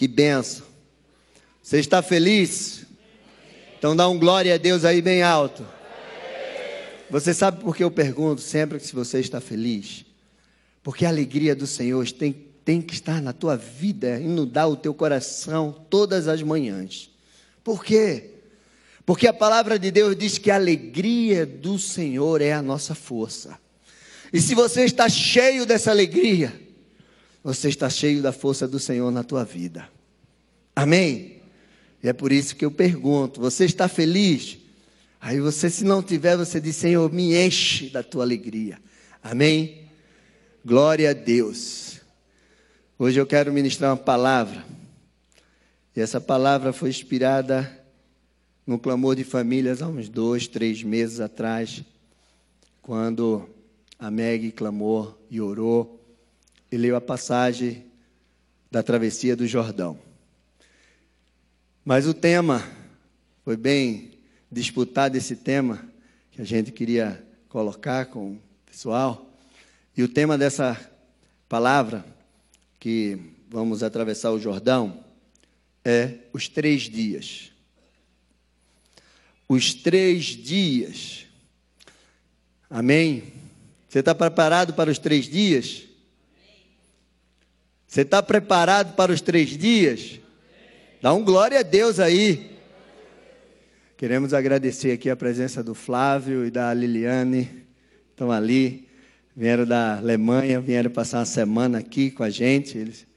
Que 0.00 0.08
benção. 0.08 0.64
Você 1.62 1.78
está 1.78 2.00
feliz? 2.00 2.86
Então 3.78 3.94
dá 3.94 4.08
um 4.08 4.18
glória 4.18 4.54
a 4.54 4.56
Deus 4.56 4.82
aí 4.82 5.02
bem 5.02 5.22
alto. 5.22 5.62
Você 7.10 7.34
sabe 7.34 7.60
por 7.60 7.76
que 7.76 7.84
eu 7.84 7.90
pergunto 7.90 8.40
sempre 8.40 8.80
se 8.80 8.94
você 8.94 9.20
está 9.20 9.42
feliz? 9.42 10.06
Porque 10.82 11.04
a 11.04 11.10
alegria 11.10 11.54
do 11.54 11.66
Senhor 11.66 12.10
tem, 12.12 12.32
tem 12.64 12.80
que 12.80 12.94
estar 12.94 13.20
na 13.20 13.34
tua 13.34 13.58
vida, 13.58 14.18
inundar 14.18 14.70
o 14.70 14.76
teu 14.76 14.94
coração 14.94 15.84
todas 15.90 16.28
as 16.28 16.42
manhãs. 16.42 17.10
Por 17.62 17.84
quê? 17.84 18.30
Porque 19.04 19.26
a 19.26 19.34
palavra 19.34 19.78
de 19.78 19.90
Deus 19.90 20.16
diz 20.16 20.38
que 20.38 20.50
a 20.50 20.54
alegria 20.54 21.44
do 21.44 21.78
Senhor 21.78 22.40
é 22.40 22.54
a 22.54 22.62
nossa 22.62 22.94
força. 22.94 23.58
E 24.32 24.40
se 24.40 24.54
você 24.54 24.82
está 24.82 25.10
cheio 25.10 25.66
dessa 25.66 25.90
alegria, 25.90 26.69
você 27.42 27.68
está 27.68 27.88
cheio 27.88 28.22
da 28.22 28.32
força 28.32 28.68
do 28.68 28.78
Senhor 28.78 29.10
na 29.10 29.24
tua 29.24 29.44
vida. 29.44 29.88
Amém? 30.74 31.40
E 32.02 32.08
é 32.08 32.12
por 32.12 32.32
isso 32.32 32.54
que 32.54 32.64
eu 32.64 32.70
pergunto: 32.70 33.40
você 33.40 33.64
está 33.64 33.88
feliz? 33.88 34.58
Aí 35.20 35.40
você, 35.40 35.68
se 35.68 35.84
não 35.84 36.02
tiver, 36.02 36.36
você 36.36 36.60
diz: 36.60 36.76
Senhor, 36.76 37.10
me 37.12 37.34
enche 37.34 37.90
da 37.90 38.02
tua 38.02 38.24
alegria. 38.24 38.78
Amém? 39.22 39.88
Glória 40.64 41.10
a 41.10 41.12
Deus. 41.12 42.00
Hoje 42.98 43.20
eu 43.20 43.26
quero 43.26 43.52
ministrar 43.52 43.90
uma 43.90 43.96
palavra. 43.96 44.64
E 45.96 46.00
essa 46.00 46.20
palavra 46.20 46.72
foi 46.72 46.90
inspirada 46.90 47.78
no 48.66 48.78
clamor 48.78 49.16
de 49.16 49.24
famílias 49.24 49.82
há 49.82 49.88
uns 49.88 50.08
dois, 50.08 50.46
três 50.46 50.82
meses 50.82 51.18
atrás, 51.18 51.82
quando 52.80 53.48
a 53.98 54.10
Meg 54.10 54.52
clamou 54.52 55.18
e 55.30 55.40
orou 55.40 55.99
e 56.70 56.76
leu 56.76 56.96
a 56.96 57.00
passagem 57.00 57.84
da 58.70 58.82
travessia 58.82 59.34
do 59.34 59.46
Jordão. 59.46 59.98
Mas 61.84 62.06
o 62.06 62.14
tema 62.14 62.64
foi 63.44 63.56
bem 63.56 64.12
disputar 64.50 65.10
desse 65.10 65.36
tema 65.36 65.84
que 66.30 66.40
a 66.40 66.44
gente 66.44 66.70
queria 66.70 67.24
colocar 67.48 68.06
com 68.06 68.32
o 68.32 68.40
pessoal. 68.64 69.34
E 69.96 70.02
o 70.02 70.08
tema 70.08 70.38
dessa 70.38 70.78
palavra, 71.48 72.04
que 72.78 73.18
vamos 73.48 73.82
atravessar 73.82 74.30
o 74.30 74.38
Jordão, 74.38 75.04
é 75.84 76.18
os 76.32 76.48
três 76.48 76.82
dias. 76.82 77.50
Os 79.48 79.74
três 79.74 80.26
dias. 80.26 81.26
Amém? 82.68 83.32
Você 83.88 83.98
está 83.98 84.14
preparado 84.14 84.74
para 84.74 84.90
os 84.90 84.98
três 84.98 85.26
dias? 85.26 85.89
Você 87.90 88.02
está 88.02 88.22
preparado 88.22 88.94
para 88.94 89.10
os 89.10 89.20
três 89.20 89.48
dias? 89.48 90.20
Dá 91.02 91.12
um 91.12 91.24
glória 91.24 91.58
a 91.58 91.62
Deus 91.62 91.98
aí. 91.98 92.56
Queremos 93.96 94.32
agradecer 94.32 94.92
aqui 94.92 95.10
a 95.10 95.16
presença 95.16 95.60
do 95.60 95.74
Flávio 95.74 96.46
e 96.46 96.52
da 96.52 96.72
Liliane, 96.72 97.50
estão 98.08 98.30
ali, 98.30 98.86
vieram 99.34 99.66
da 99.66 99.96
Alemanha, 99.96 100.60
vieram 100.60 100.88
passar 100.88 101.18
uma 101.18 101.24
semana 101.24 101.78
aqui 101.78 102.12
com 102.12 102.22
a 102.22 102.30
gente. 102.30 102.78
Eles 102.78 103.08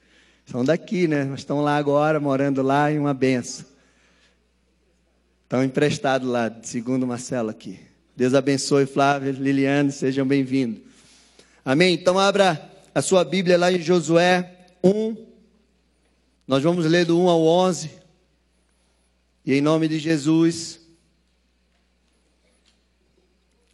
são 0.44 0.64
daqui, 0.64 1.06
né? 1.06 1.22
Mas 1.22 1.38
estão 1.38 1.60
lá 1.60 1.76
agora, 1.76 2.18
morando 2.18 2.60
lá 2.60 2.90
em 2.90 2.98
uma 2.98 3.14
benção. 3.14 3.64
Estão 5.44 5.62
emprestados 5.62 6.28
lá, 6.28 6.52
segundo 6.64 7.06
Marcelo 7.06 7.48
aqui. 7.48 7.78
Deus 8.16 8.34
abençoe, 8.34 8.86
Flávio, 8.86 9.30
Liliane, 9.34 9.92
sejam 9.92 10.26
bem-vindos. 10.26 10.82
Amém? 11.64 11.94
Então 11.94 12.18
abra 12.18 12.72
a 12.92 13.00
sua 13.00 13.24
Bíblia 13.24 13.56
lá 13.56 13.70
em 13.70 13.80
Josué 13.80 14.50
1. 14.84 15.16
Nós 16.46 16.62
vamos 16.62 16.84
ler 16.84 17.06
do 17.06 17.18
1 17.18 17.28
ao 17.28 17.42
11. 17.42 17.90
E 19.46 19.54
em 19.54 19.60
nome 19.62 19.88
de 19.88 19.98
Jesus, 19.98 20.78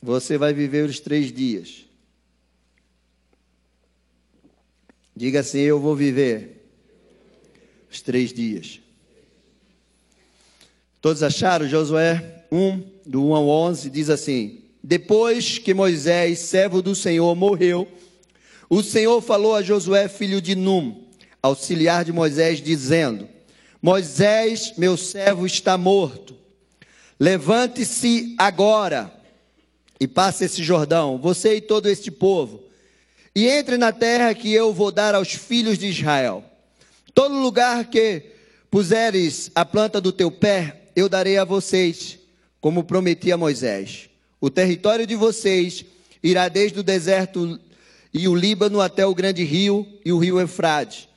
você 0.01 0.39
vai 0.39 0.53
viver 0.53 0.89
os 0.89 1.01
três 1.01 1.33
dias. 1.33 1.85
Diga 5.15 5.41
assim: 5.41 5.59
Eu 5.59 5.81
vou 5.81 5.97
viver 5.97 6.65
os 7.91 8.01
três 8.01 8.33
dias. 8.33 8.81
Todos 11.01 11.23
acharam? 11.23 11.69
Josué 11.69 12.45
1, 12.53 12.83
do 13.07 13.27
1 13.27 13.35
ao 13.35 13.49
11, 13.49 13.91
diz 13.91 14.11
assim: 14.11 14.63
Depois 14.83 15.59
que 15.59 15.75
Moisés, 15.75 16.39
servo 16.39 16.81
do 16.81 16.95
Senhor, 16.95 17.35
morreu, 17.35 17.89
o 18.69 18.85
Senhor 18.85 19.21
falou 19.21 19.57
a 19.57 19.63
Josué, 19.63 20.09
filho 20.09 20.41
de 20.41 20.55
Num, 20.55 21.05
auxiliar 21.43 22.05
de 22.05 22.13
Moisés, 22.13 22.61
dizendo: 22.61 23.29
Moisés, 23.81 24.75
meu 24.77 24.97
servo, 24.97 25.47
está 25.47 25.77
morto. 25.79 26.37
Levante-se 27.19 28.35
agora 28.39 29.13
e 29.99 30.09
passe 30.09 30.45
esse 30.45 30.63
Jordão, 30.63 31.19
você 31.19 31.57
e 31.57 31.61
todo 31.61 31.89
este 31.89 32.11
povo, 32.11 32.63
e 33.35 33.47
entre 33.47 33.77
na 33.77 33.93
terra 33.93 34.35
que 34.35 34.53
eu 34.53 34.73
vou 34.73 34.91
dar 34.91 35.15
aos 35.15 35.33
filhos 35.33 35.77
de 35.77 35.87
Israel. 35.89 36.43
Todo 37.13 37.35
lugar 37.35 37.85
que 37.87 38.23
puseres 38.71 39.51
a 39.55 39.65
planta 39.65 40.01
do 40.01 40.13
teu 40.13 40.31
pé, 40.31 40.83
eu 40.97 41.09
darei 41.09 41.37
a 41.37 41.45
vocês, 41.45 42.19
como 42.61 42.85
prometi 42.85 43.31
a 43.31 43.37
Moisés. 43.37 44.09
O 44.41 44.49
território 44.49 45.07
de 45.07 45.15
vocês 45.15 45.85
irá 46.23 46.49
desde 46.49 46.81
o 46.81 46.83
deserto 46.83 47.61
e 48.13 48.27
o 48.27 48.35
Líbano 48.35 48.81
até 48.81 49.05
o 49.05 49.15
grande 49.15 49.45
rio 49.45 49.87
e 50.05 50.13
o 50.13 50.19
rio 50.19 50.41
Eufrate 50.41 51.10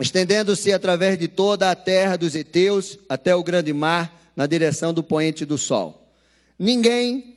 estendendo-se 0.00 0.72
através 0.72 1.18
de 1.18 1.28
toda 1.28 1.70
a 1.70 1.74
terra 1.74 2.16
dos 2.16 2.34
heteus 2.34 2.98
até 3.08 3.34
o 3.34 3.42
grande 3.42 3.72
mar, 3.72 4.18
na 4.34 4.46
direção 4.46 4.94
do 4.94 5.02
poente 5.02 5.44
do 5.44 5.58
sol. 5.58 6.10
Ninguém 6.58 7.36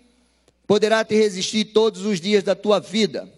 poderá 0.66 1.04
te 1.04 1.16
resistir 1.16 1.66
todos 1.66 2.06
os 2.06 2.22
dias 2.22 2.44
da 2.44 2.56
tua 2.56 2.80
vida. 2.80 3.32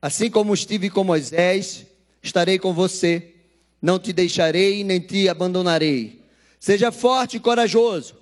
Assim 0.00 0.30
como 0.30 0.54
estive 0.54 0.88
com 0.88 1.04
Moisés, 1.04 1.84
estarei 2.22 2.58
com 2.58 2.72
você. 2.72 3.34
Não 3.82 3.98
te 3.98 4.12
deixarei 4.12 4.82
nem 4.82 5.00
te 5.00 5.28
abandonarei. 5.28 6.22
Seja 6.58 6.90
forte 6.90 7.36
e 7.36 7.40
corajoso, 7.40 8.14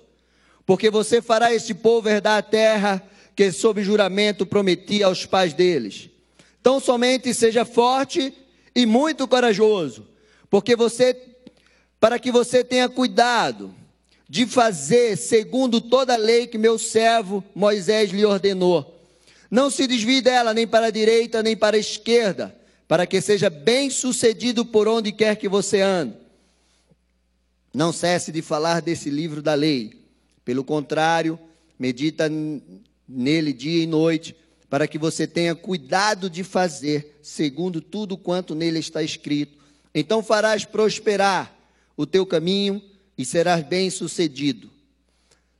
porque 0.65 0.89
você 0.89 1.21
fará 1.21 1.53
este 1.53 1.73
povo 1.73 2.09
herdar 2.09 2.37
a 2.37 2.41
terra 2.41 3.01
que, 3.33 3.51
sob 3.51 3.81
juramento, 3.81 4.45
prometi 4.45 5.01
aos 5.01 5.25
pais 5.25 5.53
deles. 5.53 6.09
Então, 6.59 6.79
somente 6.79 7.33
seja 7.33 7.63
forte 7.63 8.33
e 8.75 8.85
muito 8.85 9.27
corajoso, 9.27 10.07
porque 10.49 10.75
você, 10.75 11.15
para 11.99 12.17
que 12.17 12.31
você 12.31 12.63
tenha 12.63 12.89
cuidado 12.89 13.73
de 14.27 14.45
fazer 14.45 15.15
segundo 15.17 15.79
toda 15.79 16.13
a 16.13 16.17
lei 16.17 16.47
que 16.47 16.57
meu 16.57 16.79
servo 16.79 17.43
Moisés 17.53 18.11
lhe 18.11 18.25
ordenou. 18.25 18.99
Não 19.49 19.69
se 19.69 19.85
desvie 19.85 20.21
dela 20.21 20.53
nem 20.53 20.65
para 20.65 20.87
a 20.87 20.91
direita 20.91 21.43
nem 21.43 21.55
para 21.55 21.77
a 21.77 21.79
esquerda, 21.79 22.55
para 22.87 23.05
que 23.05 23.21
seja 23.21 23.49
bem 23.49 23.89
sucedido 23.89 24.65
por 24.65 24.87
onde 24.87 25.11
quer 25.11 25.35
que 25.35 25.47
você 25.47 25.81
ande. 25.81 26.15
Não 27.73 27.91
cesse 27.91 28.31
de 28.31 28.41
falar 28.41 28.81
desse 28.81 29.09
livro 29.09 29.41
da 29.41 29.53
lei. 29.53 30.03
Pelo 30.45 30.63
contrário, 30.63 31.39
medita 31.77 32.29
nele 33.07 33.53
dia 33.53 33.83
e 33.83 33.87
noite, 33.87 34.35
para 34.73 34.87
que 34.87 34.97
você 34.97 35.27
tenha 35.27 35.53
cuidado 35.53 36.27
de 36.27 36.43
fazer 36.43 37.19
segundo 37.21 37.79
tudo 37.79 38.17
quanto 38.17 38.55
nele 38.55 38.79
está 38.79 39.03
escrito. 39.03 39.59
Então 39.93 40.23
farás 40.23 40.65
prosperar 40.65 41.55
o 41.95 42.07
teu 42.07 42.25
caminho 42.25 42.81
e 43.15 43.23
serás 43.23 43.63
bem-sucedido. 43.63 44.71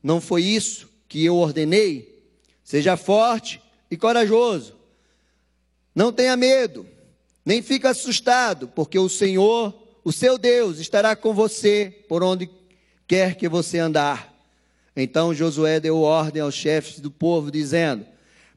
Não 0.01 0.19
foi 0.19 0.41
isso 0.41 0.89
que 1.07 1.23
eu 1.23 1.35
ordenei? 1.35 2.23
Seja 2.63 2.97
forte 2.97 3.61
e 3.91 3.95
corajoso. 3.95 4.73
Não 5.93 6.11
tenha 6.11 6.35
medo, 6.35 6.83
nem 7.45 7.61
fique 7.61 7.85
assustado, 7.85 8.67
porque 8.69 8.97
o 8.97 9.07
Senhor, 9.07 9.75
o 10.03 10.11
seu 10.11 10.39
Deus, 10.39 10.79
estará 10.79 11.15
com 11.15 11.35
você 11.35 12.03
por 12.09 12.23
onde 12.23 12.49
quer 13.07 13.35
que 13.35 13.47
você 13.47 13.77
andar. 13.77 14.33
Então 14.97 15.35
Josué 15.35 15.79
deu 15.79 15.99
ordem 15.99 16.41
aos 16.41 16.55
chefes 16.55 16.99
do 16.99 17.11
povo, 17.11 17.51
dizendo: 17.51 18.11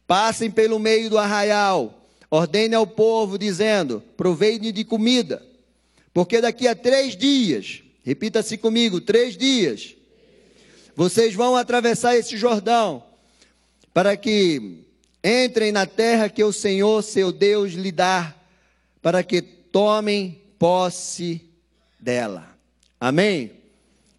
Passem 0.07 0.51
pelo 0.51 0.79
meio 0.79 1.11
do 1.11 1.19
arraial, 1.19 2.07
ordene 2.31 2.75
ao 2.75 2.87
povo, 2.87 3.39
dizendo: 3.39 4.03
provei-lhe 4.17 4.71
de 4.71 4.85
comida, 4.85 5.43
porque 6.15 6.41
daqui 6.41 6.69
a 6.69 6.75
três 6.75 7.17
dias, 7.17 7.83
repita-se 8.05 8.57
comigo, 8.57 9.01
três 9.01 9.37
dias, 9.37 9.97
vocês 10.95 11.35
vão 11.35 11.57
atravessar 11.57 12.17
esse 12.17 12.37
Jordão, 12.37 13.03
para 13.93 14.17
que 14.17 14.85
entrem 15.23 15.73
na 15.73 15.87
terra 15.87 16.29
que 16.29 16.43
o 16.45 16.53
Senhor, 16.53 17.03
seu 17.03 17.33
Deus, 17.33 17.73
lhe 17.73 17.91
dá, 17.91 18.35
para 19.03 19.23
que 19.23 19.43
tomem 19.43 20.41
posse 20.59 21.43
dela. 21.99 22.57
Amém? 23.01 23.53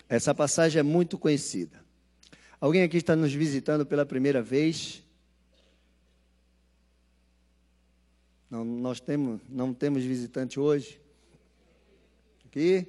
Essa 0.10 0.34
passagem 0.36 0.80
é 0.80 0.84
muito 0.84 1.18
conhecida. 1.18 1.78
Alguém 2.60 2.84
aqui 2.84 2.98
está 2.98 3.16
nos 3.16 3.34
visitando 3.34 3.86
pela 3.86 4.06
primeira 4.06 4.42
vez? 4.42 5.02
Não, 8.50 8.64
nós 8.64 9.02
temos, 9.02 9.42
não 9.50 9.74
temos 9.74 10.04
visitante 10.04 10.58
hoje. 10.60 11.02
aqui. 12.46 12.88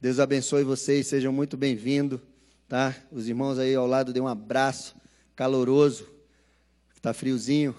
Deus 0.00 0.20
abençoe 0.20 0.62
vocês, 0.62 1.08
sejam 1.08 1.32
muito 1.32 1.56
bem-vindos, 1.56 2.20
tá? 2.68 2.94
Os 3.10 3.28
irmãos 3.28 3.58
aí 3.58 3.74
ao 3.74 3.86
lado 3.86 4.12
dêem 4.12 4.22
um 4.22 4.28
abraço 4.28 4.96
caloroso, 5.34 6.08
está 6.94 7.12
friozinho. 7.12 7.74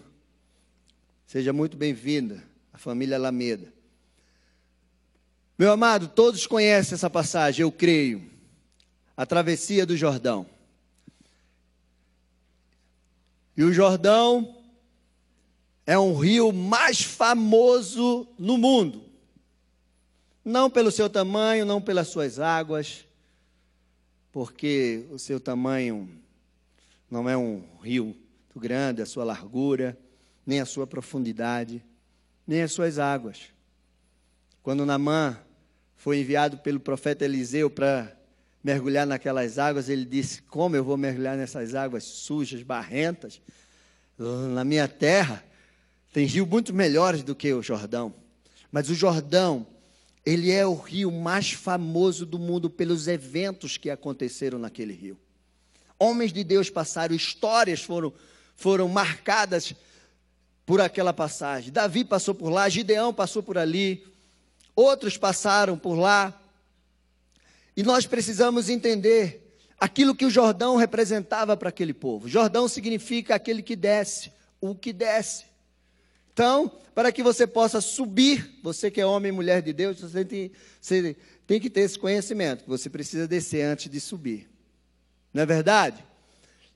Seja 1.26 1.54
muito 1.54 1.78
bem-vinda, 1.78 2.44
a 2.72 2.78
família 2.78 3.16
Alameda. 3.16 3.74
Meu 5.58 5.72
amado, 5.72 6.10
todos 6.10 6.46
conhecem 6.46 6.96
essa 6.96 7.10
passagem, 7.10 7.64
eu 7.64 7.72
creio. 7.72 8.30
A 9.16 9.26
travessia 9.26 9.86
do 9.86 9.96
Jordão. 9.96 10.46
E 13.56 13.64
o 13.64 13.72
Jordão 13.72 14.62
é 15.86 15.98
um 15.98 16.16
rio 16.16 16.52
mais 16.52 17.02
famoso 17.02 18.28
no 18.38 18.58
mundo. 18.58 19.04
Não 20.44 20.70
pelo 20.70 20.92
seu 20.92 21.10
tamanho, 21.10 21.66
não 21.66 21.82
pelas 21.82 22.08
suas 22.08 22.40
águas, 22.40 23.06
porque 24.32 25.06
o 25.12 25.20
seu 25.20 25.40
tamanho 25.40 26.10
não 27.10 27.30
é 27.30 27.38
um 27.38 27.64
rio 27.82 28.06
muito 28.06 28.60
grande, 28.60 29.02
a 29.02 29.06
sua 29.06 29.24
largura, 29.24 29.98
nem 30.46 30.60
a 30.60 30.66
sua 30.66 30.88
profundidade, 30.88 31.84
nem 32.46 32.62
as 32.62 32.72
suas 32.72 33.00
águas. 33.00 33.42
Quando 34.62 34.86
Namã 34.86 35.38
foi 35.96 36.20
enviado 36.20 36.58
pelo 36.58 36.80
profeta 36.80 37.24
Eliseu 37.24 37.70
para 37.70 38.12
mergulhar 38.64 39.06
naquelas 39.06 39.60
águas, 39.60 39.90
ele 39.90 40.06
disse: 40.06 40.42
Como 40.42 40.76
eu 40.76 40.84
vou 40.84 40.98
mergulhar 40.98 41.38
nessas 41.38 41.76
águas 41.76 42.04
sujas, 42.04 42.64
barrentas? 42.64 43.42
Na 44.18 44.64
minha 44.64 44.88
terra 44.88 45.44
tem 46.13 46.27
rios 46.27 46.48
muito 46.48 46.71
melhores 46.71 47.24
do 47.24 47.33
que 47.33 47.51
o 47.51 47.63
Jordão. 47.63 48.13
Mas 48.71 48.88
o 48.88 48.94
Jordão, 48.94 49.65
ele 50.24 50.51
é 50.51 50.65
o 50.65 50.75
rio 50.75 51.12
mais 51.12 51.51
famoso 51.51 52.24
do 52.24 52.38
mundo 52.38 52.69
pelos 52.69 53.07
eventos 53.07 53.77
que 53.77 53.89
aconteceram 53.89 54.60
naquele 54.60 54.94
rio. 54.94 55.18
Homens 55.98 56.31
de 56.31 56.44
Deus 56.44 56.69
passaram, 56.69 57.15
histórias 57.15 57.81
foram, 57.81 58.13
foram 58.56 58.88
marcadas 58.88 59.74
por 60.68 60.80
aquela 60.80 61.12
passagem. 61.12 61.74
Davi 61.74 62.06
passou 62.06 62.36
por 62.36 62.50
lá, 62.50 62.69
Gideão 62.69 63.12
passou 63.12 63.42
por 63.42 63.57
ali, 63.57 64.06
outros 64.75 65.18
passaram 65.18 65.77
por 65.80 65.95
lá. 65.95 66.39
E 67.75 67.81
nós 67.81 68.06
precisamos 68.06 68.69
entender 68.69 69.57
aquilo 69.80 70.13
que 70.13 70.25
o 70.25 70.30
Jordão 70.30 70.75
representava 70.75 71.57
para 71.57 71.69
aquele 71.69 71.94
povo. 71.94 72.30
Jordão 72.30 72.68
significa 72.68 73.33
aquele 73.33 73.63
que 73.63 73.75
desce, 73.75 74.31
o 74.62 74.75
que 74.75 74.94
desce. 74.94 75.53
Então, 76.34 76.72
para 76.96 77.12
que 77.12 77.22
você 77.22 77.46
possa 77.46 77.80
subir, 77.80 78.60
você 78.62 78.90
que 78.90 79.00
é 79.00 79.06
homem 79.06 79.30
e 79.30 79.36
mulher 79.36 79.62
de 79.62 79.72
Deus, 79.72 80.02
você 80.02 80.26
tem, 80.26 80.52
você 80.82 81.16
tem 81.46 81.60
que 81.60 81.70
ter 81.70 81.82
esse 81.82 81.98
conhecimento, 81.98 82.64
que 82.64 82.70
você 82.70 82.90
precisa 82.90 83.28
descer 83.28 83.64
antes 83.64 83.90
de 83.90 84.00
subir. 84.00 84.50
Não 85.34 85.44
é 85.44 85.46
verdade? 85.46 86.04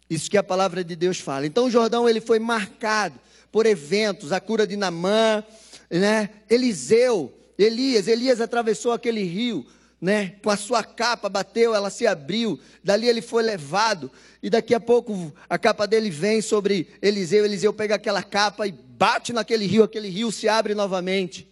Isso 0.10 0.30
que 0.30 0.38
a 0.38 0.44
palavra 0.44 0.84
de 0.84 0.96
Deus 0.96 1.20
fala. 1.20 1.46
Então, 1.46 1.66
o 1.66 1.72
Jordão 1.72 2.08
ele 2.08 2.22
foi 2.22 2.40
marcado 2.40 3.20
por 3.52 3.66
eventos, 3.66 4.32
a 4.32 4.40
cura 4.40 4.66
de 4.66 4.76
Namã, 4.76 5.44
né? 5.90 6.30
Eliseu, 6.50 7.34
Elias, 7.58 8.08
Elias 8.08 8.40
atravessou 8.40 8.92
aquele 8.92 9.24
rio, 9.24 9.66
né? 10.00 10.30
Com 10.44 10.50
a 10.50 10.58
sua 10.58 10.84
capa 10.84 11.28
bateu, 11.28 11.74
ela 11.74 11.90
se 11.90 12.06
abriu. 12.06 12.60
Dali 12.84 13.08
ele 13.08 13.22
foi 13.22 13.44
levado 13.44 14.12
e 14.42 14.50
daqui 14.50 14.74
a 14.74 14.80
pouco 14.80 15.34
a 15.50 15.58
capa 15.58 15.88
dele 15.88 16.10
vem 16.10 16.42
sobre 16.42 16.88
Eliseu. 17.02 17.44
Eliseu 17.44 17.74
pega 17.74 17.96
aquela 17.96 18.22
capa 18.22 18.68
e 18.68 18.72
bate 18.72 19.34
naquele 19.34 19.66
rio, 19.66 19.84
aquele 19.84 20.10
rio 20.10 20.32
se 20.32 20.48
abre 20.48 20.76
novamente. 20.76 21.48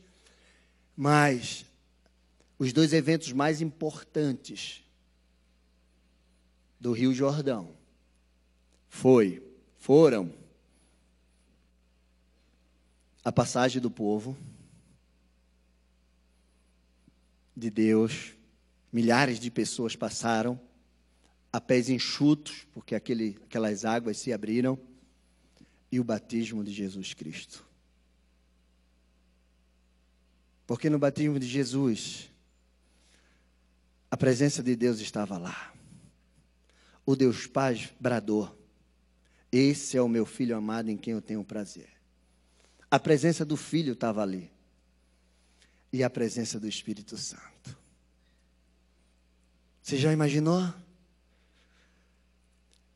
Mas 0.96 1.66
os 2.58 2.72
dois 2.72 2.94
eventos 2.94 3.32
mais 3.32 3.62
importantes 3.62 4.84
do 6.80 6.92
Rio 6.92 7.14
Jordão 7.14 7.76
foi, 8.88 9.44
foram 9.78 10.32
a 13.24 13.32
passagem 13.32 13.82
do 13.82 13.90
povo 13.90 14.38
de 17.58 17.70
Deus, 17.70 18.35
milhares 18.96 19.42
de 19.42 19.52
pessoas 19.52 19.94
passaram 19.94 20.58
a 21.52 21.60
pés 21.60 21.90
enxutos, 21.90 22.66
porque 22.74 22.96
aquele, 22.96 23.38
aquelas 23.44 23.84
águas 23.84 24.16
se 24.16 24.32
abriram, 24.32 24.80
e 25.92 26.00
o 26.00 26.04
batismo 26.04 26.64
de 26.64 26.72
Jesus 26.72 27.14
Cristo. 27.14 27.68
Porque 30.66 30.90
no 30.90 30.98
batismo 30.98 31.38
de 31.38 31.46
Jesus, 31.46 32.32
a 34.10 34.16
presença 34.16 34.64
de 34.64 34.78
Deus 34.78 35.02
estava 35.02 35.38
lá. 35.38 35.74
O 37.06 37.18
Deus 37.18 37.48
Pai 37.48 37.90
bradou: 38.00 38.58
Esse 39.52 39.98
é 39.98 40.02
o 40.02 40.08
meu 40.08 40.26
filho 40.26 40.56
amado 40.56 40.90
em 40.90 40.96
quem 40.96 41.12
eu 41.12 41.22
tenho 41.22 41.44
prazer. 41.44 41.90
A 42.90 42.98
presença 42.98 43.44
do 43.44 43.58
Filho 43.58 43.92
estava 43.92 44.22
ali. 44.22 44.50
E 45.92 46.02
a 46.02 46.10
presença 46.10 46.58
do 46.58 46.68
Espírito 46.68 47.18
Santo. 47.18 47.85
Você 49.86 49.98
já 49.98 50.12
imaginou? 50.12 50.74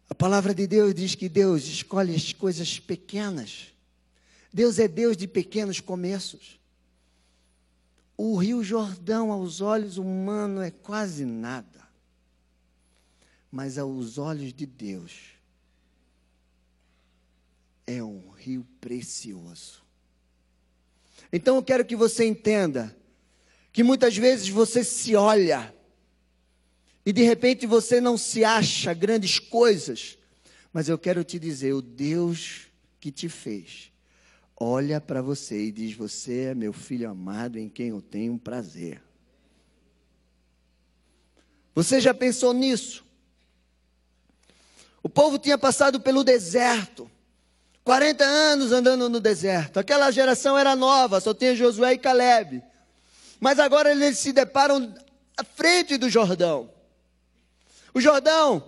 A 0.09 0.15
palavra 0.15 0.56
de 0.56 0.65
Deus 0.65 0.95
diz 0.95 1.13
que 1.13 1.30
Deus 1.30 1.65
escolhe 1.65 2.15
as 2.15 2.33
coisas 2.33 2.80
pequenas. 2.80 3.68
Deus 4.51 4.80
é 4.80 4.88
Deus 4.88 5.15
de 5.15 5.27
pequenos 5.27 5.80
começos. 5.80 6.59
O 8.18 8.36
Rio 8.38 8.63
Jordão, 8.63 9.31
aos 9.31 9.62
olhos 9.62 10.00
humanos, 10.00 10.63
é 10.63 10.71
quase 10.71 11.25
nada. 11.25 11.88
Mas 13.51 13.77
aos 13.77 14.18
olhos 14.18 14.51
de 14.51 14.65
Deus, 14.65 15.36
é 17.86 18.01
um 18.01 18.31
rio 18.31 18.65
precioso. 18.81 19.83
Então 21.31 21.56
eu 21.56 21.62
quero 21.62 21.86
que 21.86 21.95
você 21.95 22.25
entenda 22.25 22.97
que 23.71 23.83
muitas 23.83 24.18
vezes 24.18 24.50
você 24.50 24.83
se 24.83 25.15
olha 25.15 25.71
e 27.10 27.12
de 27.12 27.24
repente 27.24 27.66
você 27.66 28.00
não 28.00 28.16
se 28.20 28.46
acha 28.46 28.94
grandes 28.94 29.40
coisas, 29.40 30.16
mas 30.72 30.88
eu 30.88 30.96
quero 30.96 31.24
te 31.24 31.40
dizer: 31.40 31.74
o 31.74 31.82
Deus 31.82 32.68
que 33.00 33.12
te 33.12 33.28
fez, 33.28 33.92
olha 34.56 35.02
para 35.02 35.20
você 35.20 35.60
e 35.60 35.72
diz: 35.72 35.96
Você 35.96 36.42
é 36.42 36.54
meu 36.54 36.72
filho 36.72 37.10
amado 37.10 37.58
em 37.58 37.68
quem 37.68 37.88
eu 37.88 38.00
tenho 38.00 38.38
prazer. 38.38 39.02
Você 41.74 42.00
já 42.00 42.13
pensou 42.13 42.54
nisso? 42.54 43.04
O 45.01 45.10
povo 45.10 45.39
tinha 45.39 45.58
passado 45.58 46.00
pelo 46.00 46.24
deserto. 46.24 47.10
40 47.84 48.24
anos 48.24 48.72
andando 48.72 49.10
no 49.10 49.20
deserto. 49.20 49.80
Aquela 49.80 50.12
geração 50.12 50.56
era 50.56 50.75
nova, 50.75 51.20
só 51.20 51.34
tinha 51.34 51.56
Josué 51.56 51.94
e 51.94 51.98
Caleb. 51.98 52.62
Mas 53.39 53.58
agora 53.58 53.89
eles 53.89 54.20
se 54.20 54.32
deparam 54.32 54.94
à 55.36 55.44
frente 55.44 55.98
do 55.98 56.08
Jordão. 56.08 56.78
O 57.93 58.01
Jordão 58.01 58.63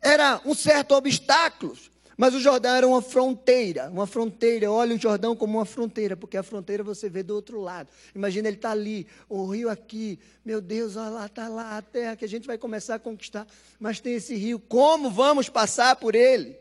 era 0.00 0.40
um 0.44 0.54
certo 0.54 0.94
obstáculo, 0.94 1.76
mas 2.16 2.34
o 2.34 2.40
Jordão 2.40 2.74
era 2.74 2.86
uma 2.86 3.02
fronteira, 3.02 3.90
uma 3.90 4.06
fronteira. 4.06 4.70
Olha 4.70 4.94
o 4.94 4.98
Jordão 4.98 5.36
como 5.36 5.58
uma 5.58 5.66
fronteira, 5.66 6.16
porque 6.16 6.36
a 6.36 6.42
fronteira 6.42 6.82
você 6.82 7.10
vê 7.10 7.22
do 7.22 7.34
outro 7.34 7.60
lado. 7.60 7.88
Imagina 8.14 8.48
ele 8.48 8.56
está 8.56 8.70
ali, 8.70 9.06
o 9.28 9.46
rio 9.46 9.68
aqui. 9.68 10.18
Meu 10.44 10.60
Deus, 10.60 10.96
olha 10.96 11.10
lá, 11.10 11.26
está 11.26 11.48
lá 11.48 11.76
a 11.76 11.82
terra 11.82 12.16
que 12.16 12.24
a 12.24 12.28
gente 12.28 12.46
vai 12.46 12.56
começar 12.56 12.94
a 12.94 12.98
conquistar. 12.98 13.46
Mas 13.78 14.00
tem 14.00 14.14
esse 14.14 14.34
rio, 14.34 14.58
como 14.58 15.10
vamos 15.10 15.48
passar 15.48 15.96
por 15.96 16.14
ele? 16.14 16.56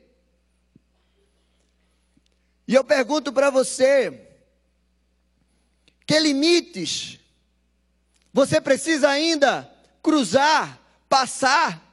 E 2.67 2.73
eu 2.73 2.83
pergunto 2.83 3.31
para 3.31 3.49
você: 3.49 4.27
que 6.05 6.19
limites 6.19 7.19
você 8.33 8.59
precisa 8.59 9.07
ainda 9.07 9.71
cruzar, 10.03 10.77
passar, 11.07 11.84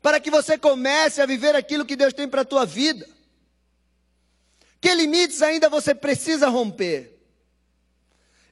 para 0.00 0.20
que 0.20 0.30
você 0.30 0.56
comece 0.56 1.20
a 1.20 1.26
viver 1.26 1.54
aquilo 1.54 1.84
que 1.84 1.96
Deus 1.96 2.12
tem 2.12 2.28
para 2.28 2.42
a 2.42 2.44
tua 2.44 2.64
vida? 2.64 3.08
Que 4.80 4.94
limites 4.94 5.42
ainda 5.42 5.68
você 5.68 5.94
precisa 5.94 6.48
romper? 6.48 7.18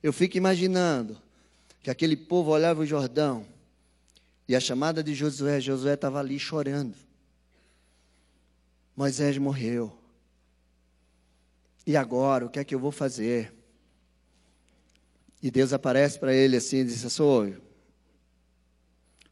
Eu 0.03 0.13
fico 0.13 0.37
imaginando 0.37 1.21
que 1.83 1.91
aquele 1.91 2.17
povo 2.17 2.51
olhava 2.51 2.83
o 2.83 2.87
Jordão 2.87 3.47
e 4.49 4.55
a 4.55 4.61
chamada 4.61 5.03
de 5.03 5.15
Josué, 5.15 5.61
Josué 5.61 5.95
estava 5.95 6.21
ali 6.21 6.39
chorando. 6.39 6.95
Moisés 8.97 9.37
morreu. 9.39 9.97
E 11.87 11.97
agora, 11.97 12.47
o 12.47 12.51
que 12.51 12.59
é 12.59 12.65
que 12.65 12.75
eu 12.75 12.81
vou 12.81 12.91
fazer? 12.91 13.53
E 15.43 15.51
Deus 15.51 15.73
aparece 15.73 16.19
para 16.19 16.35
ele 16.35 16.57
assim 16.57 16.79
e 16.79 16.85
diz: 16.85 17.01
Senhor, 17.13 17.61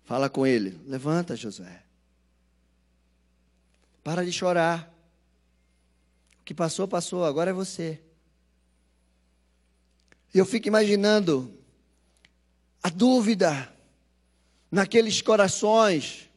fala 0.05 0.29
com 0.29 0.47
ele. 0.47 0.81
Levanta, 0.87 1.35
Josué. 1.35 1.84
Para 4.05 4.25
de 4.25 4.31
chorar. 4.31 4.95
O 6.41 6.45
que 6.45 6.55
passou, 6.55 6.87
passou, 6.87 7.25
agora 7.25 7.51
é 7.51 7.55
você. 7.55 8.01
E 10.35 10.39
eu 10.39 10.45
fico 10.45 10.69
imaginando 10.69 11.57
a 12.83 12.91
dúvida 12.91 13.73
naqueles 14.71 15.23
corações, 15.23 16.29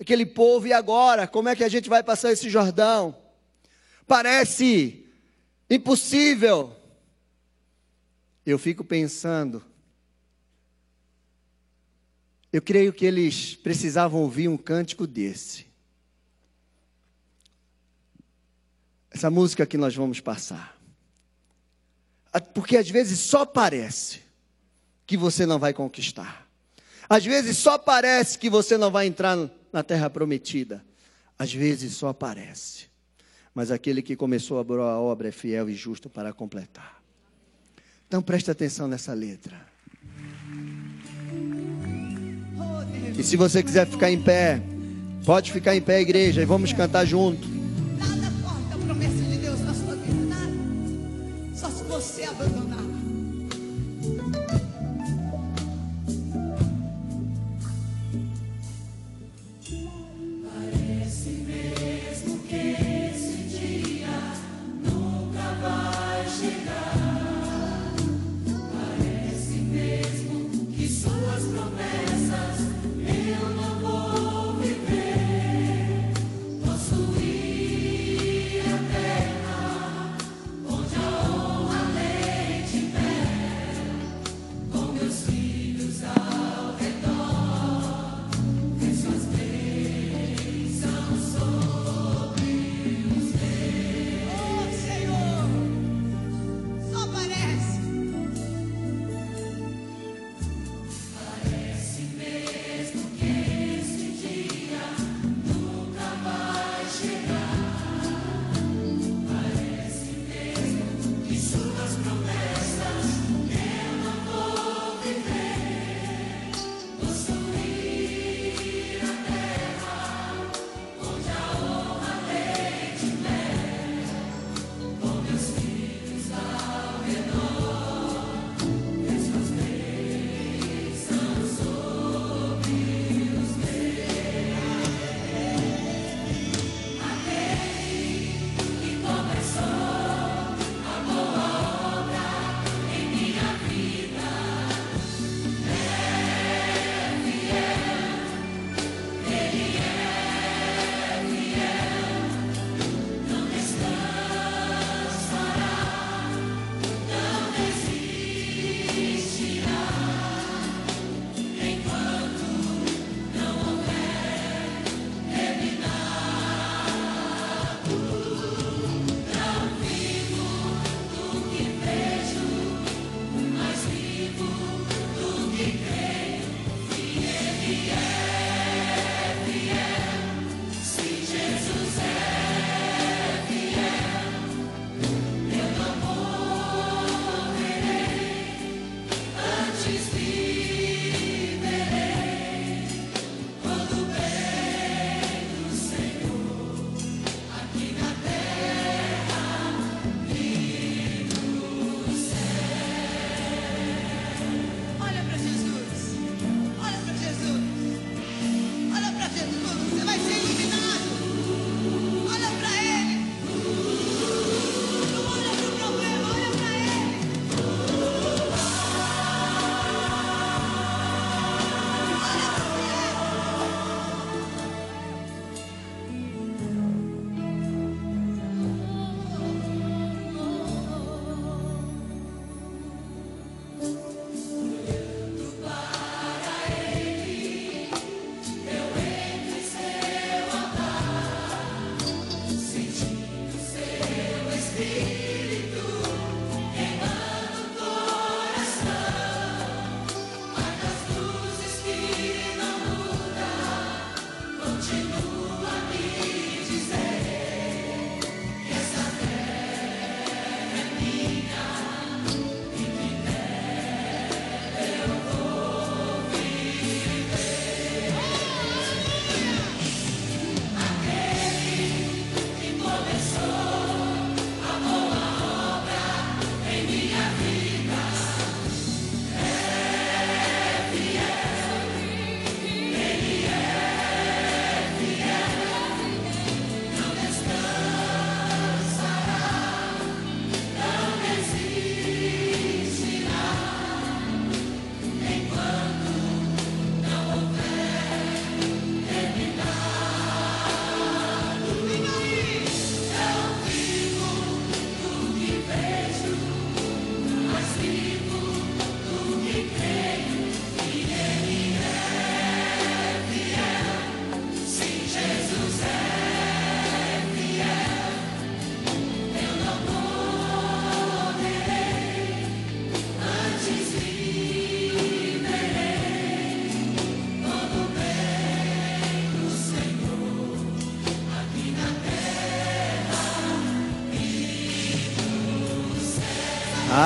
aquele 0.00 0.24
povo, 0.24 0.66
e 0.66 0.72
agora? 0.72 1.26
Como 1.26 1.48
é 1.48 1.54
que 1.54 1.62
a 1.62 1.68
gente 1.68 1.90
vai 1.90 2.02
passar 2.02 2.32
esse 2.32 2.48
Jordão? 2.48 3.14
Parece 4.06 5.06
impossível. 5.68 6.74
Eu 8.46 8.58
fico 8.58 8.82
pensando, 8.82 9.62
eu 12.52 12.62
creio 12.62 12.92
que 12.92 13.04
eles 13.04 13.56
precisavam 13.56 14.22
ouvir 14.22 14.48
um 14.48 14.56
cântico 14.56 15.06
desse. 15.06 15.73
Essa 19.14 19.30
música 19.30 19.64
que 19.64 19.78
nós 19.78 19.94
vamos 19.94 20.18
passar. 20.18 20.76
Porque 22.52 22.76
às 22.76 22.90
vezes 22.90 23.20
só 23.20 23.46
parece 23.46 24.22
que 25.06 25.16
você 25.16 25.46
não 25.46 25.56
vai 25.56 25.72
conquistar. 25.72 26.48
Às 27.08 27.24
vezes 27.24 27.56
só 27.56 27.78
parece 27.78 28.36
que 28.36 28.50
você 28.50 28.76
não 28.76 28.90
vai 28.90 29.06
entrar 29.06 29.38
na 29.72 29.84
terra 29.84 30.10
prometida. 30.10 30.84
Às 31.38 31.54
vezes 31.54 31.94
só 31.94 32.12
parece. 32.12 32.86
Mas 33.54 33.70
aquele 33.70 34.02
que 34.02 34.16
começou 34.16 34.58
a 34.58 35.00
obra 35.00 35.28
é 35.28 35.32
fiel 35.32 35.70
e 35.70 35.74
justo 35.74 36.10
para 36.10 36.32
completar. 36.32 37.00
Então 38.08 38.20
preste 38.20 38.50
atenção 38.50 38.88
nessa 38.88 39.14
letra. 39.14 39.64
E 43.16 43.22
se 43.22 43.36
você 43.36 43.62
quiser 43.62 43.86
ficar 43.86 44.10
em 44.10 44.20
pé, 44.20 44.60
pode 45.24 45.52
ficar 45.52 45.76
em 45.76 45.80
pé, 45.80 46.00
igreja, 46.00 46.42
e 46.42 46.44
vamos 46.44 46.72
cantar 46.72 47.04
junto. 47.04 47.53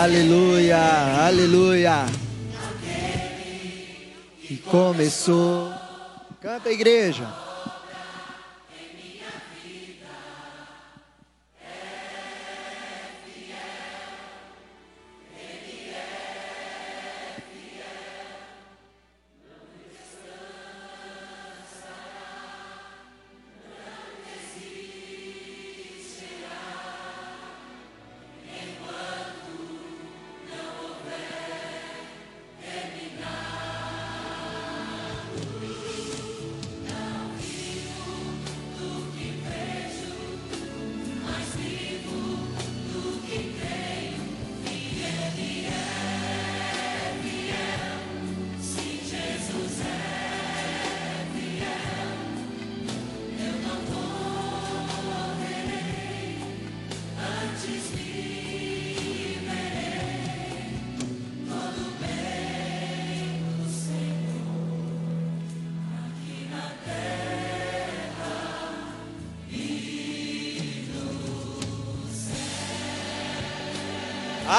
Aleluia, 0.09 0.79
aleluia. 1.27 2.07
E 4.49 4.57
começou. 4.57 5.71
Canta, 6.41 6.73
igreja. 6.73 7.29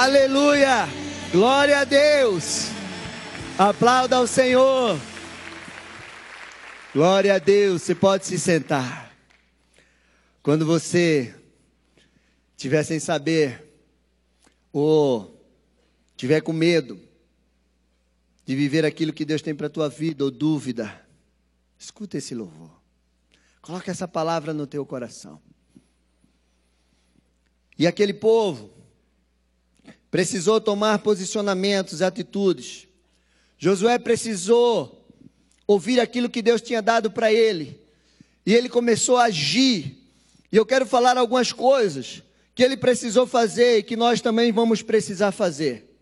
Aleluia! 0.00 0.88
Glória 1.30 1.80
a 1.80 1.84
Deus! 1.84 2.68
Aplauda 3.58 4.16
ao 4.16 4.26
Senhor! 4.26 4.98
Glória 6.94 7.34
a 7.34 7.38
Deus! 7.38 7.82
Você 7.82 7.94
pode 7.94 8.24
se 8.24 8.38
sentar. 8.38 9.14
Quando 10.42 10.64
você 10.64 11.34
tiver 12.56 12.82
sem 12.82 12.98
saber 12.98 13.62
ou 14.72 15.38
tiver 16.16 16.40
com 16.40 16.54
medo 16.54 16.98
de 18.46 18.56
viver 18.56 18.86
aquilo 18.86 19.12
que 19.12 19.26
Deus 19.26 19.42
tem 19.42 19.54
para 19.54 19.66
a 19.66 19.70
tua 19.70 19.90
vida 19.90 20.24
ou 20.24 20.30
dúvida, 20.30 21.06
escuta 21.78 22.16
esse 22.16 22.34
louvor. 22.34 22.70
Coloca 23.60 23.90
essa 23.90 24.08
palavra 24.08 24.54
no 24.54 24.66
teu 24.66 24.86
coração. 24.86 25.42
E 27.78 27.86
aquele 27.86 28.14
povo 28.14 28.79
precisou 30.10 30.60
tomar 30.60 30.98
posicionamentos, 30.98 32.02
atitudes. 32.02 32.88
Josué 33.58 33.98
precisou 33.98 35.06
ouvir 35.66 36.00
aquilo 36.00 36.28
que 36.28 36.42
Deus 36.42 36.60
tinha 36.60 36.82
dado 36.82 37.10
para 37.10 37.32
ele. 37.32 37.80
E 38.44 38.54
ele 38.54 38.68
começou 38.68 39.16
a 39.16 39.24
agir. 39.24 39.96
E 40.50 40.56
eu 40.56 40.66
quero 40.66 40.84
falar 40.84 41.16
algumas 41.16 41.52
coisas 41.52 42.22
que 42.54 42.64
ele 42.64 42.76
precisou 42.76 43.26
fazer 43.26 43.78
e 43.78 43.82
que 43.82 43.96
nós 43.96 44.20
também 44.20 44.50
vamos 44.50 44.82
precisar 44.82 45.30
fazer, 45.30 45.96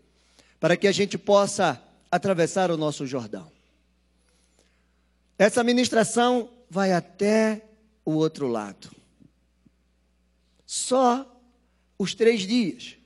para 0.59 0.75
que 0.75 0.87
a 0.87 0.91
gente 0.91 1.17
possa 1.17 1.81
atravessar 2.11 2.71
o 2.71 2.77
nosso 2.77 3.05
Jordão. 3.05 3.51
Essa 5.37 5.63
ministração 5.63 6.49
vai 6.69 6.91
até 6.91 7.61
o 8.03 8.11
outro 8.11 8.47
lado. 8.47 8.89
Só 10.65 11.25
os 11.97 12.13
três 12.13 12.41
dias. 12.41 12.98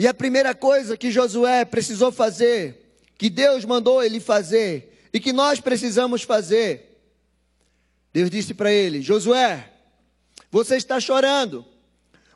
E 0.00 0.08
a 0.08 0.14
primeira 0.14 0.54
coisa 0.54 0.96
que 0.96 1.10
Josué 1.10 1.62
precisou 1.62 2.10
fazer, 2.10 2.96
que 3.18 3.28
Deus 3.28 3.66
mandou 3.66 4.02
ele 4.02 4.18
fazer, 4.18 5.06
e 5.12 5.20
que 5.20 5.30
nós 5.30 5.60
precisamos 5.60 6.22
fazer, 6.22 7.04
Deus 8.10 8.30
disse 8.30 8.54
para 8.54 8.72
ele: 8.72 9.02
Josué, 9.02 9.70
você 10.50 10.76
está 10.76 10.98
chorando, 10.98 11.66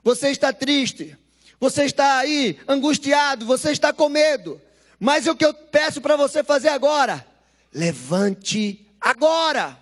você 0.02 0.28
está 0.28 0.52
triste, 0.52 1.16
você 1.58 1.84
está 1.84 2.18
aí 2.18 2.60
angustiado, 2.68 3.46
você 3.46 3.72
está 3.72 3.94
com 3.94 4.10
medo, 4.10 4.60
mas 5.00 5.26
o 5.26 5.34
que 5.34 5.46
eu 5.46 5.54
peço 5.54 6.02
para 6.02 6.16
você 6.16 6.44
fazer 6.44 6.68
agora? 6.68 7.26
Levante 7.72 8.86
agora. 9.00 9.80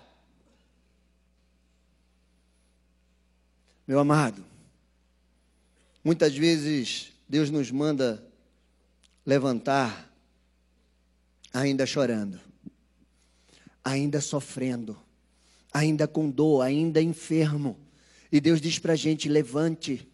Meu 3.85 3.99
amado, 3.99 4.45
muitas 6.01 6.33
vezes 6.33 7.11
Deus 7.33 7.49
nos 7.49 7.71
manda 7.71 8.23
levantar 9.25 10.07
ainda 11.51 11.83
chorando, 11.83 12.39
ainda 13.83 14.21
sofrendo, 14.21 14.95
ainda 15.73 16.07
com 16.07 16.29
dor, 16.29 16.61
ainda 16.61 17.01
enfermo. 17.01 17.75
E 18.31 18.39
Deus 18.39 18.61
diz 18.61 18.77
para 18.77 18.93
a 18.93 18.95
gente: 18.95 19.27
levante 19.27 20.07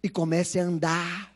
e 0.00 0.08
comece 0.08 0.60
a 0.60 0.62
andar. 0.62 1.34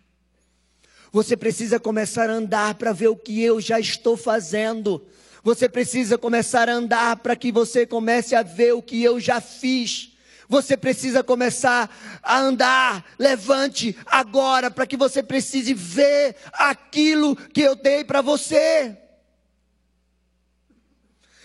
Você 1.10 1.36
precisa 1.36 1.80
começar 1.80 2.30
a 2.30 2.34
andar 2.34 2.76
para 2.76 2.92
ver 2.92 3.08
o 3.08 3.16
que 3.16 3.42
eu 3.42 3.60
já 3.60 3.80
estou 3.80 4.16
fazendo. 4.16 5.04
Você 5.42 5.68
precisa 5.68 6.16
começar 6.16 6.68
a 6.68 6.72
andar 6.72 7.16
para 7.16 7.34
que 7.34 7.50
você 7.50 7.84
comece 7.84 8.36
a 8.36 8.44
ver 8.44 8.74
o 8.74 8.80
que 8.80 9.02
eu 9.02 9.18
já 9.18 9.40
fiz. 9.40 10.13
Você 10.48 10.76
precisa 10.76 11.22
começar 11.22 11.90
a 12.22 12.38
andar. 12.38 13.04
Levante 13.18 13.96
agora 14.06 14.70
para 14.70 14.86
que 14.86 14.96
você 14.96 15.22
precise 15.22 15.74
ver 15.74 16.36
aquilo 16.52 17.36
que 17.36 17.62
eu 17.62 17.74
dei 17.74 18.04
para 18.04 18.20
você. 18.20 18.98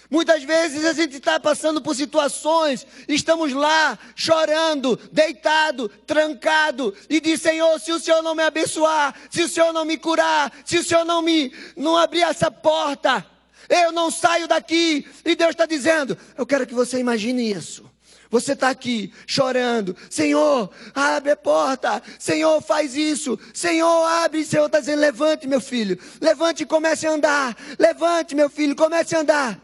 Muitas 0.09 0.43
vezes 0.43 0.85
a 0.85 0.93
gente 0.93 1.17
está 1.17 1.39
passando 1.39 1.79
por 1.81 1.95
situações, 1.95 2.85
estamos 3.07 3.53
lá 3.53 3.97
chorando, 4.15 4.99
deitado, 5.11 5.87
trancado, 5.87 6.95
e 7.07 7.21
diz: 7.21 7.39
Senhor, 7.39 7.79
se 7.79 7.91
o 7.91 7.99
Senhor 7.99 8.23
não 8.23 8.33
me 8.33 8.41
abençoar, 8.41 9.13
se 9.29 9.43
o 9.43 9.47
Senhor 9.47 9.71
não 9.71 9.85
me 9.85 9.97
curar, 9.97 10.51
se 10.65 10.79
o 10.79 10.83
Senhor 10.83 11.05
não 11.05 11.21
me 11.21 11.53
não 11.75 11.95
abrir 11.95 12.23
essa 12.23 12.49
porta, 12.49 13.23
eu 13.69 13.91
não 13.91 14.09
saio 14.09 14.47
daqui. 14.47 15.07
E 15.23 15.35
Deus 15.35 15.51
está 15.51 15.67
dizendo: 15.67 16.17
Eu 16.35 16.45
quero 16.45 16.65
que 16.65 16.73
você 16.73 16.97
imagine 16.97 17.51
isso. 17.51 17.85
Você 18.29 18.53
está 18.53 18.69
aqui 18.69 19.11
chorando, 19.25 19.97
Senhor, 20.07 20.69
abre 20.93 21.31
a 21.31 21.37
porta, 21.37 22.01
Senhor, 22.19 22.61
faz 22.61 22.95
isso, 22.95 23.39
Senhor, 23.53 24.05
abre, 24.05 24.45
Senhor 24.45 24.67
está 24.67 24.79
dizendo, 24.79 24.99
levante, 24.99 25.47
meu 25.47 25.59
filho, 25.59 25.99
levante 26.21 26.61
e 26.61 26.65
comece 26.65 27.07
a 27.07 27.11
andar, 27.11 27.57
levante, 27.79 28.35
meu 28.35 28.47
filho, 28.47 28.75
comece 28.75 29.15
a 29.15 29.21
andar. 29.21 29.59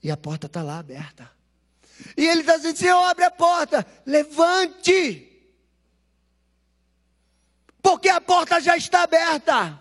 E 0.00 0.12
a 0.12 0.16
porta 0.16 0.46
está 0.46 0.62
lá 0.62 0.78
aberta. 0.78 1.28
E 2.16 2.24
ele 2.24 2.42
está 2.42 2.56
dizendo, 2.56 2.76
Senhor, 2.76 3.02
abre 3.02 3.24
a 3.24 3.32
porta, 3.32 3.84
levante. 4.06 5.24
Porque 7.82 8.08
a 8.08 8.20
porta 8.20 8.60
já 8.60 8.76
está 8.76 9.02
aberta. 9.02 9.76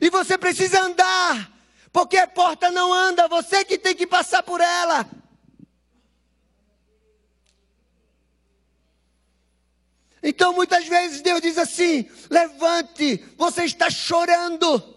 E 0.00 0.08
você 0.10 0.38
precisa 0.38 0.80
andar, 0.80 1.50
porque 1.92 2.16
a 2.16 2.28
porta 2.28 2.70
não 2.70 2.92
anda, 2.92 3.26
você 3.26 3.64
que 3.64 3.76
tem 3.76 3.96
que 3.96 4.06
passar 4.06 4.44
por 4.44 4.60
ela. 4.60 5.04
Então 10.22 10.52
muitas 10.52 10.86
vezes 10.86 11.22
Deus 11.22 11.40
diz 11.40 11.56
assim: 11.56 12.08
levante, 12.28 13.24
você 13.36 13.64
está 13.64 13.90
chorando. 13.90 14.96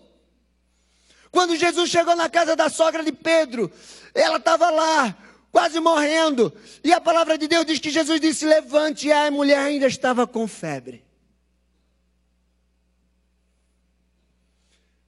Quando 1.32 1.56
Jesus 1.56 1.90
chegou 1.90 2.16
na 2.16 2.30
casa 2.30 2.56
da 2.56 2.70
sogra 2.70 3.04
de 3.04 3.12
Pedro, 3.12 3.72
ela 4.14 4.38
estava 4.38 4.70
lá, 4.70 5.18
quase 5.52 5.80
morrendo. 5.80 6.54
E 6.84 6.94
a 6.94 7.02
palavra 7.02 7.38
de 7.38 7.48
Deus 7.48 7.66
diz 7.66 7.80
que 7.80 7.90
Jesus 7.90 8.20
disse: 8.20 8.46
levante, 8.46 9.08
e 9.08 9.12
a 9.12 9.32
mulher 9.32 9.60
ainda 9.60 9.88
estava 9.88 10.28
com 10.28 10.48
febre. 10.48 11.04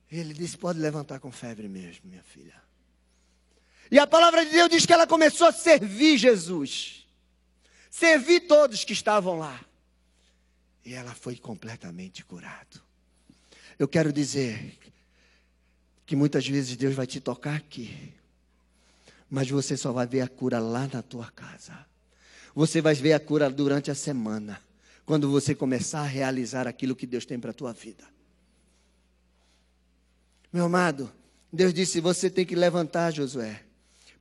Ele 0.10 0.34
disse: 0.34 0.58
pode 0.58 0.80
levantar 0.80 1.20
com 1.20 1.32
febre 1.32 1.68
mesmo, 1.68 2.10
minha 2.10 2.24
filha. 2.24 2.56
E 3.92 4.00
a 4.00 4.08
palavra 4.08 4.44
de 4.46 4.52
Deus 4.52 4.70
diz 4.70 4.86
que 4.86 4.94
ela 4.94 5.06
começou 5.06 5.48
a 5.48 5.52
servir 5.52 6.18
Jesus, 6.18 7.06
servir 7.92 8.42
todos 8.42 8.84
que 8.84 8.94
estavam 8.94 9.38
lá. 9.38 9.60
E 10.86 10.94
ela 10.94 11.14
foi 11.14 11.36
completamente 11.36 12.24
curada. 12.24 12.82
Eu 13.78 13.88
quero 13.88 14.14
dizer 14.14 14.78
que 16.06 16.16
muitas 16.16 16.48
vezes 16.48 16.78
Deus 16.78 16.94
vai 16.94 17.08
te 17.08 17.20
tocar 17.20 17.56
aqui, 17.56 18.14
mas 19.30 19.50
você 19.50 19.76
só 19.76 19.92
vai 19.92 20.06
ver 20.06 20.22
a 20.22 20.28
cura 20.28 20.60
lá 20.60 20.88
na 20.94 21.02
tua 21.02 21.32
casa. 21.32 21.86
Você 22.54 22.80
vai 22.82 22.94
ver 22.94 23.14
a 23.14 23.20
cura 23.20 23.50
durante 23.50 23.90
a 23.90 23.96
semana. 23.96 24.62
quando 25.06 25.30
você 25.30 25.54
começar 25.54 26.02
a 26.02 26.06
realizar 26.06 26.68
aquilo 26.68 26.96
que 26.96 27.06
Deus 27.06 27.26
tem 27.26 27.40
para 27.40 27.52
a 27.52 27.54
tua 27.54 27.72
vida. 27.72 28.04
Meu 30.52 30.66
amado, 30.66 31.12
Deus 31.54 31.74
disse: 31.74 32.02
você 32.02 32.30
tem 32.30 32.46
que 32.46 32.56
levantar, 32.56 33.12
Josué, 33.12 33.64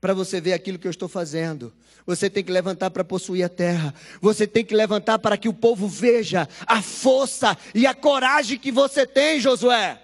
para 0.00 0.14
você 0.14 0.40
ver 0.40 0.52
aquilo 0.52 0.78
que 0.78 0.86
eu 0.86 0.90
estou 0.90 1.08
fazendo. 1.08 1.72
Você 2.06 2.28
tem 2.28 2.44
que 2.44 2.52
levantar 2.52 2.90
para 2.90 3.02
possuir 3.02 3.44
a 3.44 3.48
terra. 3.48 3.94
Você 4.20 4.46
tem 4.46 4.64
que 4.64 4.74
levantar 4.74 5.18
para 5.18 5.36
que 5.36 5.48
o 5.48 5.54
povo 5.54 5.88
veja 5.88 6.48
a 6.66 6.82
força 6.82 7.56
e 7.74 7.86
a 7.86 7.94
coragem 7.94 8.58
que 8.58 8.70
você 8.70 9.06
tem, 9.06 9.40
Josué. 9.40 10.00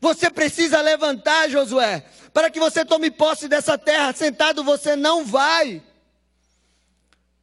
Você 0.00 0.30
precisa 0.30 0.80
levantar, 0.80 1.50
Josué, 1.50 2.06
para 2.32 2.50
que 2.50 2.60
você 2.60 2.84
tome 2.84 3.10
posse 3.10 3.48
dessa 3.48 3.76
terra. 3.76 4.12
Sentado 4.12 4.62
você 4.62 4.94
não 4.94 5.24
vai. 5.24 5.82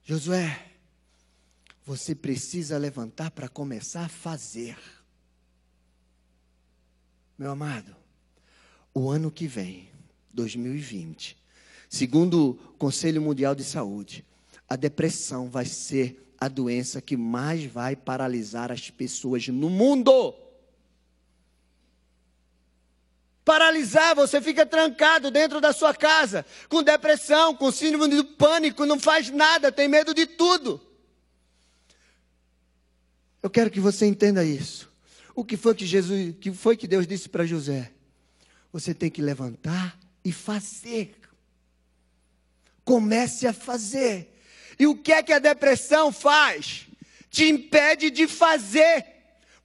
Josué, 0.05 0.65
você 1.85 2.15
precisa 2.15 2.77
levantar 2.77 3.31
para 3.31 3.49
começar 3.49 4.05
a 4.05 4.09
fazer. 4.09 4.77
Meu 7.38 7.51
amado, 7.51 7.93
o 8.93 9.09
ano 9.09 9.29
que 9.29 9.45
vem, 9.45 9.89
2020, 10.35 11.35
segundo 11.89 12.51
o 12.51 12.77
Conselho 12.77 13.21
Mundial 13.21 13.55
de 13.55 13.63
Saúde, 13.63 14.23
a 14.69 14.75
depressão 14.75 15.49
vai 15.49 15.65
ser 15.65 16.33
a 16.37 16.47
doença 16.47 17.01
que 17.01 17.17
mais 17.17 17.65
vai 17.65 17.95
paralisar 17.95 18.71
as 18.71 18.91
pessoas 18.91 19.47
no 19.47 19.69
mundo 19.69 20.35
paralisar, 23.45 24.15
você 24.15 24.41
fica 24.41 24.65
trancado 24.65 25.29
dentro 25.29 25.61
da 25.61 25.71
sua 25.71 25.93
casa, 25.93 26.43
com 26.67 26.81
depressão, 26.81 27.55
com 27.55 27.71
síndrome 27.71 28.15
do 28.15 28.25
pânico, 28.25 28.87
não 28.87 28.99
faz 28.99 29.29
nada, 29.29 29.71
tem 29.71 29.87
medo 29.87 30.15
de 30.15 30.25
tudo. 30.25 30.81
Eu 33.43 33.49
quero 33.49 33.69
que 33.69 33.79
você 33.79 34.07
entenda 34.07 34.43
isso. 34.43 34.91
O 35.35 35.45
que 35.45 35.55
foi 35.55 35.75
que 35.75 35.85
Jesus, 35.85 36.35
que 36.41 36.51
foi 36.51 36.75
que 36.75 36.87
Deus 36.87 37.05
disse 37.05 37.29
para 37.29 37.45
José? 37.45 37.91
Você 38.73 38.93
tem 38.93 39.11
que 39.11 39.21
levantar 39.21 39.97
e 40.25 40.31
fazer. 40.31 41.15
Comece 42.83 43.45
a 43.45 43.53
fazer. 43.53 44.41
E 44.79 44.88
o 44.88 44.97
que 44.97 45.13
é 45.13 45.21
que 45.21 45.31
a 45.31 45.39
depressão 45.39 46.11
faz? 46.11 46.88
Te 47.29 47.45
impede 47.45 48.09
de 48.09 48.27
fazer. 48.27 49.05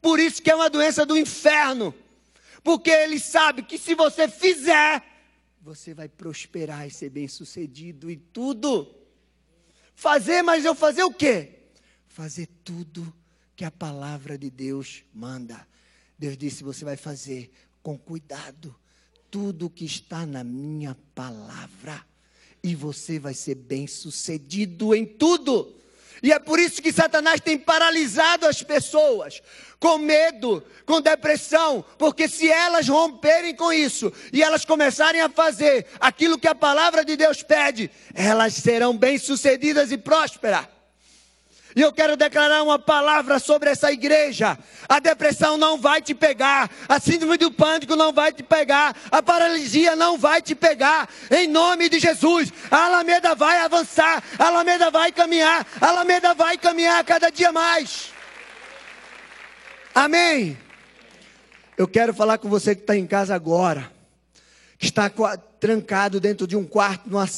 Por 0.02 0.20
isso 0.20 0.42
que 0.42 0.50
é 0.50 0.54
uma 0.54 0.68
doença 0.68 1.06
do 1.06 1.16
inferno. 1.16 1.94
Porque 2.62 2.90
ele 2.90 3.18
sabe 3.18 3.62
que 3.62 3.78
se 3.78 3.94
você 3.94 4.28
fizer, 4.28 5.02
você 5.62 5.94
vai 5.94 6.08
prosperar 6.08 6.86
e 6.86 6.90
ser 6.90 7.08
bem-sucedido 7.08 8.10
e 8.10 8.16
tudo. 8.16 8.94
Fazer, 9.94 10.42
mas 10.42 10.64
eu 10.64 10.74
fazer 10.74 11.04
o 11.04 11.12
quê? 11.12 11.70
Fazer 12.06 12.46
tudo 12.62 13.12
que 13.56 13.64
a 13.64 13.70
palavra 13.70 14.36
de 14.36 14.50
Deus 14.50 15.04
manda. 15.12 15.66
Deus 16.18 16.36
disse: 16.36 16.62
você 16.62 16.84
vai 16.84 16.96
fazer 16.96 17.50
com 17.82 17.98
cuidado 17.98 18.78
tudo 19.30 19.70
que 19.70 19.84
está 19.84 20.26
na 20.26 20.42
minha 20.42 20.96
palavra, 21.14 22.04
e 22.62 22.74
você 22.74 23.18
vai 23.18 23.32
ser 23.32 23.54
bem-sucedido 23.54 24.94
em 24.94 25.06
tudo. 25.06 25.74
E 26.22 26.32
é 26.32 26.38
por 26.38 26.58
isso 26.58 26.82
que 26.82 26.92
Satanás 26.92 27.40
tem 27.40 27.56
paralisado 27.56 28.46
as 28.46 28.62
pessoas, 28.62 29.42
com 29.78 29.96
medo, 29.96 30.62
com 30.84 31.00
depressão, 31.00 31.82
porque 31.96 32.28
se 32.28 32.50
elas 32.50 32.86
romperem 32.88 33.54
com 33.54 33.72
isso 33.72 34.12
e 34.30 34.42
elas 34.42 34.64
começarem 34.64 35.22
a 35.22 35.30
fazer 35.30 35.86
aquilo 35.98 36.38
que 36.38 36.48
a 36.48 36.54
palavra 36.54 37.04
de 37.04 37.16
Deus 37.16 37.42
pede, 37.42 37.90
elas 38.12 38.52
serão 38.54 38.94
bem-sucedidas 38.96 39.90
e 39.90 39.96
prósperas. 39.96 40.66
E 41.74 41.80
eu 41.80 41.92
quero 41.92 42.16
declarar 42.16 42.62
uma 42.62 42.78
palavra 42.78 43.38
sobre 43.38 43.70
essa 43.70 43.92
igreja. 43.92 44.58
A 44.88 44.98
depressão 44.98 45.56
não 45.56 45.78
vai 45.78 46.02
te 46.02 46.14
pegar, 46.14 46.70
a 46.88 46.98
síndrome 46.98 47.36
do 47.36 47.50
pânico 47.50 47.94
não 47.94 48.12
vai 48.12 48.32
te 48.32 48.42
pegar, 48.42 48.96
a 49.10 49.22
paralisia 49.22 49.94
não 49.94 50.18
vai 50.18 50.42
te 50.42 50.54
pegar. 50.54 51.08
Em 51.30 51.46
nome 51.46 51.88
de 51.88 52.00
Jesus, 52.00 52.52
a 52.70 52.86
Alameda 52.86 53.34
vai 53.34 53.60
avançar, 53.60 54.22
a 54.38 54.46
Alameda 54.46 54.90
vai 54.90 55.12
caminhar, 55.12 55.66
a 55.80 55.88
Alameda 55.88 56.34
vai 56.34 56.58
caminhar 56.58 57.04
cada 57.04 57.30
dia 57.30 57.52
mais. 57.52 58.10
Amém. 59.94 60.58
Eu 61.78 61.86
quero 61.86 62.12
falar 62.12 62.38
com 62.38 62.48
você 62.48 62.74
que 62.74 62.82
está 62.82 62.96
em 62.96 63.06
casa 63.06 63.34
agora 63.34 63.99
está 64.80 65.10
trancado 65.60 66.18
dentro 66.18 66.46
de 66.46 66.56
um 66.56 66.64
quarto, 66.64 67.08
numa, 67.08 67.28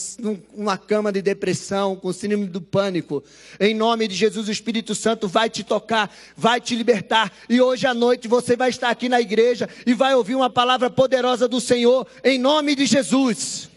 numa, 0.55 0.79
cama 0.79 1.11
de 1.11 1.21
depressão, 1.21 1.97
com 1.97 2.13
síndrome 2.13 2.47
do 2.47 2.61
pânico. 2.61 3.23
Em 3.59 3.75
nome 3.75 4.07
de 4.07 4.15
Jesus, 4.15 4.47
o 4.47 4.53
Espírito 4.53 4.95
Santo 4.95 5.27
vai 5.27 5.51
te 5.51 5.65
tocar, 5.65 6.15
vai 6.37 6.61
te 6.61 6.77
libertar. 6.77 7.33
E 7.49 7.61
hoje 7.61 7.85
à 7.85 7.93
noite 7.93 8.29
você 8.29 8.55
vai 8.55 8.71
estar 8.71 8.91
aqui 8.91 9.09
na 9.09 9.21
igreja 9.21 9.69
e 9.85 9.93
vai 9.93 10.15
ouvir 10.15 10.37
uma 10.37 10.49
palavra 10.49 10.89
poderosa 10.89 11.49
do 11.49 11.61
Senhor, 11.61 12.07
em 12.23 12.39
nome 12.39 12.77
de 12.77 12.87
Jesus. 12.87 13.69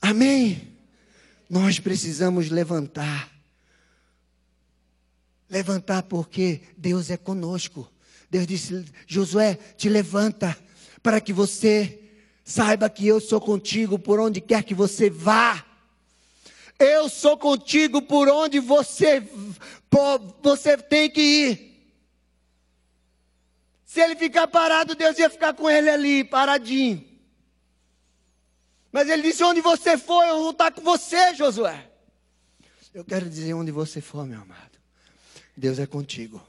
Amém? 0.00 0.68
Nós 1.50 1.78
precisamos 1.78 2.48
levantar. 2.48 3.30
Levantar 5.50 6.02
porque 6.04 6.62
Deus 6.78 7.10
é 7.10 7.16
conosco. 7.18 7.90
Deus 8.30 8.46
disse: 8.46 8.84
Josué, 9.06 9.58
te 9.76 9.88
levanta 9.88 10.56
para 11.02 11.20
que 11.20 11.32
você 11.32 12.00
saiba 12.44 12.88
que 12.88 13.06
eu 13.06 13.20
sou 13.20 13.40
contigo 13.40 13.98
por 13.98 14.18
onde 14.18 14.40
quer 14.40 14.62
que 14.62 14.74
você 14.74 15.10
vá. 15.10 15.64
Eu 16.78 17.08
sou 17.08 17.36
contigo 17.36 18.00
por 18.00 18.28
onde 18.28 18.60
você, 18.60 19.22
você 20.42 20.76
tem 20.78 21.10
que 21.10 21.20
ir. 21.20 21.68
Se 23.84 24.00
ele 24.00 24.16
ficar 24.16 24.46
parado, 24.46 24.94
Deus 24.94 25.18
ia 25.18 25.28
ficar 25.28 25.54
com 25.54 25.68
ele 25.68 25.90
ali, 25.90 26.22
paradinho. 26.22 27.04
Mas 28.92 29.08
ele 29.08 29.22
disse: 29.22 29.42
Onde 29.42 29.60
você 29.60 29.98
for, 29.98 30.24
eu 30.24 30.38
vou 30.38 30.50
estar 30.50 30.70
com 30.70 30.82
você, 30.82 31.34
Josué. 31.34 31.90
Eu 32.94 33.04
quero 33.04 33.28
dizer: 33.28 33.54
Onde 33.54 33.70
você 33.70 34.00
for, 34.00 34.26
meu 34.26 34.40
amado, 34.40 34.78
Deus 35.56 35.78
é 35.78 35.86
contigo. 35.86 36.40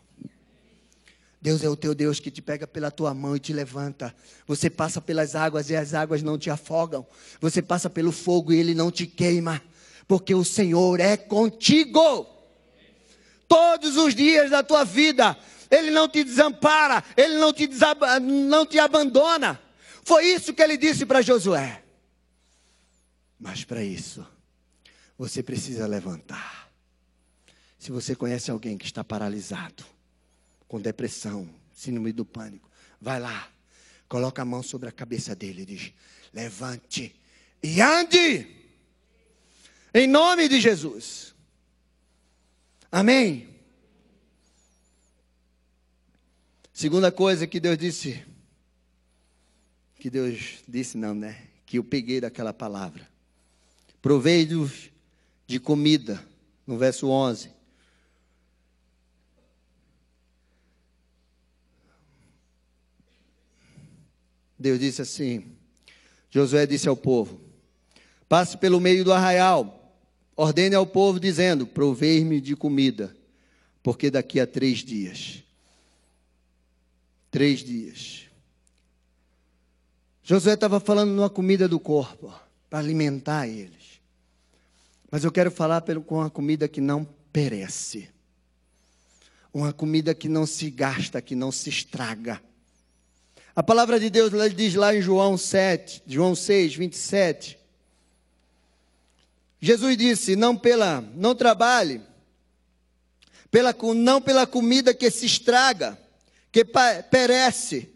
Deus 1.41 1.63
é 1.63 1.69
o 1.69 1.75
teu 1.75 1.95
Deus 1.95 2.19
que 2.19 2.29
te 2.29 2.41
pega 2.41 2.67
pela 2.67 2.91
tua 2.91 3.13
mão 3.13 3.35
e 3.35 3.39
te 3.39 3.53
levanta. 3.53 4.13
Você 4.45 4.69
passa 4.69 4.99
pelas 4.99 5.35
águas 5.35 5.69
e 5.69 5.75
as 5.75 5.93
águas 5.93 6.21
não 6.21 6.37
te 6.37 6.49
afogam. 6.49 7.07
Você 7.39 7.61
passa 7.61 7.89
pelo 7.89 8.11
fogo 8.11 8.51
e 8.51 8.57
ele 8.57 8.73
não 8.73 8.91
te 8.91 9.07
queima. 9.07 9.61
Porque 10.05 10.35
o 10.35 10.43
Senhor 10.43 10.99
é 10.99 11.15
contigo. 11.15 12.27
Todos 13.47 13.95
os 13.95 14.13
dias 14.13 14.51
da 14.51 14.61
tua 14.61 14.83
vida. 14.83 15.37
Ele 15.71 15.91
não 15.91 16.09
te 16.09 16.25
desampara. 16.25 17.01
Ele 17.15 17.37
não 17.37 17.53
te, 17.53 17.69
não 18.21 18.65
te 18.65 18.77
abandona. 18.77 19.61
Foi 20.03 20.25
isso 20.25 20.53
que 20.53 20.61
ele 20.61 20.75
disse 20.75 21.05
para 21.05 21.21
Josué. 21.21 21.83
Mas 23.39 23.63
para 23.63 23.81
isso, 23.81 24.27
você 25.17 25.41
precisa 25.41 25.87
levantar. 25.87 26.69
Se 27.77 27.91
você 27.91 28.13
conhece 28.13 28.51
alguém 28.51 28.77
que 28.77 28.85
está 28.85 29.05
paralisado 29.05 29.85
com 30.69 30.79
depressão, 30.79 31.49
síndrome 31.73 32.13
do 32.13 32.23
pânico, 32.23 32.69
vai 33.01 33.19
lá, 33.19 33.51
coloca 34.07 34.41
a 34.41 34.45
mão 34.45 34.63
sobre 34.63 34.87
a 34.87 34.91
cabeça 34.91 35.35
dele 35.35 35.63
e 35.63 35.65
diz: 35.65 35.91
levante 36.31 37.13
e 37.61 37.81
ande, 37.81 38.47
em 39.93 40.07
nome 40.07 40.47
de 40.47 40.61
Jesus. 40.61 41.33
Amém. 42.91 43.49
Segunda 46.71 47.11
coisa 47.11 47.45
que 47.45 47.59
Deus 47.59 47.77
disse, 47.77 48.23
que 49.95 50.09
Deus 50.09 50.59
disse 50.67 50.97
não, 50.97 51.13
né? 51.13 51.47
Que 51.65 51.77
eu 51.77 51.83
peguei 51.83 52.21
daquela 52.21 52.53
palavra. 52.53 53.09
Provei-vos 54.01 54.89
de 55.45 55.59
comida, 55.59 56.23
no 56.65 56.77
verso 56.77 57.09
11. 57.09 57.58
Deus 64.59 64.77
disse 64.77 65.01
assim: 65.01 65.45
Josué 66.29 66.67
disse 66.67 66.89
ao 66.89 66.97
povo: 66.97 67.39
Passe 68.27 68.57
pelo 68.57 68.81
meio 68.81 69.05
do 69.05 69.13
arraial, 69.13 69.95
ordene 70.35 70.75
ao 70.75 70.85
povo, 70.85 71.19
dizendo: 71.19 71.65
Provei-me 71.65 72.41
de 72.41 72.55
comida, 72.57 73.15
porque 73.81 74.11
daqui 74.11 74.39
a 74.39 74.45
três 74.45 74.79
dias. 74.79 75.41
Três 77.31 77.59
dias. 77.59 78.25
Josué 80.21 80.53
estava 80.53 80.79
falando 80.79 81.11
numa 81.11 81.29
comida 81.29 81.67
do 81.67 81.79
corpo, 81.79 82.33
para 82.69 82.79
alimentar 82.79 83.47
eles. 83.47 83.99
Mas 85.09 85.23
eu 85.23 85.31
quero 85.31 85.49
falar 85.49 85.81
com 86.05 86.15
uma 86.15 86.29
comida 86.29 86.67
que 86.67 86.81
não 86.81 87.07
perece. 87.31 88.09
Uma 89.51 89.73
comida 89.73 90.13
que 90.13 90.29
não 90.29 90.45
se 90.45 90.69
gasta, 90.69 91.19
que 91.19 91.33
não 91.33 91.51
se 91.51 91.69
estraga 91.69 92.39
a 93.59 93.61
palavra 93.61 93.99
de 93.99 94.09
Deus 94.09 94.31
diz 94.55 94.73
lá 94.73 94.95
em 94.95 95.01
João 95.01 95.37
7, 95.37 96.03
João 96.07 96.33
6, 96.33 96.75
27. 96.75 97.59
Jesus 99.59 99.97
disse: 99.97 100.33
"Não 100.37 100.55
pela, 100.55 101.03
não 101.13 101.35
trabalhe 101.35 101.99
pela 103.51 103.75
não 103.93 104.21
pela 104.21 104.47
comida 104.47 104.93
que 104.93 105.11
se 105.11 105.25
estraga, 105.25 105.99
que 106.53 106.63
perece, 107.11 107.89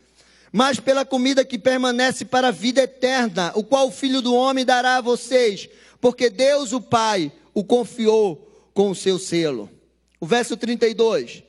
mas 0.52 0.82
pela 0.82 1.06
comida 1.06 1.46
que 1.46 1.58
permanece 1.58 2.26
para 2.26 2.50
a 2.50 2.52
vida 2.52 2.82
eterna, 2.82 3.54
o 3.56 3.64
qual 3.64 3.88
o 3.88 3.92
Filho 3.92 4.22
do 4.22 4.36
homem 4.36 4.66
dará 4.66 4.98
a 4.98 5.02
vocês, 5.02 5.70
porque 6.02 6.30
Deus 6.30 6.74
o 6.74 6.82
Pai 6.82 7.32
o 7.54 7.64
confiou 7.64 8.70
com 8.74 8.90
o 8.90 8.96
seu 8.96 9.18
selo." 9.18 9.70
O 10.20 10.26
verso 10.26 10.58
32 10.58 11.42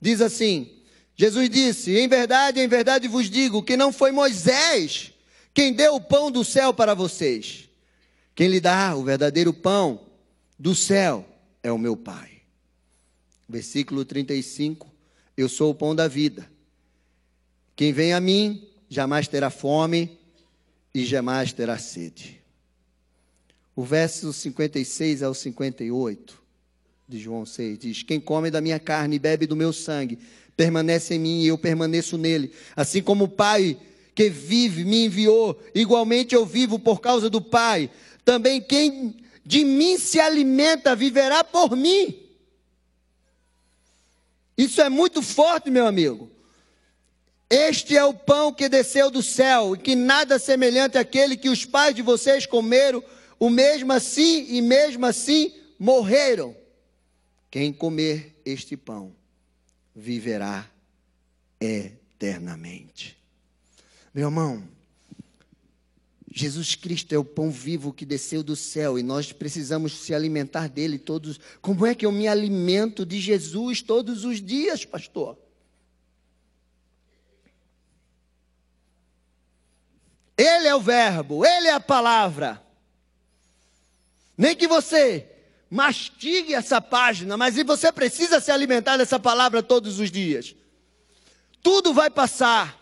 diz 0.00 0.20
assim: 0.20 0.77
Jesus 1.18 1.50
disse: 1.50 1.98
Em 1.98 2.06
verdade, 2.06 2.60
em 2.60 2.68
verdade 2.68 3.08
vos 3.08 3.28
digo 3.28 3.62
que 3.62 3.76
não 3.76 3.92
foi 3.92 4.12
Moisés 4.12 5.12
quem 5.58 5.72
deu 5.72 5.96
o 5.96 6.00
pão 6.00 6.30
do 6.30 6.44
céu 6.44 6.72
para 6.72 6.94
vocês. 6.94 7.68
Quem 8.32 8.46
lhe 8.46 8.60
dá 8.60 8.94
o 8.94 9.02
verdadeiro 9.02 9.52
pão 9.52 10.06
do 10.56 10.72
céu 10.72 11.28
é 11.64 11.72
o 11.72 11.76
meu 11.76 11.96
Pai. 11.96 12.42
Versículo 13.48 14.04
35: 14.04 14.88
Eu 15.36 15.48
sou 15.48 15.72
o 15.72 15.74
pão 15.74 15.96
da 15.96 16.06
vida. 16.06 16.48
Quem 17.74 17.92
vem 17.92 18.12
a 18.12 18.20
mim 18.20 18.68
jamais 18.88 19.26
terá 19.26 19.50
fome 19.50 20.16
e 20.94 21.04
jamais 21.04 21.52
terá 21.52 21.76
sede. 21.76 22.40
O 23.74 23.82
verso 23.82 24.32
56 24.32 25.24
ao 25.24 25.34
58 25.34 26.40
de 27.08 27.18
João 27.18 27.44
6 27.44 27.78
diz: 27.80 28.02
Quem 28.04 28.20
come 28.20 28.48
da 28.48 28.60
minha 28.60 28.78
carne 28.78 29.16
e 29.16 29.18
bebe 29.18 29.44
do 29.44 29.56
meu 29.56 29.72
sangue 29.72 30.20
permanece 30.58 31.14
em 31.14 31.20
mim 31.20 31.42
e 31.42 31.46
eu 31.46 31.56
permaneço 31.56 32.18
nele. 32.18 32.52
Assim 32.74 33.00
como 33.00 33.24
o 33.24 33.28
Pai 33.28 33.78
que 34.12 34.28
vive 34.28 34.84
me 34.84 35.04
enviou, 35.04 35.56
igualmente 35.72 36.34
eu 36.34 36.44
vivo 36.44 36.80
por 36.80 37.00
causa 37.00 37.30
do 37.30 37.40
Pai. 37.40 37.88
Também 38.24 38.60
quem 38.60 39.16
de 39.46 39.64
mim 39.64 39.96
se 39.96 40.18
alimenta 40.18 40.96
viverá 40.96 41.44
por 41.44 41.76
mim. 41.76 42.26
Isso 44.56 44.82
é 44.82 44.88
muito 44.88 45.22
forte, 45.22 45.70
meu 45.70 45.86
amigo. 45.86 46.28
Este 47.48 47.96
é 47.96 48.04
o 48.04 48.12
pão 48.12 48.52
que 48.52 48.68
desceu 48.68 49.12
do 49.12 49.22
céu, 49.22 49.76
e 49.76 49.78
que 49.78 49.94
nada 49.94 50.40
semelhante 50.40 50.98
àquele 50.98 51.36
que 51.36 51.48
os 51.48 51.64
pais 51.64 51.94
de 51.94 52.02
vocês 52.02 52.44
comeram, 52.44 53.02
o 53.38 53.48
mesmo 53.48 53.92
assim 53.92 54.44
e 54.48 54.60
mesmo 54.60 55.06
assim 55.06 55.54
morreram. 55.78 56.54
Quem 57.48 57.72
comer 57.72 58.34
este 58.44 58.76
pão 58.76 59.16
viverá 59.98 60.70
eternamente. 61.60 63.18
Meu 64.14 64.28
irmão, 64.28 64.62
Jesus 66.30 66.76
Cristo 66.76 67.12
é 67.12 67.18
o 67.18 67.24
pão 67.24 67.50
vivo 67.50 67.92
que 67.92 68.06
desceu 68.06 68.44
do 68.44 68.54
céu 68.54 68.96
e 68.96 69.02
nós 69.02 69.32
precisamos 69.32 69.92
se 69.98 70.14
alimentar 70.14 70.68
dele 70.68 70.98
todos. 70.98 71.40
Como 71.60 71.84
é 71.84 71.96
que 71.96 72.06
eu 72.06 72.12
me 72.12 72.28
alimento 72.28 73.04
de 73.04 73.20
Jesus 73.20 73.82
todos 73.82 74.24
os 74.24 74.40
dias, 74.40 74.84
pastor? 74.84 75.36
Ele 80.36 80.68
é 80.68 80.74
o 80.76 80.80
Verbo, 80.80 81.44
Ele 81.44 81.66
é 81.66 81.72
a 81.72 81.80
palavra. 81.80 82.64
Nem 84.36 84.54
que 84.54 84.68
você 84.68 85.37
mastigue 85.70 86.54
essa 86.54 86.80
página, 86.80 87.36
mas 87.36 87.56
você 87.56 87.92
precisa 87.92 88.40
se 88.40 88.50
alimentar 88.50 88.96
dessa 88.96 89.18
palavra 89.18 89.62
todos 89.62 90.00
os 90.00 90.10
dias. 90.10 90.54
Tudo 91.62 91.92
vai 91.92 92.08
passar. 92.08 92.78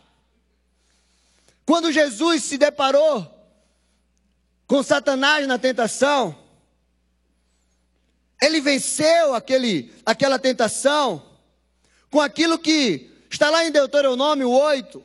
Quando 1.65 1.91
Jesus 1.91 2.45
se 2.45 2.57
deparou 2.57 3.33
com 4.67 4.83
Satanás 4.83 5.47
na 5.47 5.59
tentação, 5.59 6.37
ele 8.41 8.61
venceu 8.61 9.35
aquele, 9.35 9.93
aquela 10.05 10.39
tentação 10.39 11.25
com 12.11 12.21
aquilo 12.21 12.59
que 12.59 13.11
está 13.29 13.51
lá 13.51 13.65
em 13.65 13.73
Deuteronômio 13.73 14.49
8, 14.49 15.03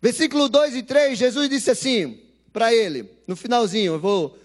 versículo 0.00 0.48
2 0.48 0.76
e 0.76 0.82
3. 0.82 1.18
Jesus 1.18 1.48
disse 1.48 1.70
assim 1.70 2.20
para 2.52 2.72
ele, 2.72 3.10
no 3.26 3.34
finalzinho, 3.34 3.94
eu 3.94 4.00
vou 4.00 4.38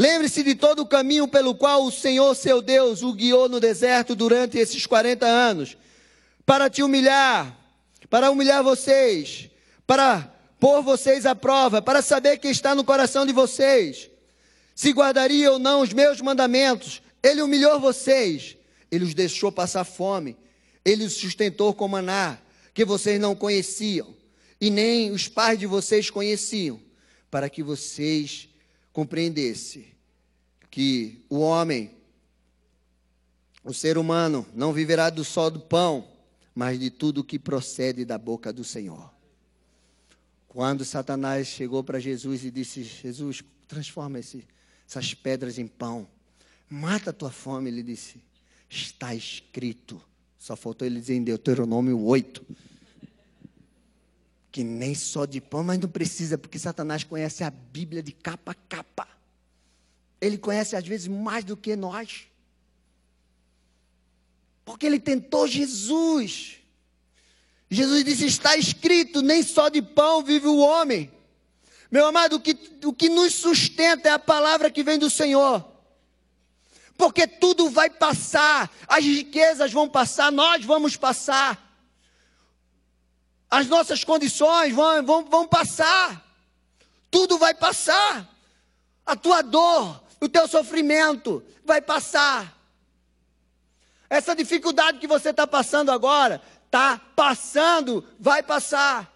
Lembre-se 0.00 0.42
de 0.42 0.54
todo 0.54 0.80
o 0.80 0.86
caminho 0.86 1.28
pelo 1.28 1.54
qual 1.54 1.84
o 1.84 1.92
Senhor 1.92 2.34
seu 2.34 2.62
Deus 2.62 3.02
o 3.02 3.12
guiou 3.12 3.50
no 3.50 3.60
deserto 3.60 4.14
durante 4.14 4.56
esses 4.56 4.86
40 4.86 5.26
anos, 5.26 5.76
para 6.46 6.70
te 6.70 6.82
humilhar, 6.82 7.54
para 8.08 8.30
humilhar 8.30 8.64
vocês, 8.64 9.50
para 9.86 10.22
pôr 10.58 10.80
vocês 10.80 11.26
à 11.26 11.34
prova, 11.34 11.82
para 11.82 12.00
saber 12.00 12.38
quem 12.38 12.50
está 12.50 12.74
no 12.74 12.82
coração 12.82 13.26
de 13.26 13.32
vocês, 13.34 14.08
se 14.74 14.90
guardaria 14.90 15.52
ou 15.52 15.58
não 15.58 15.82
os 15.82 15.92
meus 15.92 16.18
mandamentos. 16.22 17.02
Ele 17.22 17.42
humilhou 17.42 17.78
vocês, 17.78 18.56
ele 18.90 19.04
os 19.04 19.12
deixou 19.12 19.52
passar 19.52 19.84
fome, 19.84 20.34
ele 20.82 21.04
os 21.04 21.12
sustentou 21.12 21.74
com 21.74 21.86
maná, 21.86 22.38
que 22.72 22.86
vocês 22.86 23.20
não 23.20 23.36
conheciam, 23.36 24.16
e 24.58 24.70
nem 24.70 25.10
os 25.10 25.28
pais 25.28 25.58
de 25.58 25.66
vocês 25.66 26.08
conheciam, 26.08 26.80
para 27.30 27.50
que 27.50 27.62
vocês 27.62 28.48
compreendesse 29.00 29.86
que 30.70 31.24
o 31.30 31.38
homem, 31.38 31.90
o 33.64 33.72
ser 33.72 33.96
humano, 33.96 34.46
não 34.54 34.74
viverá 34.74 35.08
do 35.08 35.24
só 35.24 35.48
do 35.48 35.58
pão, 35.58 36.06
mas 36.54 36.78
de 36.78 36.90
tudo 36.90 37.24
que 37.24 37.38
procede 37.38 38.04
da 38.04 38.18
boca 38.18 38.52
do 38.52 38.62
Senhor. 38.62 39.10
Quando 40.46 40.84
Satanás 40.84 41.46
chegou 41.46 41.82
para 41.82 41.98
Jesus 41.98 42.44
e 42.44 42.50
disse: 42.50 42.82
Jesus, 42.82 43.42
transforma 43.66 44.18
esse, 44.18 44.46
essas 44.86 45.14
pedras 45.14 45.58
em 45.58 45.66
pão, 45.66 46.06
mata 46.68 47.08
a 47.08 47.14
tua 47.14 47.30
fome, 47.30 47.70
ele 47.70 47.82
disse: 47.82 48.22
Está 48.68 49.14
escrito. 49.14 49.98
Só 50.38 50.54
faltou 50.54 50.86
ele 50.86 51.00
dizer 51.00 51.14
em 51.14 51.24
Deuteronômio 51.24 51.98
8 51.98 52.44
que 54.50 54.64
nem 54.64 54.94
só 54.94 55.24
de 55.24 55.40
pão, 55.40 55.62
mas 55.62 55.78
não 55.78 55.88
precisa, 55.88 56.36
porque 56.36 56.58
Satanás 56.58 57.04
conhece 57.04 57.44
a 57.44 57.50
Bíblia 57.50 58.02
de 58.02 58.12
capa 58.12 58.52
a 58.52 58.54
capa. 58.54 59.08
Ele 60.20 60.36
conhece 60.36 60.76
às 60.76 60.86
vezes 60.86 61.08
mais 61.08 61.44
do 61.44 61.56
que 61.56 61.76
nós. 61.76 62.26
Porque 64.64 64.86
ele 64.86 65.00
tentou 65.00 65.46
Jesus. 65.46 66.56
Jesus 67.70 68.04
disse: 68.04 68.26
Está 68.26 68.56
escrito, 68.56 69.22
nem 69.22 69.42
só 69.42 69.68
de 69.68 69.80
pão 69.80 70.22
vive 70.22 70.48
o 70.48 70.58
homem. 70.58 71.10
Meu 71.90 72.06
amado, 72.06 72.36
o 72.36 72.40
que, 72.40 72.56
o 72.84 72.92
que 72.92 73.08
nos 73.08 73.34
sustenta 73.34 74.08
é 74.08 74.12
a 74.12 74.18
palavra 74.18 74.70
que 74.70 74.82
vem 74.82 74.98
do 74.98 75.10
Senhor. 75.10 75.66
Porque 76.96 77.26
tudo 77.26 77.70
vai 77.70 77.88
passar, 77.88 78.70
as 78.86 79.04
riquezas 79.04 79.72
vão 79.72 79.88
passar, 79.88 80.30
nós 80.30 80.64
vamos 80.64 80.96
passar. 80.96 81.69
As 83.50 83.66
nossas 83.66 84.04
condições 84.04 84.72
vão, 84.72 85.04
vão, 85.04 85.24
vão 85.24 85.48
passar. 85.48 86.24
Tudo 87.10 87.36
vai 87.36 87.52
passar. 87.52 88.28
A 89.04 89.16
tua 89.16 89.42
dor, 89.42 90.00
o 90.20 90.28
teu 90.28 90.46
sofrimento 90.46 91.42
vai 91.64 91.80
passar. 91.82 92.56
Essa 94.08 94.36
dificuldade 94.36 94.98
que 94.98 95.06
você 95.06 95.30
está 95.30 95.46
passando 95.46 95.90
agora, 95.90 96.40
está 96.66 97.00
passando, 97.16 98.06
vai 98.18 98.42
passar. 98.42 99.12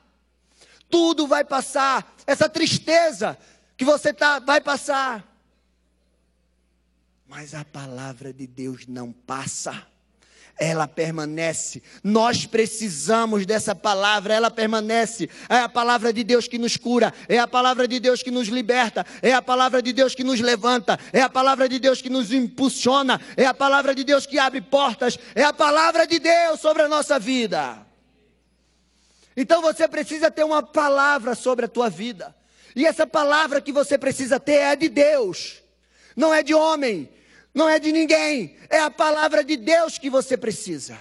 Tudo 0.91 1.27
vai 1.27 1.45
passar. 1.45 2.13
Essa 2.27 2.49
tristeza 2.49 3.39
que 3.77 3.85
você 3.85 4.13
tá, 4.13 4.41
vai 4.41 4.61
passar. 4.61 5.25
Mas 7.27 7.55
a 7.55 7.65
palavra 7.65 8.33
de 8.33 8.47
Deus 8.47 8.87
não 8.87 9.13
passa 9.13 9.87
ela 10.59 10.87
permanece. 10.87 11.83
Nós 12.03 12.47
precisamos 12.47 13.45
dessa 13.45 13.75
palavra, 13.75 14.35
ela 14.35 14.51
permanece. 14.51 15.29
É 15.49 15.59
a 15.59 15.69
palavra 15.69 16.13
de 16.13 16.23
Deus 16.23 16.47
que 16.47 16.59
nos 16.59 16.77
cura, 16.77 17.13
é 17.29 17.39
a 17.39 17.47
palavra 17.47 17.89
de 17.89 17.99
Deus 17.99 18.23
que 18.23 18.31
nos 18.31 18.49
liberta, 18.49 19.05
é 19.23 19.33
a 19.33 19.43
palavra 19.43 19.83
de 19.83 19.93
Deus 19.93 20.15
que 20.15 20.25
nos 20.25 20.41
levanta, 20.41 20.99
é 21.13 21.21
a 21.21 21.29
palavra 21.29 21.69
de 21.69 21.79
Deus 21.79 22.01
que 22.01 22.11
nos 22.11 22.33
impulsiona, 22.33 23.21
é 23.37 23.47
a 23.47 23.55
palavra 23.55 23.95
de 23.95 24.05
Deus 24.05 24.27
que 24.27 24.39
abre 24.39 24.61
portas, 24.61 25.19
é 25.35 25.43
a 25.43 25.53
palavra 25.53 26.07
de 26.07 26.19
Deus 26.19 26.61
sobre 26.61 26.83
a 26.83 26.89
nossa 26.89 27.19
vida. 27.19 27.85
Então 29.37 29.61
você 29.61 29.89
precisa 29.89 30.31
ter 30.31 30.45
uma 30.45 30.63
palavra 30.63 31.35
sobre 31.35 31.65
a 31.65 31.69
tua 31.69 31.91
vida. 31.91 32.35
E 32.77 32.87
essa 32.87 33.07
palavra 33.07 33.61
que 33.61 33.73
você 33.73 33.99
precisa 33.99 34.39
ter 34.39 34.55
é 34.55 34.77
de 34.77 34.89
Deus, 34.89 35.63
não 36.17 36.33
é 36.33 36.43
de 36.43 36.55
homem, 36.55 37.09
não 37.55 37.69
é 37.69 37.79
de 37.79 37.93
ninguém, 37.93 38.57
é 38.69 38.81
a 38.81 38.91
palavra 38.91 39.45
de 39.45 39.57
Deus 39.57 39.97
que 39.97 40.11
você 40.11 40.37
precisa. 40.37 40.99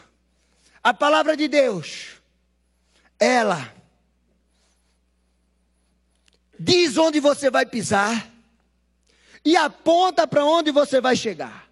A 0.84 0.94
palavra 0.94 1.36
de 1.36 1.48
Deus, 1.48 2.22
ela 3.20 3.74
diz 6.60 6.98
onde 6.98 7.20
você 7.20 7.50
vai 7.50 7.66
pisar 7.66 8.30
e 9.44 9.58
aponta 9.58 10.28
para 10.28 10.46
onde 10.46 10.72
você 10.72 11.02
vai 11.02 11.16
chegar. 11.16 11.68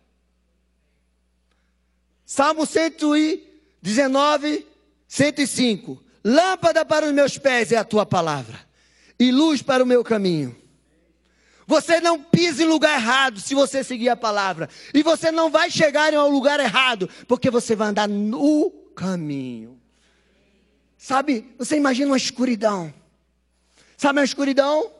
Salmo 2.26 2.65
119, 2.65 4.65
105. 5.08 6.04
Lâmpada 6.24 6.86
para 6.86 7.06
os 7.06 7.12
meus 7.12 7.38
pés 7.38 7.72
é 7.72 7.78
a 7.78 7.84
tua 7.84 8.06
palavra, 8.06 8.60
e 9.20 9.32
luz 9.32 9.62
para 9.62 9.84
o 9.84 9.88
meu 9.88 10.04
caminho. 10.04 10.60
Você 11.67 12.00
não 12.00 12.21
pisa 12.21 12.63
em 12.63 12.67
lugar 12.67 13.00
errado 13.00 13.39
se 13.39 13.56
você 13.56 13.84
seguir 13.84 14.10
a 14.10 14.15
palavra. 14.15 14.69
E 14.93 15.04
você 15.04 15.32
não 15.32 15.50
vai 15.50 15.69
chegar 15.69 16.13
ao 16.13 16.30
lugar 16.30 16.60
errado, 16.60 17.10
porque 17.28 17.50
você 17.50 17.76
vai 17.76 17.89
andar 17.89 18.08
no 18.08 18.71
caminho. 18.95 19.80
Sabe, 20.97 21.54
você 21.58 21.78
imagina 21.78 22.12
uma 22.12 22.17
escuridão. 22.17 22.93
Sabe 23.97 24.19
a 24.19 24.24
escuridão? 24.24 24.91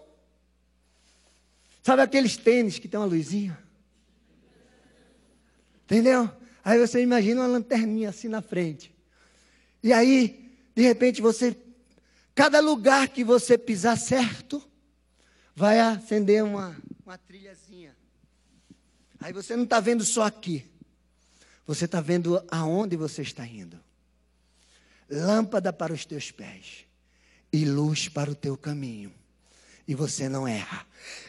Sabe 1.84 2.02
aqueles 2.02 2.38
tênis 2.38 2.80
que 2.80 2.88
tem 2.88 3.00
uma 3.00 3.06
luzinha? 3.06 3.58
Entendeu? 5.84 6.30
Aí 6.64 6.80
você 6.80 7.02
imagina 7.02 7.42
uma 7.42 7.48
lanterninha 7.48 8.10
assim 8.10 8.28
na 8.28 8.42
frente. 8.42 8.94
E 9.84 9.92
aí, 9.92 10.56
de 10.76 10.82
repente, 10.84 11.22
você. 11.22 11.56
Cada 12.34 12.60
lugar 12.60 13.10
que 13.10 13.24
você 13.24 13.58
pisar 13.58 13.98
certo, 13.98 14.64
vai 15.56 15.80
acender 15.80 16.44
uma, 16.44 16.76
uma 17.06 17.18
trilhazinha. 17.18 17.96
Aí 19.20 19.32
você 19.32 19.56
não 19.56 19.64
está 19.64 19.80
vendo 19.80 20.04
só 20.04 20.24
aqui. 20.24 20.66
Você 21.66 21.86
está 21.86 22.02
vendo 22.02 22.44
aonde 22.50 22.98
você 22.98 23.22
está 23.22 23.46
indo. 23.46 23.80
Lâmpada 25.10 25.72
para 25.72 25.94
os 25.94 26.06
teus 26.06 26.32
pés 26.32 26.86
e 27.54 27.66
luz 27.66 28.08
para 28.08 28.32
o 28.32 28.36
teu 28.36 28.58
caminho 28.58 29.14
e 29.88 29.96
você 29.96 30.30
não 30.30 30.48
erra. 30.48 30.86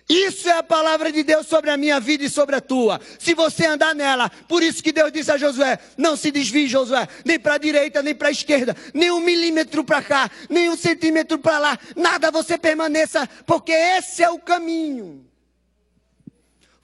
Isso 0.09 0.49
é 0.49 0.59
a 0.59 0.63
palavra 0.63 1.11
de 1.13 1.23
Deus 1.23 1.47
sobre 1.47 1.71
a 1.71 1.77
minha 1.77 1.99
vida 2.01 2.25
e 2.25 2.29
sobre 2.29 2.57
a 2.57 2.61
tua. 2.61 3.01
Se 3.19 3.35
você 3.35 3.67
andar 3.67 3.95
nela, 3.95 4.29
por 4.49 4.63
isso 4.63 4.83
que 4.83 4.93
Deus 4.93 5.13
disse 5.13 5.31
a 5.31 5.39
Josué: 5.39 5.79
não 5.97 6.17
se 6.17 6.31
desvie, 6.31 6.67
Josué, 6.67 7.09
nem 7.25 7.39
para 7.39 7.55
a 7.55 7.59
direita, 7.59 8.03
nem 8.03 8.15
para 8.15 8.29
a 8.29 8.33
esquerda, 8.33 8.77
nem 8.93 9.11
um 9.11 9.21
milímetro 9.21 9.85
para 9.85 10.03
cá, 10.03 10.31
nem 10.51 10.69
um 10.69 10.77
centímetro 10.77 11.39
para 11.39 11.59
lá, 11.59 11.79
nada 11.97 12.31
você 12.31 12.59
permaneça, 12.59 13.29
porque 13.47 13.73
esse 13.73 14.23
é 14.23 14.31
o 14.31 14.39
caminho. 14.39 15.25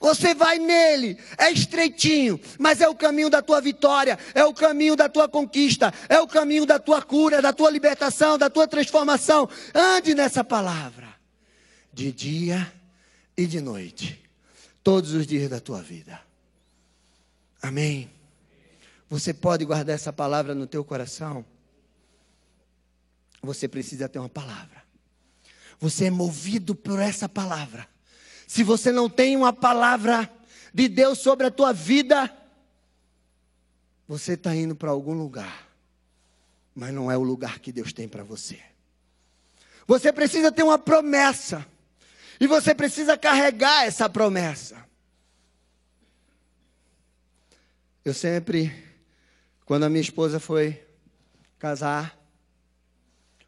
Você 0.01 0.33
vai 0.33 0.61
nele, 0.61 1.19
é 1.37 1.51
estreitinho, 1.51 2.41
mas 2.57 2.81
é 2.81 2.89
o 2.89 2.95
caminho 2.95 3.29
da 3.29 3.43
tua 3.43 3.61
vitória, 3.61 4.17
é 4.33 4.45
o 4.45 4.55
caminho 4.55 4.95
da 4.95 5.09
tua 5.09 5.29
conquista, 5.29 5.93
é 6.09 6.21
o 6.21 6.27
caminho 6.29 6.65
da 6.65 6.79
tua 6.79 7.03
cura, 7.03 7.43
da 7.43 7.53
tua 7.53 7.69
libertação, 7.69 8.39
da 8.39 8.49
tua 8.49 8.69
transformação. 8.69 9.49
Ande 9.75 10.15
nessa 10.15 10.45
palavra 10.45 11.08
de 11.99 12.13
dia 12.13 12.73
e 13.37 13.45
de 13.45 13.61
noite, 13.61 14.23
todos 14.85 15.15
os 15.15 15.27
dias 15.27 15.51
da 15.51 15.59
tua 15.59 15.83
vida. 15.83 16.21
Amém. 17.61 18.09
Você 19.11 19.35
pode 19.35 19.65
guardar 19.65 19.97
essa 19.97 20.13
palavra 20.13 20.55
no 20.55 20.65
teu 20.65 20.85
coração? 20.85 21.45
Você 23.43 23.67
precisa 23.67 24.09
ter 24.09 24.21
uma 24.21 24.29
palavra. 24.29 24.85
Você 25.81 26.05
é 26.05 26.11
movido 26.11 26.73
por 26.73 27.01
essa 27.01 27.29
palavra. 27.29 27.89
Se 28.47 28.63
você 28.63 28.93
não 28.93 29.11
tem 29.11 29.37
uma 29.37 29.53
palavra 29.53 30.33
de 30.73 30.87
Deus 30.87 31.19
sobre 31.19 31.49
a 31.49 31.51
tua 31.51 31.73
vida, 31.73 32.33
você 34.07 34.35
está 34.35 34.55
indo 34.55 34.77
para 34.77 34.91
algum 34.91 35.15
lugar, 35.15 35.69
mas 36.77 36.95
não 36.95 37.11
é 37.11 37.17
o 37.17 37.25
lugar 37.25 37.59
que 37.59 37.73
Deus 37.73 37.93
tem 37.93 38.07
para 38.07 38.23
você. 38.23 38.61
Você 39.85 40.13
precisa 40.13 40.53
ter 40.53 40.63
uma 40.63 40.79
promessa. 40.79 41.67
E 42.41 42.47
você 42.47 42.75
precisa 42.75 43.17
carregar 43.17 43.85
essa 43.85 44.09
promessa. 44.09 44.87
Eu 48.05 48.15
sempre, 48.15 48.73
quando 49.65 49.85
a 49.85 49.89
minha 49.89 50.01
esposa 50.01 50.39
foi 50.39 50.81
casar 51.59 52.17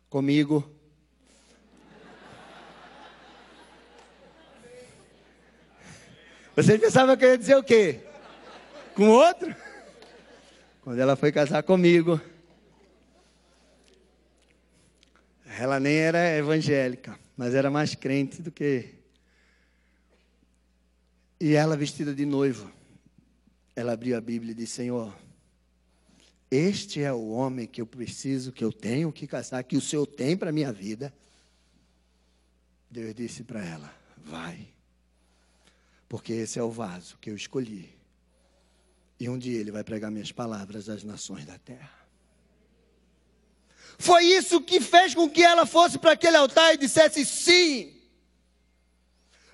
comigo, 0.08 0.68
Vocês 6.56 6.78
pensavam 6.78 7.16
que 7.16 7.24
eu 7.24 7.30
ia 7.30 7.38
dizer 7.38 7.56
o 7.56 7.62
quê? 7.62 8.00
Com 8.94 9.08
outro? 9.08 9.54
Quando 10.82 10.98
ela 10.98 11.16
foi 11.16 11.32
casar 11.32 11.62
comigo, 11.62 12.20
ela 15.58 15.80
nem 15.80 15.96
era 15.96 16.36
evangélica 16.36 17.18
mas 17.40 17.54
era 17.54 17.70
mais 17.70 17.94
crente 17.94 18.42
do 18.42 18.52
que. 18.52 18.96
E 21.40 21.54
ela, 21.54 21.74
vestida 21.74 22.14
de 22.14 22.26
noiva, 22.26 22.70
ela 23.74 23.92
abriu 23.94 24.14
a 24.14 24.20
Bíblia 24.20 24.52
e 24.52 24.54
disse: 24.54 24.74
Senhor, 24.74 25.18
este 26.50 27.00
é 27.00 27.10
o 27.10 27.30
homem 27.30 27.66
que 27.66 27.80
eu 27.80 27.86
preciso, 27.86 28.52
que 28.52 28.62
eu 28.62 28.70
tenho 28.70 29.10
que 29.10 29.26
casar, 29.26 29.64
que 29.64 29.74
o 29.74 29.80
Senhor 29.80 30.06
tem 30.06 30.36
para 30.36 30.50
a 30.50 30.52
minha 30.52 30.70
vida. 30.70 31.14
Deus 32.90 33.14
disse 33.14 33.42
para 33.42 33.64
ela: 33.64 33.90
Vai, 34.18 34.68
porque 36.10 36.34
esse 36.34 36.58
é 36.58 36.62
o 36.62 36.70
vaso 36.70 37.16
que 37.22 37.30
eu 37.30 37.34
escolhi. 37.34 37.88
E 39.18 39.30
um 39.30 39.38
dia 39.38 39.58
ele 39.58 39.70
vai 39.70 39.82
pregar 39.82 40.10
minhas 40.10 40.30
palavras 40.30 40.90
às 40.90 41.02
nações 41.04 41.46
da 41.46 41.58
terra. 41.58 41.99
Foi 44.00 44.24
isso 44.24 44.62
que 44.62 44.80
fez 44.80 45.14
com 45.14 45.28
que 45.28 45.42
ela 45.42 45.66
fosse 45.66 45.98
para 45.98 46.12
aquele 46.12 46.34
altar 46.34 46.72
e 46.72 46.78
dissesse 46.78 47.22
sim. 47.22 47.92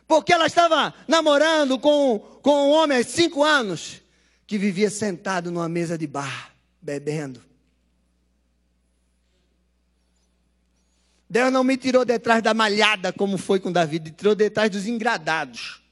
Porque 0.06 0.32
ela 0.32 0.46
estava 0.46 0.94
namorando 1.08 1.76
com, 1.80 2.20
com 2.42 2.68
um 2.68 2.70
homem 2.70 2.98
há 2.98 3.02
cinco 3.02 3.42
anos 3.42 4.00
que 4.46 4.56
vivia 4.56 4.88
sentado 4.88 5.50
numa 5.50 5.68
mesa 5.68 5.98
de 5.98 6.06
bar, 6.06 6.54
bebendo. 6.80 7.42
Deus 11.28 11.52
não 11.52 11.64
me 11.64 11.76
tirou 11.76 12.04
detrás 12.04 12.40
da 12.40 12.54
malhada, 12.54 13.12
como 13.12 13.36
foi 13.36 13.58
com 13.58 13.72
Davi, 13.72 13.98
me 13.98 14.12
tirou 14.12 14.36
detrás 14.36 14.70
dos 14.70 14.86
engradados. 14.86 15.82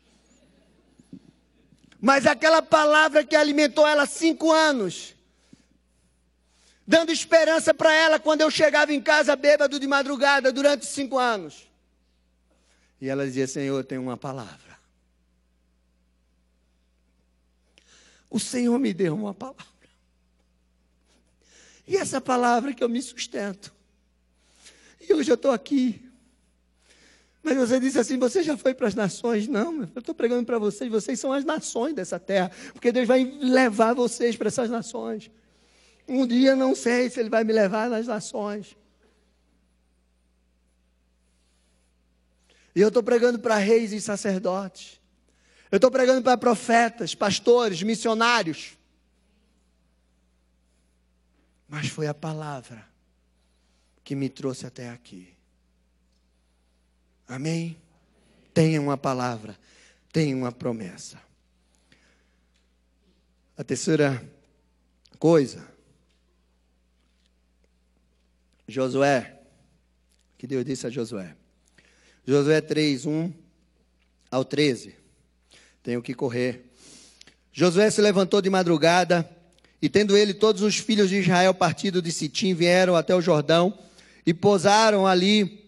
Mas 2.00 2.24
aquela 2.24 2.62
palavra 2.62 3.24
que 3.24 3.34
alimentou 3.34 3.84
ela 3.84 4.06
cinco 4.06 4.52
anos, 4.52 5.13
dando 6.86 7.10
esperança 7.10 7.72
para 7.72 7.92
ela 7.92 8.18
quando 8.18 8.42
eu 8.42 8.50
chegava 8.50 8.92
em 8.92 9.00
casa 9.00 9.34
bêbado 9.34 9.78
de 9.78 9.86
madrugada 9.86 10.52
durante 10.52 10.86
cinco 10.86 11.18
anos. 11.18 11.68
E 13.00 13.08
ela 13.08 13.24
dizia: 13.24 13.46
Senhor, 13.46 13.78
eu 13.78 13.84
tenho 13.84 14.02
uma 14.02 14.16
palavra. 14.16 14.78
O 18.30 18.40
Senhor 18.40 18.78
me 18.78 18.92
deu 18.92 19.14
uma 19.14 19.32
palavra. 19.32 19.64
E 21.86 21.96
essa 21.96 22.20
palavra 22.20 22.72
que 22.72 22.82
eu 22.82 22.88
me 22.88 23.00
sustento. 23.00 23.72
E 25.00 25.12
hoje 25.12 25.30
eu 25.30 25.34
estou 25.34 25.52
aqui. 25.52 26.02
Mas 27.42 27.56
você 27.56 27.78
disse 27.78 27.98
assim: 27.98 28.18
você 28.18 28.42
já 28.42 28.56
foi 28.56 28.74
para 28.74 28.88
as 28.88 28.94
nações? 28.94 29.46
Não, 29.46 29.82
eu 29.82 30.00
estou 30.00 30.14
pregando 30.14 30.46
para 30.46 30.58
vocês. 30.58 30.90
Vocês 30.90 31.20
são 31.20 31.32
as 31.32 31.44
nações 31.44 31.94
dessa 31.94 32.18
terra. 32.18 32.50
Porque 32.72 32.90
Deus 32.90 33.06
vai 33.06 33.22
levar 33.22 33.94
vocês 33.94 34.34
para 34.34 34.48
essas 34.48 34.70
nações. 34.70 35.30
Um 36.06 36.26
dia 36.26 36.54
não 36.54 36.74
sei 36.74 37.08
se 37.08 37.18
ele 37.18 37.30
vai 37.30 37.44
me 37.44 37.52
levar 37.52 37.88
nas 37.88 38.06
nações. 38.06 38.76
E 42.74 42.80
eu 42.80 42.88
estou 42.88 43.02
pregando 43.02 43.38
para 43.38 43.56
reis 43.56 43.92
e 43.92 44.00
sacerdotes. 44.00 45.00
Eu 45.70 45.76
estou 45.76 45.90
pregando 45.90 46.22
para 46.22 46.36
profetas, 46.36 47.14
pastores, 47.14 47.82
missionários. 47.82 48.76
Mas 51.68 51.88
foi 51.88 52.06
a 52.06 52.14
palavra 52.14 52.86
que 54.02 54.14
me 54.14 54.28
trouxe 54.28 54.66
até 54.66 54.90
aqui. 54.90 55.34
Amém? 57.26 57.76
Tenha 58.52 58.80
uma 58.80 58.96
palavra, 58.96 59.58
tenha 60.12 60.36
uma 60.36 60.52
promessa. 60.52 61.20
A 63.56 63.64
terceira 63.64 64.22
coisa 65.18 65.73
Josué, 68.66 69.40
que 70.38 70.46
Deus 70.46 70.64
disse 70.64 70.86
a 70.86 70.90
Josué. 70.90 71.34
Josué 72.26 72.60
3, 72.60 73.06
1 73.06 73.32
ao 74.30 74.44
13. 74.44 74.94
Tenho 75.82 76.02
que 76.02 76.14
correr. 76.14 76.70
Josué 77.52 77.90
se 77.90 78.00
levantou 78.00 78.40
de 78.40 78.48
madrugada, 78.48 79.28
e 79.80 79.88
tendo 79.88 80.16
ele 80.16 80.32
todos 80.32 80.62
os 80.62 80.78
filhos 80.78 81.10
de 81.10 81.16
Israel 81.16 81.52
partido 81.52 82.00
de 82.00 82.10
Sitim, 82.10 82.54
vieram 82.54 82.96
até 82.96 83.14
o 83.14 83.20
Jordão 83.20 83.78
e 84.24 84.32
pousaram 84.32 85.06
ali 85.06 85.62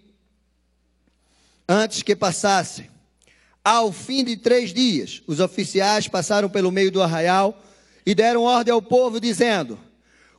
antes 1.68 2.02
que 2.02 2.16
passasse. 2.16 2.90
Ao 3.62 3.92
fim 3.92 4.24
de 4.24 4.36
três 4.36 4.72
dias, 4.72 5.22
os 5.26 5.40
oficiais 5.40 6.08
passaram 6.08 6.48
pelo 6.48 6.70
meio 6.70 6.90
do 6.90 7.02
arraial 7.02 7.62
e 8.06 8.14
deram 8.14 8.42
ordem 8.42 8.72
ao 8.72 8.80
povo, 8.80 9.20
dizendo: 9.20 9.78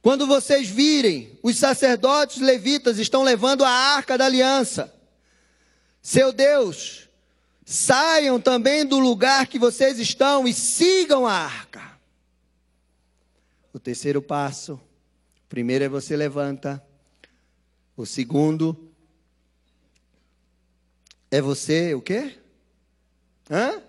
quando 0.08 0.26
vocês 0.26 0.70
virem, 0.70 1.38
os 1.44 1.58
sacerdotes 1.58 2.38
levitas 2.38 2.98
estão 2.98 3.24
levando 3.24 3.66
a 3.66 3.70
arca 3.70 4.18
da 4.18 4.26
aliança. 4.26 4.96
Seu 6.02 6.32
Deus, 6.32 7.10
saiam 7.66 8.40
também 8.40 8.86
do 8.86 9.00
lugar 9.00 9.48
que 9.48 9.60
vocês 9.60 10.00
estão 10.00 10.48
e 10.48 10.54
sigam 10.54 11.28
a 11.28 11.34
arca. 11.34 12.00
O 13.74 13.80
terceiro 13.80 14.22
passo, 14.22 14.76
o 14.76 15.50
primeiro 15.50 15.84
é 15.84 15.90
você 15.90 16.16
levanta. 16.16 16.82
O 17.98 18.06
segundo 18.06 18.90
é 21.30 21.42
você, 21.42 21.94
o 21.94 22.02
quê? 22.02 22.38
Hã? 23.52 23.82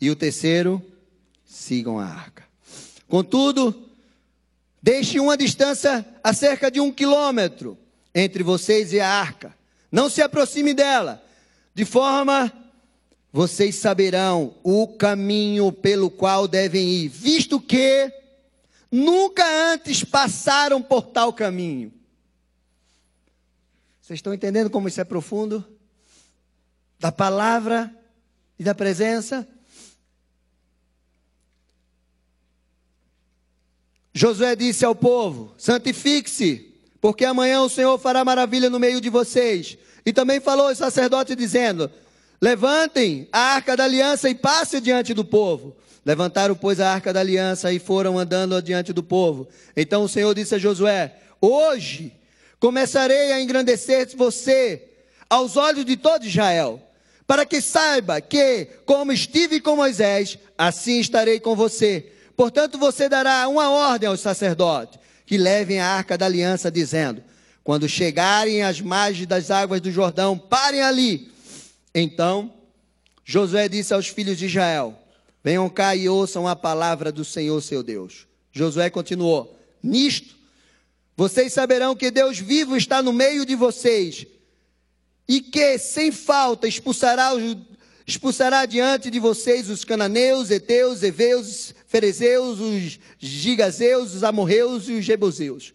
E 0.00 0.10
o 0.10 0.16
terceiro, 0.16 0.84
sigam 1.46 2.00
a 2.00 2.06
arca. 2.06 2.42
Contudo, 3.06 3.89
deixe 4.82 5.20
uma 5.20 5.36
distância 5.36 6.06
a 6.22 6.32
cerca 6.32 6.70
de 6.70 6.80
um 6.80 6.92
quilômetro 6.92 7.78
entre 8.14 8.42
vocês 8.42 8.92
e 8.92 9.00
a 9.00 9.08
arca. 9.08 9.54
Não 9.90 10.08
se 10.08 10.22
aproxime 10.22 10.72
dela, 10.72 11.22
de 11.74 11.84
forma 11.84 12.52
vocês 13.32 13.76
saberão 13.76 14.54
o 14.62 14.88
caminho 14.88 15.70
pelo 15.70 16.10
qual 16.10 16.48
devem 16.48 16.88
ir, 16.88 17.08
visto 17.08 17.60
que 17.60 18.12
nunca 18.90 19.44
antes 19.72 20.02
passaram 20.02 20.82
por 20.82 21.02
tal 21.02 21.32
caminho. 21.32 21.92
Vocês 24.00 24.18
estão 24.18 24.34
entendendo 24.34 24.68
como 24.68 24.88
isso 24.88 25.00
é 25.00 25.04
profundo? 25.04 25.64
Da 26.98 27.12
palavra 27.12 27.94
e 28.58 28.64
da 28.64 28.74
presença? 28.74 29.46
Josué 34.12 34.56
disse 34.56 34.84
ao 34.84 34.94
povo: 34.94 35.54
santifique-se, 35.56 36.72
porque 37.00 37.24
amanhã 37.24 37.62
o 37.62 37.68
Senhor 37.68 37.98
fará 37.98 38.24
maravilha 38.24 38.68
no 38.68 38.78
meio 38.78 39.00
de 39.00 39.08
vocês. 39.08 39.78
E 40.04 40.12
também 40.12 40.40
falou 40.40 40.68
aos 40.68 40.78
sacerdotes, 40.78 41.36
dizendo: 41.36 41.90
Levantem 42.40 43.28
a 43.32 43.54
arca 43.54 43.76
da 43.76 43.84
aliança 43.84 44.28
e 44.28 44.34
passe 44.34 44.80
diante 44.80 45.14
do 45.14 45.24
povo. 45.24 45.76
Levantaram, 46.04 46.54
pois, 46.54 46.80
a 46.80 46.92
arca 46.92 47.12
da 47.12 47.20
aliança 47.20 47.72
e 47.72 47.78
foram 47.78 48.18
andando 48.18 48.56
adiante 48.56 48.92
do 48.92 49.02
povo. 49.02 49.46
Então 49.76 50.04
o 50.04 50.08
Senhor 50.08 50.34
disse 50.34 50.54
a 50.54 50.58
Josué: 50.58 51.14
Hoje 51.40 52.12
começarei 52.58 53.32
a 53.32 53.40
engrandecer 53.40 54.08
você 54.16 54.82
aos 55.28 55.56
olhos 55.56 55.84
de 55.84 55.96
todo 55.96 56.26
Israel, 56.26 56.82
para 57.26 57.46
que 57.46 57.60
saiba 57.60 58.20
que, 58.20 58.66
como 58.84 59.12
estive 59.12 59.60
com 59.60 59.76
Moisés, 59.76 60.38
assim 60.58 60.98
estarei 60.98 61.38
com 61.38 61.54
você. 61.54 62.10
Portanto, 62.40 62.78
você 62.78 63.06
dará 63.06 63.46
uma 63.48 63.70
ordem 63.70 64.08
aos 64.08 64.20
sacerdotes 64.20 64.98
que 65.26 65.36
levem 65.36 65.78
a 65.78 65.86
arca 65.86 66.16
da 66.16 66.24
aliança, 66.24 66.70
dizendo: 66.70 67.22
Quando 67.62 67.86
chegarem 67.86 68.62
às 68.62 68.80
margens 68.80 69.26
das 69.26 69.50
águas 69.50 69.78
do 69.78 69.92
Jordão, 69.92 70.38
parem 70.38 70.80
ali 70.80 71.30
então 71.94 72.50
Josué 73.26 73.68
disse 73.68 73.92
aos 73.92 74.08
filhos 74.08 74.38
de 74.38 74.46
Israel: 74.46 74.98
Venham 75.44 75.68
cá 75.68 75.94
e 75.94 76.08
ouçam 76.08 76.48
a 76.48 76.56
palavra 76.56 77.12
do 77.12 77.26
Senhor 77.26 77.60
seu 77.60 77.82
Deus. 77.82 78.26
Josué 78.50 78.88
continuou: 78.88 79.54
Nisto 79.82 80.34
vocês 81.14 81.52
saberão 81.52 81.94
que 81.94 82.10
Deus 82.10 82.38
vivo 82.38 82.74
está 82.74 83.02
no 83.02 83.12
meio 83.12 83.44
de 83.44 83.54
vocês 83.54 84.26
e 85.28 85.42
que, 85.42 85.76
sem 85.76 86.10
falta, 86.10 86.66
expulsará, 86.66 87.32
expulsará 88.06 88.64
diante 88.64 89.10
de 89.10 89.20
vocês 89.20 89.68
os 89.68 89.84
cananeus, 89.84 90.50
heteus, 90.50 91.02
heveus, 91.02 91.74
ferezeus, 91.90 92.60
os 92.60 93.00
gigazeus, 93.18 94.14
os 94.14 94.22
amorreus 94.22 94.88
e 94.88 94.92
os 94.92 95.04
jebuseus. 95.04 95.74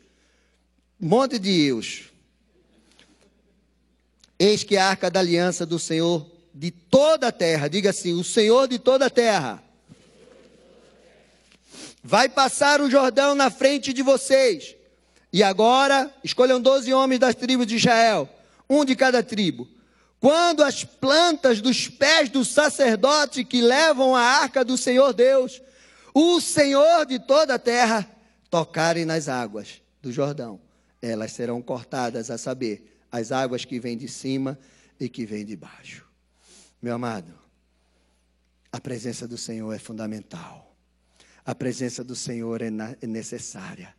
Um 1.00 1.10
monte 1.10 1.38
de 1.38 1.52
eus. 1.52 2.04
Eis 4.40 4.64
que 4.64 4.78
a 4.78 4.88
arca 4.88 5.12
da 5.12 5.20
aliança 5.20 5.66
do 5.66 5.78
Senhor 5.78 6.26
de 6.54 6.72
toda 6.72 7.28
a 7.28 7.32
terra, 7.34 7.68
diga 7.68 7.90
assim: 7.90 8.14
o 8.14 8.24
Senhor 8.24 8.66
de 8.66 8.80
toda 8.80 9.08
a 9.08 9.10
terra, 9.10 9.62
vai 12.02 12.30
passar 12.30 12.80
o 12.80 12.90
Jordão 12.90 13.36
na 13.36 13.52
frente 13.52 13.92
de 13.92 14.02
vocês. 14.02 14.74
E 15.34 15.44
agora, 15.44 16.10
escolham 16.24 16.62
doze 16.62 16.94
homens 16.94 17.20
das 17.20 17.36
tribos 17.36 17.68
de 17.68 17.76
Israel, 17.76 18.30
um 18.70 18.86
de 18.86 18.96
cada 18.96 19.22
tribo. 19.22 19.68
Quando 20.22 20.64
as 20.64 20.86
plantas 20.86 21.60
dos 21.60 21.90
pés 21.90 22.30
do 22.30 22.46
sacerdote 22.46 23.44
que 23.44 23.60
levam 23.60 24.16
a 24.16 24.22
arca 24.22 24.64
do 24.64 24.78
Senhor 24.78 25.12
Deus, 25.12 25.62
o 26.18 26.40
Senhor 26.40 27.06
de 27.06 27.20
toda 27.20 27.56
a 27.56 27.60
terra, 27.60 28.10
tocarem 28.50 29.04
nas 29.04 29.28
águas 29.28 29.82
do 30.02 30.14
Jordão, 30.14 30.62
elas 31.02 31.34
serão 31.34 31.62
cortadas, 31.62 32.32
a 32.32 32.38
saber, 32.38 33.02
as 33.12 33.34
águas 33.34 33.66
que 33.66 33.82
vêm 33.82 33.98
de 33.98 34.08
cima 34.08 34.58
e 34.98 35.10
que 35.10 35.26
vêm 35.26 35.44
de 35.44 35.58
baixo. 35.58 36.08
Meu 36.82 36.96
amado, 36.96 37.34
a 38.72 38.80
presença 38.80 39.28
do 39.28 39.38
Senhor 39.38 39.74
é 39.74 39.78
fundamental. 39.78 40.74
A 41.46 41.54
presença 41.54 42.02
do 42.02 42.16
Senhor 42.16 42.62
é, 42.62 42.68
é 43.02 43.06
necessária. 43.06 43.94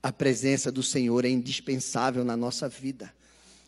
A 0.00 0.12
presença 0.12 0.70
do 0.70 0.84
Senhor 0.84 1.24
é 1.24 1.28
indispensável 1.28 2.24
na 2.24 2.36
nossa 2.36 2.68
vida 2.68 3.12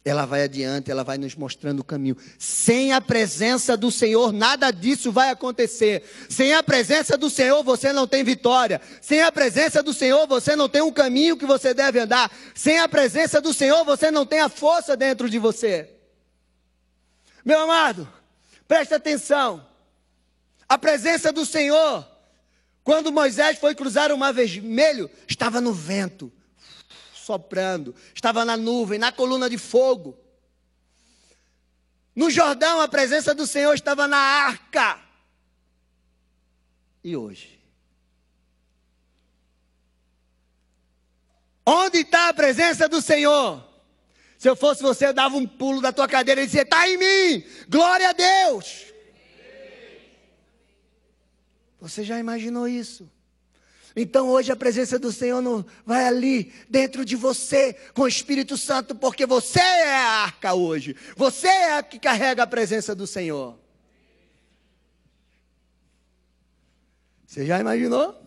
ela 0.08 0.24
vai 0.24 0.42
adiante, 0.42 0.90
ela 0.90 1.04
vai 1.04 1.18
nos 1.18 1.34
mostrando 1.34 1.80
o 1.80 1.84
caminho. 1.84 2.16
Sem 2.38 2.92
a 2.92 3.00
presença 3.00 3.76
do 3.76 3.90
Senhor, 3.90 4.32
nada 4.32 4.70
disso 4.70 5.12
vai 5.12 5.30
acontecer. 5.30 6.02
Sem 6.28 6.54
a 6.54 6.62
presença 6.62 7.16
do 7.16 7.28
Senhor, 7.28 7.62
você 7.62 7.92
não 7.92 8.06
tem 8.06 8.24
vitória. 8.24 8.80
Sem 9.00 9.22
a 9.22 9.30
presença 9.30 9.82
do 9.82 9.92
Senhor, 9.92 10.26
você 10.26 10.56
não 10.56 10.68
tem 10.68 10.82
um 10.82 10.92
caminho 10.92 11.36
que 11.36 11.46
você 11.46 11.74
deve 11.74 11.98
andar. 11.98 12.30
Sem 12.54 12.78
a 12.78 12.88
presença 12.88 13.40
do 13.40 13.52
Senhor, 13.52 13.84
você 13.84 14.10
não 14.10 14.24
tem 14.24 14.40
a 14.40 14.48
força 14.48 14.96
dentro 14.96 15.28
de 15.28 15.38
você. 15.38 15.90
Meu 17.44 17.60
amado, 17.60 18.08
preste 18.66 18.94
atenção. 18.94 19.66
A 20.68 20.78
presença 20.78 21.32
do 21.32 21.44
Senhor, 21.44 22.06
quando 22.84 23.12
Moisés 23.12 23.58
foi 23.58 23.74
cruzar 23.74 24.12
o 24.12 24.18
mar 24.18 24.32
vermelho, 24.32 25.10
estava 25.26 25.60
no 25.60 25.72
vento 25.72 26.32
soprando, 27.28 27.94
estava 28.14 28.42
na 28.42 28.56
nuvem, 28.56 28.98
na 28.98 29.12
coluna 29.12 29.50
de 29.50 29.58
fogo. 29.58 30.18
No 32.16 32.30
Jordão, 32.30 32.80
a 32.80 32.88
presença 32.88 33.34
do 33.34 33.46
Senhor 33.46 33.74
estava 33.74 34.08
na 34.08 34.16
arca. 34.16 34.98
E 37.04 37.14
hoje? 37.14 37.60
Onde 41.66 41.98
está 41.98 42.30
a 42.30 42.34
presença 42.34 42.88
do 42.88 43.02
Senhor? 43.02 43.62
Se 44.38 44.48
eu 44.48 44.56
fosse 44.56 44.82
você, 44.82 45.08
eu 45.08 45.12
dava 45.12 45.36
um 45.36 45.46
pulo 45.46 45.82
da 45.82 45.92
tua 45.92 46.08
cadeira 46.08 46.40
e 46.42 46.46
dizia: 46.46 46.62
Está 46.62 46.88
em 46.88 46.96
mim, 46.96 47.44
glória 47.68 48.08
a 48.08 48.12
Deus. 48.12 48.86
Você 51.78 52.02
já 52.02 52.18
imaginou 52.18 52.66
isso? 52.66 53.08
Então 53.96 54.28
hoje 54.28 54.52
a 54.52 54.56
presença 54.56 54.98
do 54.98 55.12
Senhor 55.12 55.40
não 55.40 55.64
vai 55.84 56.06
ali 56.06 56.52
dentro 56.68 57.04
de 57.04 57.16
você 57.16 57.74
com 57.94 58.02
o 58.02 58.08
Espírito 58.08 58.56
Santo, 58.56 58.94
porque 58.94 59.26
você 59.26 59.60
é 59.60 59.94
a 59.94 60.08
arca 60.22 60.54
hoje. 60.54 60.94
Você 61.16 61.46
é 61.48 61.78
a 61.78 61.82
que 61.82 61.98
carrega 61.98 62.42
a 62.42 62.46
presença 62.46 62.94
do 62.94 63.06
Senhor. 63.06 63.58
Você 67.26 67.44
já 67.44 67.58
imaginou? 67.58 68.24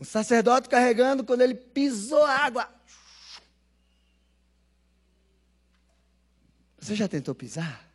Um 0.00 0.04
sacerdote 0.04 0.68
carregando 0.68 1.24
quando 1.24 1.40
ele 1.40 1.54
pisou 1.54 2.22
a 2.22 2.36
água. 2.36 2.68
Você 6.78 6.94
já 6.94 7.08
tentou 7.08 7.34
pisar? 7.34 7.88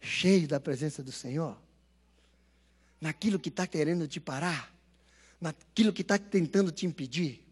Cheio 0.00 0.46
da 0.46 0.60
presença 0.60 1.02
do 1.02 1.10
Senhor? 1.10 1.56
Naquilo 3.00 3.38
que 3.38 3.48
está 3.48 3.66
querendo 3.66 4.06
te 4.06 4.20
parar? 4.20 4.73
Naquilo 5.44 5.92
que 5.92 6.00
está 6.00 6.16
tentando 6.16 6.72
te 6.72 6.86
impedir? 6.86 7.44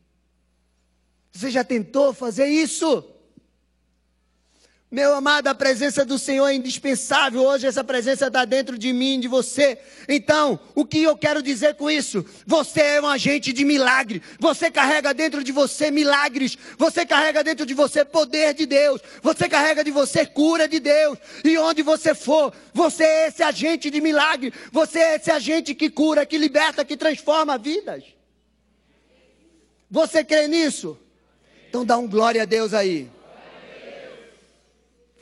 Você 1.30 1.50
já 1.50 1.62
tentou 1.62 2.14
fazer 2.14 2.46
isso? 2.46 3.04
Meu 4.92 5.14
amado, 5.14 5.46
a 5.46 5.54
presença 5.54 6.04
do 6.04 6.18
Senhor 6.18 6.46
é 6.46 6.54
indispensável. 6.54 7.42
Hoje 7.42 7.66
essa 7.66 7.82
presença 7.82 8.26
está 8.26 8.44
dentro 8.44 8.76
de 8.76 8.92
mim, 8.92 9.18
de 9.18 9.26
você. 9.26 9.78
Então, 10.06 10.60
o 10.74 10.84
que 10.84 11.02
eu 11.02 11.16
quero 11.16 11.42
dizer 11.42 11.76
com 11.76 11.90
isso? 11.90 12.22
Você 12.46 12.82
é 12.82 13.00
um 13.00 13.06
agente 13.06 13.54
de 13.54 13.64
milagre. 13.64 14.20
Você 14.38 14.70
carrega 14.70 15.14
dentro 15.14 15.42
de 15.42 15.50
você 15.50 15.90
milagres. 15.90 16.58
Você 16.76 17.06
carrega 17.06 17.42
dentro 17.42 17.64
de 17.64 17.72
você 17.72 18.04
poder 18.04 18.52
de 18.52 18.66
Deus. 18.66 19.00
Você 19.22 19.48
carrega 19.48 19.82
de 19.82 19.90
você 19.90 20.26
cura 20.26 20.68
de 20.68 20.78
Deus. 20.78 21.16
E 21.42 21.56
onde 21.56 21.80
você 21.80 22.14
for, 22.14 22.52
você 22.74 23.02
é 23.02 23.28
esse 23.28 23.42
agente 23.42 23.88
de 23.90 23.98
milagre. 23.98 24.52
Você 24.70 24.98
é 24.98 25.16
esse 25.16 25.30
agente 25.30 25.74
que 25.74 25.88
cura, 25.88 26.26
que 26.26 26.36
liberta, 26.36 26.84
que 26.84 26.98
transforma 26.98 27.56
vidas. 27.56 28.04
Você 29.90 30.22
crê 30.22 30.46
nisso? 30.48 30.98
Então 31.70 31.82
dá 31.82 31.96
um 31.96 32.06
glória 32.06 32.42
a 32.42 32.44
Deus 32.44 32.74
aí. 32.74 33.10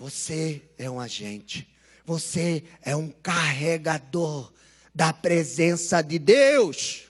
Você 0.01 0.62
é 0.78 0.90
um 0.90 0.98
agente. 0.98 1.68
Você 2.07 2.64
é 2.80 2.96
um 2.96 3.11
carregador 3.11 4.51
da 4.94 5.12
presença 5.12 6.01
de 6.01 6.18
Deus. 6.18 7.03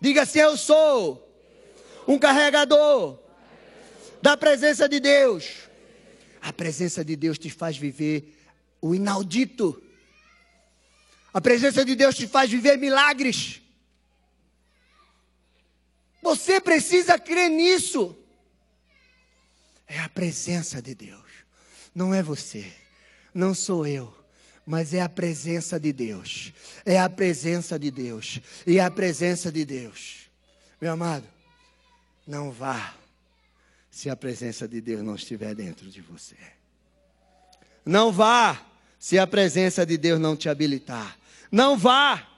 Diga 0.00 0.22
assim: 0.22 0.38
Eu 0.38 0.56
sou 0.56 1.28
um 2.06 2.16
carregador 2.16 3.18
da 4.22 4.36
presença 4.36 4.88
de 4.88 5.00
Deus. 5.00 5.68
A 6.40 6.52
presença 6.52 7.04
de 7.04 7.16
Deus 7.16 7.40
te 7.40 7.50
faz 7.50 7.76
viver 7.76 8.38
o 8.80 8.94
inaudito. 8.94 9.82
A 11.34 11.40
presença 11.40 11.84
de 11.84 11.96
Deus 11.96 12.14
te 12.14 12.28
faz 12.28 12.48
viver 12.48 12.78
milagres. 12.78 13.60
Você 16.22 16.60
precisa 16.60 17.18
crer 17.18 17.50
nisso. 17.50 18.16
É 19.88 19.98
a 19.98 20.08
presença 20.08 20.80
de 20.80 20.94
Deus. 20.94 21.19
Não 22.00 22.14
é 22.14 22.22
você, 22.22 22.64
não 23.34 23.52
sou 23.52 23.86
eu, 23.86 24.10
mas 24.64 24.94
é 24.94 25.02
a 25.02 25.08
presença 25.08 25.78
de 25.78 25.92
Deus. 25.92 26.50
É 26.82 26.98
a 26.98 27.10
presença 27.10 27.78
de 27.78 27.90
Deus. 27.90 28.40
E 28.66 28.78
é 28.78 28.82
a 28.82 28.90
presença 28.90 29.52
de 29.52 29.66
Deus. 29.66 30.30
Meu 30.80 30.94
amado, 30.94 31.26
não 32.26 32.50
vá 32.50 32.94
se 33.90 34.08
a 34.08 34.16
presença 34.16 34.66
de 34.66 34.80
Deus 34.80 35.02
não 35.02 35.14
estiver 35.14 35.54
dentro 35.54 35.90
de 35.90 36.00
você. 36.00 36.36
Não 37.84 38.10
vá 38.10 38.58
se 38.98 39.18
a 39.18 39.26
presença 39.26 39.84
de 39.84 39.98
Deus 39.98 40.18
não 40.18 40.34
te 40.34 40.48
habilitar. 40.48 41.18
Não 41.52 41.76
vá. 41.76 42.29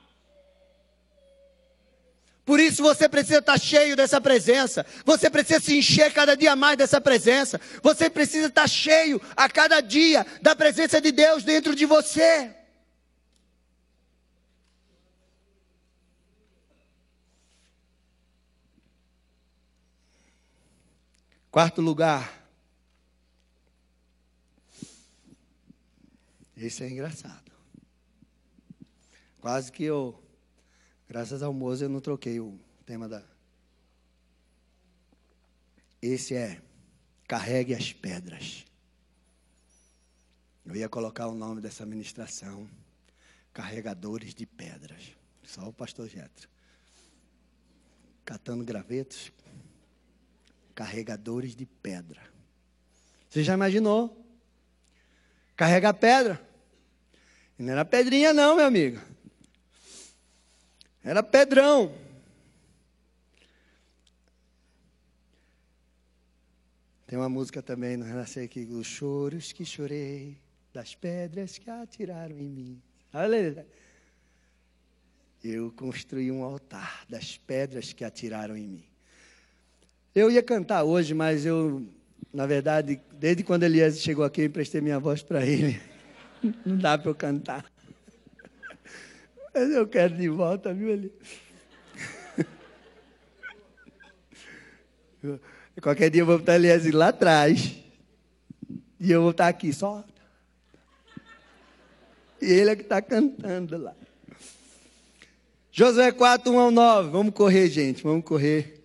Por 2.44 2.58
isso 2.58 2.82
você 2.82 3.08
precisa 3.08 3.38
estar 3.38 3.58
cheio 3.58 3.94
dessa 3.94 4.20
presença. 4.20 4.84
Você 5.04 5.30
precisa 5.30 5.60
se 5.60 5.76
encher 5.76 6.12
cada 6.12 6.36
dia 6.36 6.56
mais 6.56 6.76
dessa 6.76 7.00
presença. 7.00 7.60
Você 7.82 8.10
precisa 8.10 8.48
estar 8.48 8.68
cheio 8.68 9.20
a 9.36 9.48
cada 9.48 9.80
dia 9.80 10.26
da 10.40 10.56
presença 10.56 11.00
de 11.00 11.12
Deus 11.12 11.44
dentro 11.44 11.74
de 11.74 11.86
você. 11.86 12.54
Quarto 21.52 21.82
lugar. 21.82 22.48
Esse 26.56 26.82
é 26.82 26.88
engraçado. 26.88 27.52
Quase 29.40 29.70
que 29.70 29.84
eu, 29.84 30.21
graças 31.12 31.42
ao 31.42 31.52
Moza, 31.52 31.84
eu 31.84 31.90
não 31.90 32.00
troquei 32.00 32.40
o 32.40 32.58
tema 32.86 33.06
da. 33.06 33.22
Esse 36.00 36.34
é 36.34 36.62
carregue 37.28 37.74
as 37.74 37.92
pedras. 37.92 38.64
Eu 40.64 40.74
ia 40.74 40.88
colocar 40.88 41.26
o 41.26 41.34
nome 41.34 41.60
dessa 41.60 41.84
ministração, 41.84 42.66
carregadores 43.52 44.34
de 44.34 44.46
pedras. 44.46 45.14
Só 45.42 45.68
o 45.68 45.72
pastor 45.72 46.08
Jetro. 46.08 46.48
Catando 48.24 48.64
gravetos, 48.64 49.30
carregadores 50.74 51.54
de 51.54 51.66
pedra. 51.66 52.22
Você 53.28 53.44
já 53.44 53.52
imaginou? 53.52 54.26
Carregar 55.56 55.92
pedra. 55.92 56.40
Não 57.58 57.70
era 57.70 57.84
pedrinha, 57.84 58.32
não, 58.32 58.56
meu 58.56 58.64
amigo. 58.64 59.12
Era 61.04 61.22
pedrão. 61.22 61.92
Tem 67.06 67.18
uma 67.18 67.28
música 67.28 67.60
também 67.60 67.96
no 67.96 68.04
Renascer 68.04 68.44
aqui, 68.44 68.60
os 68.60 68.86
choros 68.86 69.52
que 69.52 69.64
chorei, 69.64 70.38
das 70.72 70.94
pedras 70.94 71.58
que 71.58 71.68
atiraram 71.68 72.38
em 72.38 72.48
mim. 72.48 72.82
Aleluia. 73.12 73.66
Eu 75.44 75.72
construí 75.72 76.30
um 76.30 76.44
altar 76.44 77.04
das 77.08 77.36
pedras 77.36 77.92
que 77.92 78.04
atiraram 78.04 78.56
em 78.56 78.66
mim. 78.66 78.84
Eu 80.14 80.30
ia 80.30 80.42
cantar 80.42 80.84
hoje, 80.84 81.14
mas 81.14 81.44
eu, 81.44 81.86
na 82.32 82.46
verdade, 82.46 83.00
desde 83.14 83.42
quando 83.42 83.64
Elias 83.64 84.00
chegou 84.00 84.24
aqui, 84.24 84.42
eu 84.42 84.46
emprestei 84.46 84.80
minha 84.80 85.00
voz 85.00 85.22
para 85.22 85.44
ele. 85.44 85.80
Não 86.64 86.78
dá 86.78 86.96
para 86.96 87.10
eu 87.10 87.14
cantar. 87.14 87.71
Eu 89.54 89.86
quero 89.86 90.16
de 90.16 90.28
volta, 90.28 90.72
viu, 90.72 90.88
Elias? 90.88 91.12
Qualquer 95.80 96.10
dia 96.10 96.22
eu 96.22 96.26
vou 96.26 96.38
botar 96.38 96.56
Elias 96.56 96.90
lá 96.90 97.08
atrás. 97.08 97.76
E 98.98 99.10
eu 99.10 99.20
vou 99.20 99.32
estar 99.32 99.48
aqui 99.48 99.72
só. 99.72 100.04
E 102.40 102.46
ele 102.46 102.70
é 102.70 102.76
que 102.76 102.82
está 102.82 103.02
cantando 103.02 103.76
lá. 103.76 103.94
Josué 105.70 106.12
4, 106.12 106.52
1 106.52 106.58
ao 106.58 106.70
9. 106.70 107.10
Vamos 107.10 107.34
correr, 107.34 107.68
gente. 107.68 108.02
Vamos 108.02 108.24
correr. 108.24 108.80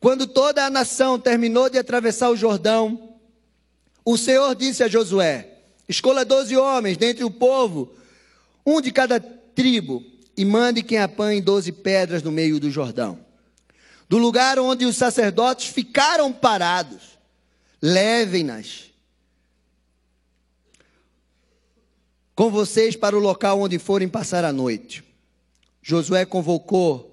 Quando 0.00 0.26
toda 0.26 0.64
a 0.64 0.70
nação 0.70 1.18
terminou 1.18 1.68
de 1.68 1.78
atravessar 1.78 2.30
o 2.30 2.36
Jordão, 2.36 3.16
o 4.04 4.16
Senhor 4.16 4.54
disse 4.54 4.82
a 4.82 4.88
Josué: 4.88 5.58
Escolha 5.88 6.24
doze 6.24 6.56
homens 6.56 6.96
dentre 6.96 7.24
o 7.24 7.30
povo, 7.30 7.97
um 8.68 8.82
de 8.82 8.92
cada 8.92 9.18
tribo, 9.18 10.04
e 10.36 10.44
mande 10.44 10.82
quem 10.82 10.98
apanhe 10.98 11.40
doze 11.40 11.72
pedras 11.72 12.22
no 12.22 12.30
meio 12.30 12.60
do 12.60 12.70
Jordão. 12.70 13.18
Do 14.08 14.18
lugar 14.18 14.58
onde 14.58 14.84
os 14.84 14.94
sacerdotes 14.94 15.68
ficaram 15.68 16.30
parados, 16.30 17.18
levem-nas 17.80 18.84
com 22.34 22.50
vocês 22.50 22.94
para 22.94 23.16
o 23.16 23.20
local 23.20 23.60
onde 23.60 23.78
forem 23.78 24.06
passar 24.06 24.44
a 24.44 24.52
noite. 24.52 25.02
Josué 25.82 26.26
convocou 26.26 27.08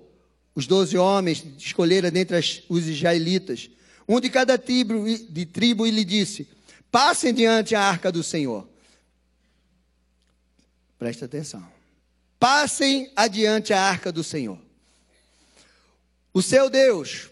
os 0.54 0.68
doze 0.68 0.98
homens 0.98 1.44
escolheram 1.58 2.10
dentre 2.10 2.38
as, 2.38 2.64
os 2.70 2.88
israelitas, 2.88 3.70
um 4.08 4.20
de 4.20 4.30
cada 4.30 4.58
tribo, 4.58 5.06
de 5.06 5.46
tribo, 5.46 5.88
e 5.88 5.92
lhe 5.92 6.04
disse: 6.06 6.48
Passem 6.92 7.34
diante 7.34 7.76
a 7.76 7.82
arca 7.82 8.12
do 8.12 8.24
Senhor. 8.24 8.68
Presta 10.98 11.26
atenção. 11.26 11.66
Passem 12.40 13.12
adiante 13.16 13.74
a 13.74 13.82
arca 13.82 14.12
do 14.12 14.24
Senhor. 14.24 14.58
O 16.34 16.42
seu 16.42 16.70
Deus, 16.70 17.30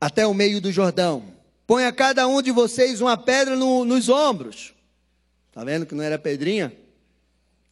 até 0.00 0.26
o 0.26 0.34
meio 0.34 0.60
do 0.60 0.72
Jordão. 0.72 1.34
Põe 1.66 1.84
a 1.84 1.92
cada 1.92 2.26
um 2.26 2.40
de 2.40 2.50
vocês 2.50 3.00
uma 3.00 3.16
pedra 3.16 3.56
no, 3.56 3.84
nos 3.84 4.08
ombros. 4.08 4.74
Está 5.48 5.64
vendo 5.64 5.86
que 5.86 5.94
não 5.94 6.02
era 6.02 6.18
pedrinha? 6.18 6.72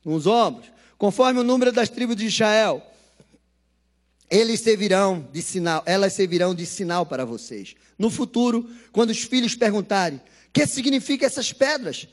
Nos 0.04 0.26
ombros. 0.26 0.70
Conforme 0.98 1.40
o 1.40 1.44
número 1.44 1.72
das 1.72 1.88
tribos 1.88 2.16
de 2.16 2.26
Israel 2.26 2.82
eles 4.30 4.60
servirão 4.60 5.28
de 5.32 5.40
sinal, 5.40 5.82
elas 5.86 6.12
servirão 6.12 6.54
de 6.54 6.66
sinal 6.66 7.06
para 7.06 7.24
vocês. 7.24 7.74
No 7.98 8.10
futuro, 8.10 8.68
quando 8.92 9.10
os 9.10 9.22
filhos 9.22 9.54
perguntarem: 9.54 10.20
"Que 10.52 10.66
significa 10.66 11.26
essas 11.26 11.52
pedras?" 11.52 12.08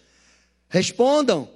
Respondam 0.70 1.50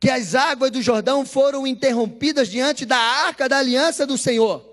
que 0.00 0.08
as 0.08 0.34
águas 0.34 0.70
do 0.70 0.80
Jordão 0.80 1.26
foram 1.26 1.66
interrompidas 1.66 2.48
diante 2.48 2.86
da 2.86 2.96
arca 2.96 3.46
da 3.46 3.58
aliança 3.58 4.06
do 4.06 4.16
Senhor. 4.16 4.64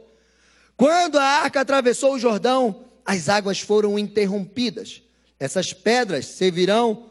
Quando 0.77 1.19
a 1.19 1.23
arca 1.23 1.59
atravessou 1.59 2.13
o 2.13 2.19
Jordão, 2.19 2.85
as 3.05 3.27
águas 3.27 3.59
foram 3.59 3.99
interrompidas. 3.99 5.01
Essas 5.37 5.73
pedras 5.73 6.25
servirão 6.27 7.07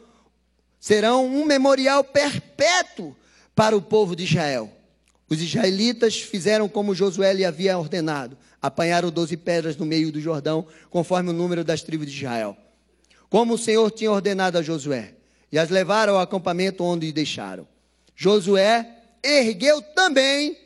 serão 0.80 1.26
um 1.26 1.44
memorial 1.44 2.02
perpétuo 2.02 3.14
para 3.54 3.76
o 3.76 3.82
povo 3.82 4.16
de 4.16 4.24
Israel. 4.24 4.70
Os 5.28 5.42
israelitas 5.42 6.20
fizeram 6.20 6.68
como 6.68 6.94
Josué 6.94 7.34
lhe 7.34 7.44
havia 7.44 7.76
ordenado: 7.76 8.38
apanharam 8.62 9.10
doze 9.10 9.36
pedras 9.36 9.76
no 9.76 9.84
meio 9.84 10.10
do 10.10 10.20
Jordão, 10.20 10.66
conforme 10.88 11.30
o 11.30 11.34
número 11.34 11.64
das 11.64 11.82
tribos 11.82 12.06
de 12.06 12.16
Israel, 12.16 12.56
como 13.28 13.54
o 13.54 13.58
Senhor 13.58 13.90
tinha 13.90 14.10
ordenado 14.10 14.56
a 14.56 14.62
Josué, 14.62 15.14
e 15.50 15.58
as 15.58 15.68
levaram 15.68 16.14
ao 16.14 16.20
acampamento 16.20 16.84
onde 16.84 17.12
deixaram. 17.12 17.66
Josué 18.16 19.04
ergueu 19.22 19.80
também 19.80 20.58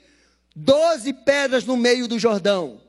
doze 0.57 1.13
pedras 1.13 1.65
no 1.65 1.77
meio 1.77 2.09
do 2.09 2.19
Jordão, 2.19 2.81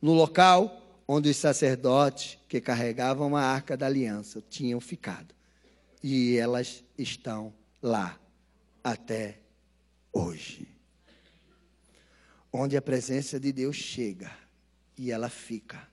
no 0.00 0.12
local 0.12 1.02
onde 1.08 1.30
os 1.30 1.36
sacerdotes 1.36 2.38
que 2.48 2.60
carregavam 2.60 3.36
a 3.36 3.42
arca 3.42 3.76
da 3.76 3.86
aliança 3.86 4.40
tinham 4.48 4.80
ficado. 4.80 5.34
E 6.02 6.36
elas 6.36 6.84
estão 6.96 7.52
lá 7.82 8.16
até 8.84 9.38
hoje 10.12 10.72
onde 12.52 12.76
a 12.76 12.82
presença 12.82 13.40
de 13.40 13.50
Deus 13.50 13.76
chega 13.76 14.30
e 14.96 15.10
ela 15.10 15.30
fica. 15.30 15.88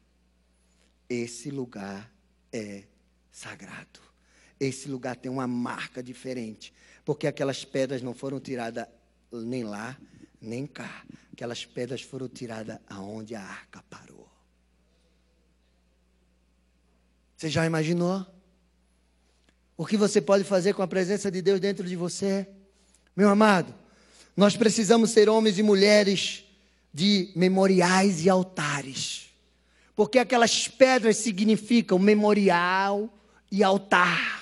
Esse 1.08 1.50
lugar 1.50 2.12
é 2.52 2.84
sagrado. 3.32 4.02
Esse 4.60 4.90
lugar 4.90 5.16
tem 5.16 5.32
uma 5.32 5.48
marca 5.48 6.04
diferente, 6.04 6.74
porque 7.10 7.26
aquelas 7.26 7.66
pedras 7.66 8.04
não 8.04 8.14
foram 8.14 8.40
tiradas 8.40 8.86
nem 9.32 9.64
lá, 9.64 9.98
nem 10.40 10.68
cá. 10.68 11.04
Aquelas 11.34 11.66
pedras 11.66 12.04
foram 12.04 12.30
tiradas 12.30 12.78
aonde 12.88 13.34
a 13.34 13.42
arca 13.42 13.84
parou. 13.90 14.30
Você 17.36 17.50
já 17.50 17.66
imaginou? 17.66 18.24
O 19.76 19.88
que 19.88 19.98
você 19.98 20.22
pode 20.22 20.44
fazer 20.44 20.76
com 20.76 20.84
a 20.84 20.88
presença 20.88 21.32
de 21.32 21.42
Deus 21.42 21.60
dentro 21.60 21.84
de 21.84 21.96
você? 21.96 22.48
Meu 23.16 23.30
amado, 23.30 23.74
nós 24.38 24.56
precisamos 24.56 25.10
ser 25.10 25.30
homens 25.30 25.58
e 25.58 25.64
mulheres 25.64 26.46
de 26.94 27.32
memoriais 27.36 28.24
e 28.24 28.30
altares. 28.30 29.32
Porque 29.96 30.20
aquelas 30.20 30.68
pedras 30.68 31.18
significam 31.18 31.98
memorial 31.98 33.12
e 33.52 33.64
altar. 33.64 34.39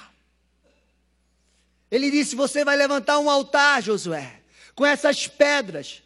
Ele 1.89 2.11
disse: 2.11 2.35
Você 2.35 2.63
vai 2.63 2.75
levantar 2.75 3.19
um 3.19 3.29
altar, 3.29 3.81
Josué, 3.81 4.41
com 4.75 4.85
essas 4.85 5.27
pedras. 5.27 6.03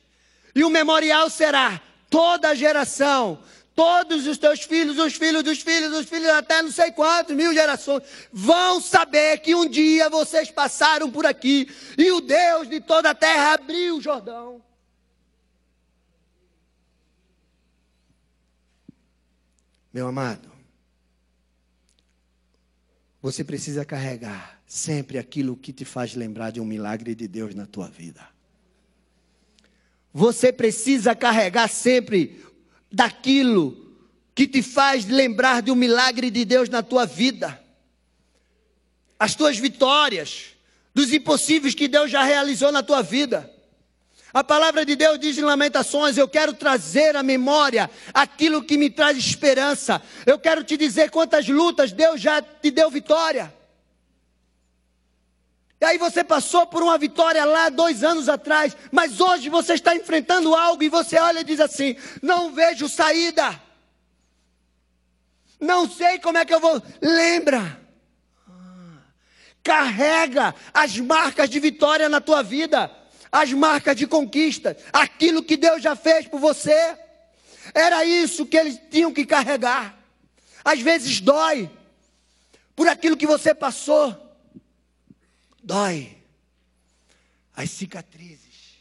E 0.54 0.64
o 0.64 0.70
memorial 0.70 1.30
será 1.30 1.82
toda 2.10 2.56
geração, 2.56 3.42
todos 3.74 4.28
os 4.28 4.38
teus 4.38 4.62
filhos, 4.62 4.98
os 4.98 5.14
filhos 5.14 5.44
dos 5.44 5.62
filhos, 5.62 5.94
os 5.94 6.06
filhos 6.06 6.30
até 6.30 6.62
não 6.62 6.72
sei 6.72 6.92
quantos 6.92 7.36
mil 7.36 7.54
gerações, 7.54 8.04
vão 8.32 8.82
saber 8.82 9.40
que 9.40 9.56
um 9.56 9.68
dia 9.68 10.10
vocês 10.10 10.52
passaram 10.52 11.10
por 11.10 11.26
aqui 11.26 11.74
e 11.98 12.12
o 12.12 12.22
Deus 12.22 12.68
de 12.68 12.82
toda 12.82 13.12
a 13.12 13.16
terra 13.16 13.54
abriu 13.54 13.98
o 13.98 14.02
Jordão. 14.02 14.62
Meu 19.94 20.08
amado, 20.08 20.50
você 23.22 23.44
precisa 23.44 23.84
carregar 23.84 24.61
sempre 24.72 25.18
aquilo 25.18 25.58
que 25.58 25.74
te 25.74 25.84
faz 25.84 26.16
lembrar 26.16 26.50
de 26.50 26.62
um 26.62 26.66
milagre 26.66 27.14
de 27.14 27.28
Deus 27.28 27.54
na 27.54 27.66
tua 27.66 27.90
vida. 27.90 28.26
Você 30.14 30.54
precisa 30.54 31.14
carregar 31.14 31.68
sempre 31.68 32.42
daquilo 32.90 33.94
que 34.34 34.48
te 34.48 34.62
faz 34.62 35.04
lembrar 35.04 35.62
de 35.62 35.72
um 35.72 35.76
milagre 35.76 36.32
de 36.32 36.46
Deus 36.46 36.70
na 36.70 36.82
tua 36.82 37.06
vida. 37.06 37.62
As 39.20 39.36
tuas 39.36 39.58
vitórias, 39.58 40.56
dos 40.96 41.12
impossíveis 41.12 41.76
que 41.76 41.90
Deus 41.90 42.10
já 42.10 42.24
realizou 42.24 42.72
na 42.72 42.82
tua 42.82 43.02
vida. 43.02 43.54
A 44.34 44.42
palavra 44.42 44.86
de 44.86 44.96
Deus 44.96 45.20
diz 45.20 45.38
em 45.38 45.42
Lamentações: 45.42 46.16
Eu 46.16 46.30
quero 46.30 46.54
trazer 46.54 47.18
à 47.18 47.22
memória 47.22 47.92
aquilo 48.14 48.64
que 48.64 48.78
me 48.78 48.90
traz 48.90 49.18
esperança. 49.18 50.02
Eu 50.26 50.40
quero 50.40 50.64
te 50.64 50.78
dizer 50.78 51.12
quantas 51.12 51.46
lutas 51.50 51.92
Deus 51.92 52.22
já 52.22 52.42
te 52.42 52.72
deu 52.72 52.90
vitória. 52.90 53.54
E 55.82 55.86
aí 55.86 55.98
você 55.98 56.24
passou 56.24 56.68
por 56.68 56.84
uma 56.84 56.98
vitória 56.98 57.44
lá 57.44 57.68
dois 57.70 58.04
anos 58.04 58.30
atrás, 58.30 58.78
mas 58.92 59.20
hoje 59.20 59.50
você 59.50 59.74
está 59.74 59.96
enfrentando 59.96 60.56
algo 60.56 60.84
e 60.84 60.90
você 60.90 61.18
olha 61.18 61.40
e 61.40 61.44
diz 61.44 61.60
assim: 61.60 61.96
Não 62.22 62.54
vejo 62.54 62.88
saída. 62.88 63.60
Não 65.60 65.90
sei 65.90 66.20
como 66.20 66.38
é 66.38 66.46
que 66.46 66.54
eu 66.54 66.60
vou. 66.60 66.82
Lembra. 67.02 67.82
Carrega 69.64 70.56
as 70.74 70.98
marcas 70.98 71.50
de 71.50 71.60
vitória 71.60 72.08
na 72.08 72.22
tua 72.22 72.42
vida 72.42 72.90
as 73.32 73.54
marcas 73.54 73.96
de 73.96 74.06
conquista, 74.06 74.76
aquilo 74.92 75.42
que 75.42 75.56
Deus 75.56 75.82
já 75.82 75.96
fez 75.96 76.28
por 76.28 76.40
você. 76.40 76.98
Era 77.74 78.04
isso 78.04 78.46
que 78.46 78.58
eles 78.58 78.80
tinham 78.90 79.14
que 79.14 79.26
carregar. 79.26 79.98
Às 80.66 80.82
vezes 80.82 81.22
dói 81.22 81.72
por 82.76 82.88
aquilo 82.88 83.16
que 83.16 83.26
você 83.26 83.54
passou. 83.54 84.31
Dói. 85.62 86.18
As 87.56 87.70
cicatrizes. 87.70 88.78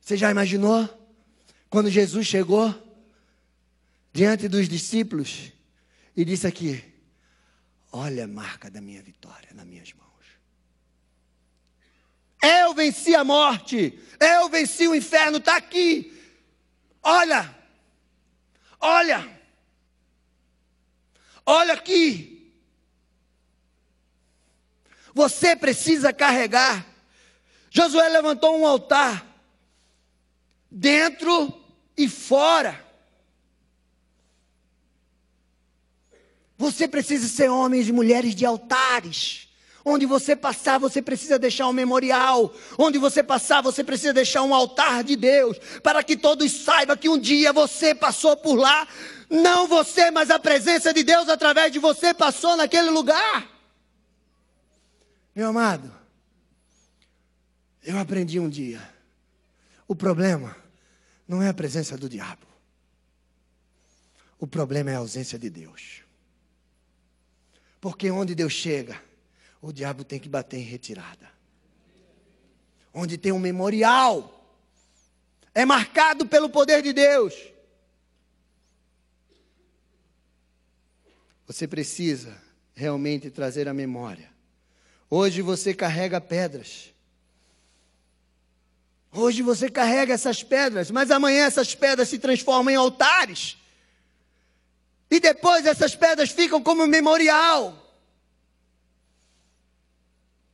Você 0.00 0.16
já 0.16 0.30
imaginou 0.30 0.88
quando 1.68 1.90
Jesus 1.90 2.26
chegou 2.26 2.72
diante 4.12 4.48
dos 4.48 4.68
discípulos 4.68 5.52
e 6.16 6.24
disse 6.24 6.46
aqui: 6.46 6.84
Olha 7.90 8.24
a 8.24 8.28
marca 8.28 8.70
da 8.70 8.80
minha 8.80 9.02
vitória 9.02 9.48
nas 9.52 9.66
minhas 9.66 9.92
mãos. 9.92 10.06
Eu 12.42 12.74
venci 12.74 13.14
a 13.14 13.24
morte. 13.24 13.98
Eu 14.20 14.48
venci 14.48 14.86
o 14.86 14.94
inferno. 14.94 15.38
Está 15.38 15.56
aqui. 15.56 16.16
Olha. 17.02 17.52
Olha. 18.78 19.40
Olha 21.44 21.74
aqui. 21.74 22.35
Você 25.16 25.56
precisa 25.56 26.12
carregar. 26.12 26.86
Josué 27.70 28.06
levantou 28.06 28.54
um 28.54 28.66
altar. 28.66 29.26
Dentro 30.70 31.58
e 31.96 32.06
fora. 32.06 32.84
Você 36.58 36.86
precisa 36.86 37.26
ser 37.28 37.48
homens 37.48 37.88
e 37.88 37.92
mulheres 37.92 38.34
de 38.34 38.44
altares. 38.44 39.48
Onde 39.82 40.04
você 40.04 40.36
passar, 40.36 40.76
você 40.76 41.00
precisa 41.00 41.38
deixar 41.38 41.66
um 41.66 41.72
memorial. 41.72 42.54
Onde 42.76 42.98
você 42.98 43.22
passar, 43.22 43.62
você 43.62 43.82
precisa 43.82 44.12
deixar 44.12 44.42
um 44.42 44.54
altar 44.54 45.02
de 45.02 45.16
Deus. 45.16 45.58
Para 45.82 46.02
que 46.04 46.18
todos 46.18 46.52
saibam 46.52 46.94
que 46.94 47.08
um 47.08 47.18
dia 47.18 47.54
você 47.54 47.94
passou 47.94 48.36
por 48.36 48.56
lá. 48.56 48.86
Não 49.30 49.66
você, 49.66 50.10
mas 50.10 50.30
a 50.30 50.38
presença 50.38 50.92
de 50.92 51.02
Deus 51.02 51.26
através 51.30 51.72
de 51.72 51.78
você 51.78 52.12
passou 52.12 52.54
naquele 52.54 52.90
lugar. 52.90 53.55
Meu 55.36 55.48
amado, 55.48 55.94
eu 57.84 57.98
aprendi 57.98 58.40
um 58.40 58.48
dia. 58.48 58.80
O 59.86 59.94
problema 59.94 60.56
não 61.28 61.42
é 61.42 61.48
a 61.50 61.54
presença 61.54 61.94
do 61.94 62.08
diabo. 62.08 62.46
O 64.38 64.46
problema 64.46 64.90
é 64.90 64.94
a 64.94 64.98
ausência 64.98 65.38
de 65.38 65.50
Deus. 65.50 66.00
Porque 67.82 68.10
onde 68.10 68.34
Deus 68.34 68.54
chega, 68.54 68.98
o 69.60 69.72
diabo 69.72 70.04
tem 70.04 70.18
que 70.18 70.26
bater 70.26 70.56
em 70.56 70.62
retirada. 70.62 71.30
Onde 72.94 73.18
tem 73.18 73.30
um 73.30 73.38
memorial, 73.38 74.58
é 75.54 75.66
marcado 75.66 76.26
pelo 76.26 76.48
poder 76.48 76.80
de 76.80 76.94
Deus. 76.94 77.34
Você 81.46 81.68
precisa 81.68 82.42
realmente 82.74 83.30
trazer 83.30 83.68
a 83.68 83.74
memória. 83.74 84.34
Hoje 85.08 85.40
você 85.42 85.72
carrega 85.72 86.20
pedras. 86.20 86.92
Hoje 89.12 89.40
você 89.40 89.70
carrega 89.70 90.12
essas 90.12 90.42
pedras, 90.42 90.90
mas 90.90 91.10
amanhã 91.10 91.46
essas 91.46 91.74
pedras 91.74 92.08
se 92.08 92.18
transformam 92.18 92.72
em 92.72 92.76
altares. 92.76 93.56
E 95.10 95.20
depois 95.20 95.64
essas 95.64 95.94
pedras 95.94 96.30
ficam 96.30 96.62
como 96.62 96.86
memorial. 96.86 97.74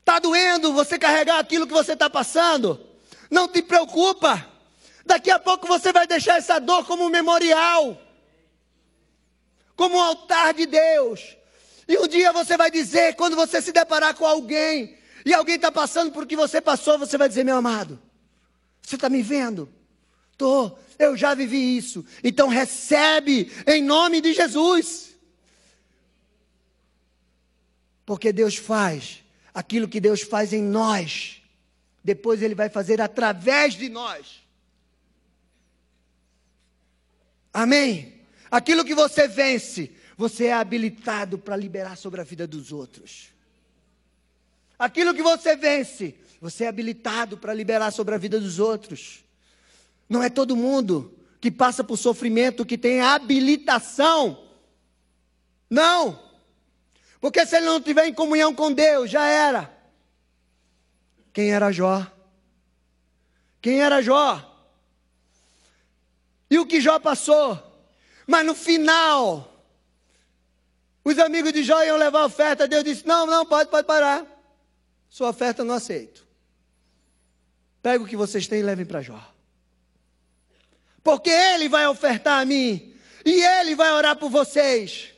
Está 0.00 0.18
doendo 0.18 0.72
você 0.72 0.98
carregar 0.98 1.38
aquilo 1.38 1.66
que 1.66 1.72
você 1.72 1.94
está 1.94 2.10
passando? 2.10 2.84
Não 3.30 3.48
te 3.48 3.62
preocupa. 3.62 4.48
Daqui 5.06 5.30
a 5.30 5.38
pouco 5.38 5.66
você 5.66 5.92
vai 5.92 6.06
deixar 6.06 6.36
essa 6.36 6.58
dor 6.60 6.84
como 6.86 7.04
um 7.04 7.08
memorial, 7.08 8.00
como 9.74 9.96
um 9.96 10.00
altar 10.00 10.54
de 10.54 10.66
Deus. 10.66 11.36
E 11.92 11.98
um 11.98 12.08
dia 12.08 12.32
você 12.32 12.56
vai 12.56 12.70
dizer, 12.70 13.16
quando 13.16 13.36
você 13.36 13.60
se 13.60 13.70
deparar 13.70 14.14
com 14.14 14.24
alguém, 14.24 14.96
e 15.26 15.34
alguém 15.34 15.56
está 15.56 15.70
passando 15.70 16.10
por 16.10 16.26
que 16.26 16.34
você 16.34 16.58
passou, 16.58 16.98
você 16.98 17.18
vai 17.18 17.28
dizer: 17.28 17.44
Meu 17.44 17.56
amado, 17.56 18.00
você 18.80 18.94
está 18.94 19.10
me 19.10 19.20
vendo? 19.20 19.68
Estou, 20.30 20.78
eu 20.98 21.14
já 21.14 21.34
vivi 21.34 21.76
isso. 21.76 22.02
Então 22.24 22.48
recebe 22.48 23.52
em 23.66 23.82
nome 23.82 24.22
de 24.22 24.32
Jesus. 24.32 25.14
Porque 28.06 28.32
Deus 28.32 28.56
faz 28.56 29.22
aquilo 29.52 29.86
que 29.86 30.00
Deus 30.00 30.22
faz 30.22 30.54
em 30.54 30.62
nós, 30.62 31.42
depois 32.02 32.40
Ele 32.40 32.54
vai 32.54 32.70
fazer 32.70 33.02
através 33.02 33.74
de 33.74 33.90
nós. 33.90 34.42
Amém? 37.52 38.24
Aquilo 38.50 38.82
que 38.82 38.94
você 38.94 39.28
vence, 39.28 39.92
você 40.16 40.46
é 40.46 40.52
habilitado 40.52 41.38
para 41.38 41.56
liberar 41.56 41.96
sobre 41.96 42.20
a 42.20 42.24
vida 42.24 42.46
dos 42.46 42.72
outros. 42.72 43.28
Aquilo 44.78 45.14
que 45.14 45.22
você 45.22 45.56
vence, 45.56 46.14
você 46.40 46.64
é 46.64 46.68
habilitado 46.68 47.38
para 47.38 47.54
liberar 47.54 47.90
sobre 47.92 48.14
a 48.14 48.18
vida 48.18 48.40
dos 48.40 48.58
outros. 48.58 49.24
Não 50.08 50.22
é 50.22 50.28
todo 50.28 50.56
mundo 50.56 51.16
que 51.40 51.50
passa 51.50 51.82
por 51.82 51.96
sofrimento 51.96 52.66
que 52.66 52.76
tem 52.76 53.00
habilitação. 53.00 54.44
Não. 55.70 56.20
Porque 57.20 57.46
se 57.46 57.56
ele 57.56 57.66
não 57.66 57.80
tiver 57.80 58.06
em 58.06 58.14
comunhão 58.14 58.54
com 58.54 58.72
Deus, 58.72 59.10
já 59.10 59.26
era. 59.26 59.72
Quem 61.32 61.52
era 61.52 61.72
Jó? 61.72 62.06
Quem 63.60 63.80
era 63.80 64.02
Jó? 64.02 64.48
E 66.50 66.58
o 66.58 66.66
que 66.66 66.80
Jó 66.80 66.98
passou? 66.98 67.56
Mas 68.26 68.44
no 68.44 68.54
final, 68.54 69.51
os 71.04 71.18
amigos 71.18 71.52
de 71.52 71.62
Jó 71.62 71.82
iam 71.82 71.96
levar 71.96 72.20
a 72.20 72.26
oferta. 72.26 72.68
Deus 72.68 72.84
disse: 72.84 73.06
Não, 73.06 73.26
não, 73.26 73.44
pode, 73.44 73.70
pode 73.70 73.86
parar. 73.86 74.24
Sua 75.08 75.30
oferta 75.30 75.62
eu 75.62 75.66
não 75.66 75.74
aceito. 75.74 76.26
Pega 77.82 78.02
o 78.02 78.06
que 78.06 78.16
vocês 78.16 78.46
têm 78.46 78.60
e 78.60 78.62
levem 78.62 78.86
para 78.86 79.02
Jó. 79.02 79.20
Porque 81.02 81.30
ele 81.30 81.68
vai 81.68 81.86
ofertar 81.86 82.40
a 82.40 82.44
mim. 82.44 82.94
E 83.24 83.42
ele 83.42 83.74
vai 83.74 83.92
orar 83.92 84.16
por 84.16 84.30
vocês. 84.30 85.12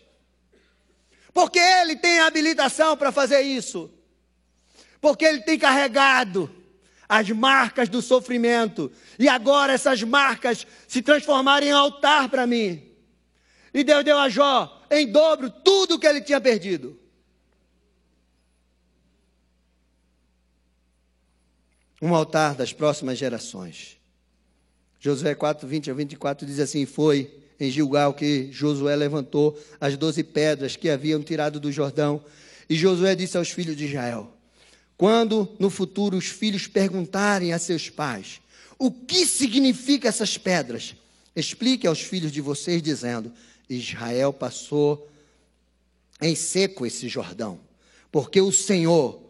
Porque 1.32 1.59
ele 1.59 1.97
tem 1.97 2.20
habilitação 2.20 2.97
para 2.97 3.12
fazer 3.12 3.43
isso. 3.43 3.91
Porque 5.01 5.24
ele 5.24 5.41
tem 5.41 5.59
carregado 5.59 6.51
as 7.07 7.28
marcas 7.30 7.89
do 7.89 8.01
sofrimento. 8.01 8.91
E 9.18 9.28
agora 9.28 9.74
essas 9.74 10.03
marcas 10.03 10.66
se 10.89 11.03
transformaram 11.03 11.66
em 11.66 11.72
altar 11.72 12.30
para 12.30 12.47
mim. 12.47 12.91
E 13.74 13.85
Deus 13.85 14.05
deu 14.05 14.18
a 14.18 14.28
Jó 14.28 14.84
em 15.01 15.11
dobro 15.11 15.51
tudo 15.51 15.99
que 15.99 16.07
ele 16.07 16.20
tinha 16.20 16.40
perdido. 16.40 16.99
Um 22.01 22.14
altar 22.14 22.55
das 22.55 22.72
próximas 22.72 23.18
gerações. 23.18 23.97
Josué 25.01 25.34
4, 25.34 25.66
20 25.66 25.90
a 25.90 25.95
24 25.95 26.47
diz 26.47 26.59
assim: 26.59 26.86
Foi 26.86 27.30
em 27.59 27.70
Gilgal 27.70 28.14
que 28.14 28.49
Josué 28.51 28.97
levantou 28.97 29.59
as 29.80 29.97
doze 29.97 30.22
pedras 30.22 30.76
que 30.76 30.88
haviam 30.88 31.22
tirado 31.22 31.61
do 31.61 31.70
Jordão. 31.70 32.24
E 32.68 32.74
Josué 32.74 33.14
disse 33.14 33.36
aos 33.36 33.51
filhos 33.51 33.76
de 33.76 33.86
Israel: 33.86 34.32
Quando 34.97 35.49
no 35.59 35.70
futuro 35.70 36.16
os 36.16 36.26
filhos 36.26 36.66
perguntarem 36.66 37.53
a 37.53 37.59
seus 37.59 37.90
pais: 37.90 38.40
O 38.78 38.90
que 38.90 39.26
significam 39.26 40.09
essas 40.09 40.38
pedras? 40.38 40.95
Explique 41.36 41.86
aos 41.86 42.01
filhos 42.01 42.32
de 42.32 42.40
vocês, 42.40 42.82
dizendo: 42.82 43.32
Israel 43.68 44.32
passou 44.32 45.08
em 46.20 46.34
seco 46.34 46.86
esse 46.86 47.08
Jordão, 47.08 47.58
porque 48.10 48.40
o 48.40 48.52
Senhor, 48.52 49.20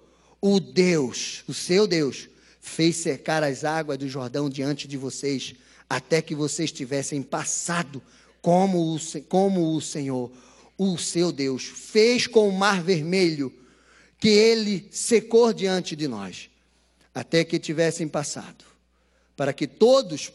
o 0.41 0.61
Deus, 0.61 1.43
o 1.49 1.55
seu 1.55 1.87
Deus, 1.87 2.29
fez 2.61 2.97
secar 2.97 3.43
as 3.43 3.65
águas 3.65 3.99
do 3.99 4.09
Jordão 4.09 4.49
diante 4.49 4.87
de 4.89 4.97
vocês, 4.97 5.55
até 5.89 6.21
que 6.23 6.35
vocês 6.35 6.73
tivessem 6.73 7.23
passado, 7.23 8.03
como 8.41 8.95
o, 8.95 9.01
como 9.29 9.75
o 9.75 9.81
Senhor, 9.81 10.31
o 10.77 10.99
seu 10.99 11.31
Deus, 11.33 11.65
fez 11.65 12.27
com 12.27 12.49
o 12.49 12.53
mar 12.53 12.83
vermelho, 12.83 13.53
que 14.19 14.29
ele 14.29 14.89
secou 14.91 15.53
diante 15.53 15.95
de 15.95 16.09
nós, 16.09 16.51
até 17.15 17.45
que 17.45 17.59
tivessem 17.59 18.09
passado, 18.09 18.65
para 19.37 19.53
que 19.53 19.67
todos 19.67 20.33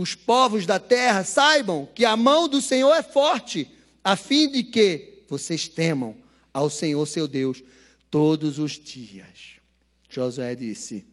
os 0.00 0.14
povos 0.14 0.64
da 0.64 0.80
terra 0.80 1.24
saibam 1.24 1.86
que 1.94 2.06
a 2.06 2.16
mão 2.16 2.48
do 2.48 2.62
Senhor 2.62 2.94
é 2.94 3.02
forte, 3.02 3.70
a 4.02 4.16
fim 4.16 4.50
de 4.50 4.64
que 4.64 5.24
vocês 5.28 5.68
temam 5.68 6.16
ao 6.54 6.70
Senhor 6.70 7.04
seu 7.06 7.28
Deus 7.28 7.62
todos 8.10 8.58
os 8.58 8.72
dias. 8.72 9.60
Josué 10.08 10.54
disse: 10.54 11.06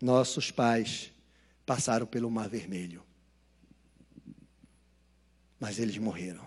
Nossos 0.00 0.52
pais 0.52 1.10
passaram 1.66 2.06
pelo 2.06 2.30
Mar 2.30 2.48
Vermelho, 2.48 3.02
mas 5.58 5.80
eles 5.80 5.98
morreram. 5.98 6.46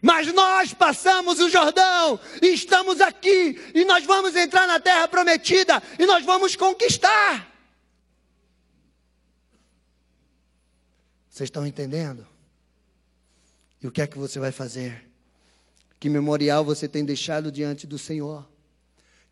Mas 0.00 0.32
nós 0.32 0.72
passamos 0.72 1.38
o 1.38 1.50
Jordão 1.50 2.18
e 2.40 2.46
estamos 2.46 2.98
aqui, 3.02 3.60
e 3.74 3.84
nós 3.84 4.06
vamos 4.06 4.34
entrar 4.34 4.66
na 4.66 4.80
terra 4.80 5.06
prometida 5.06 5.82
e 5.98 6.06
nós 6.06 6.24
vamos 6.24 6.56
conquistar. 6.56 7.50
Vocês 11.40 11.48
estão 11.48 11.66
entendendo? 11.66 12.26
E 13.82 13.86
o 13.86 13.90
que 13.90 14.02
é 14.02 14.06
que 14.06 14.18
você 14.18 14.38
vai 14.38 14.52
fazer? 14.52 15.08
Que 15.98 16.06
memorial 16.10 16.62
você 16.62 16.86
tem 16.86 17.02
deixado 17.02 17.50
diante 17.50 17.86
do 17.86 17.98
Senhor? 17.98 18.46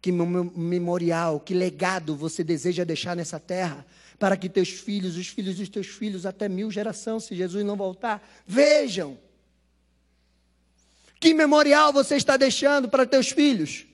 Que 0.00 0.10
memorial, 0.10 1.38
que 1.38 1.52
legado 1.52 2.16
você 2.16 2.42
deseja 2.42 2.82
deixar 2.82 3.14
nessa 3.14 3.38
terra? 3.38 3.84
Para 4.18 4.38
que 4.38 4.48
teus 4.48 4.70
filhos, 4.70 5.18
os 5.18 5.26
filhos 5.26 5.56
dos 5.56 5.68
teus 5.68 5.86
filhos, 5.88 6.24
até 6.24 6.48
mil 6.48 6.70
gerações, 6.70 7.24
se 7.24 7.36
Jesus 7.36 7.62
não 7.62 7.76
voltar, 7.76 8.26
vejam. 8.46 9.18
Que 11.20 11.34
memorial 11.34 11.92
você 11.92 12.16
está 12.16 12.38
deixando 12.38 12.88
para 12.88 13.04
teus 13.04 13.28
filhos? 13.28 13.84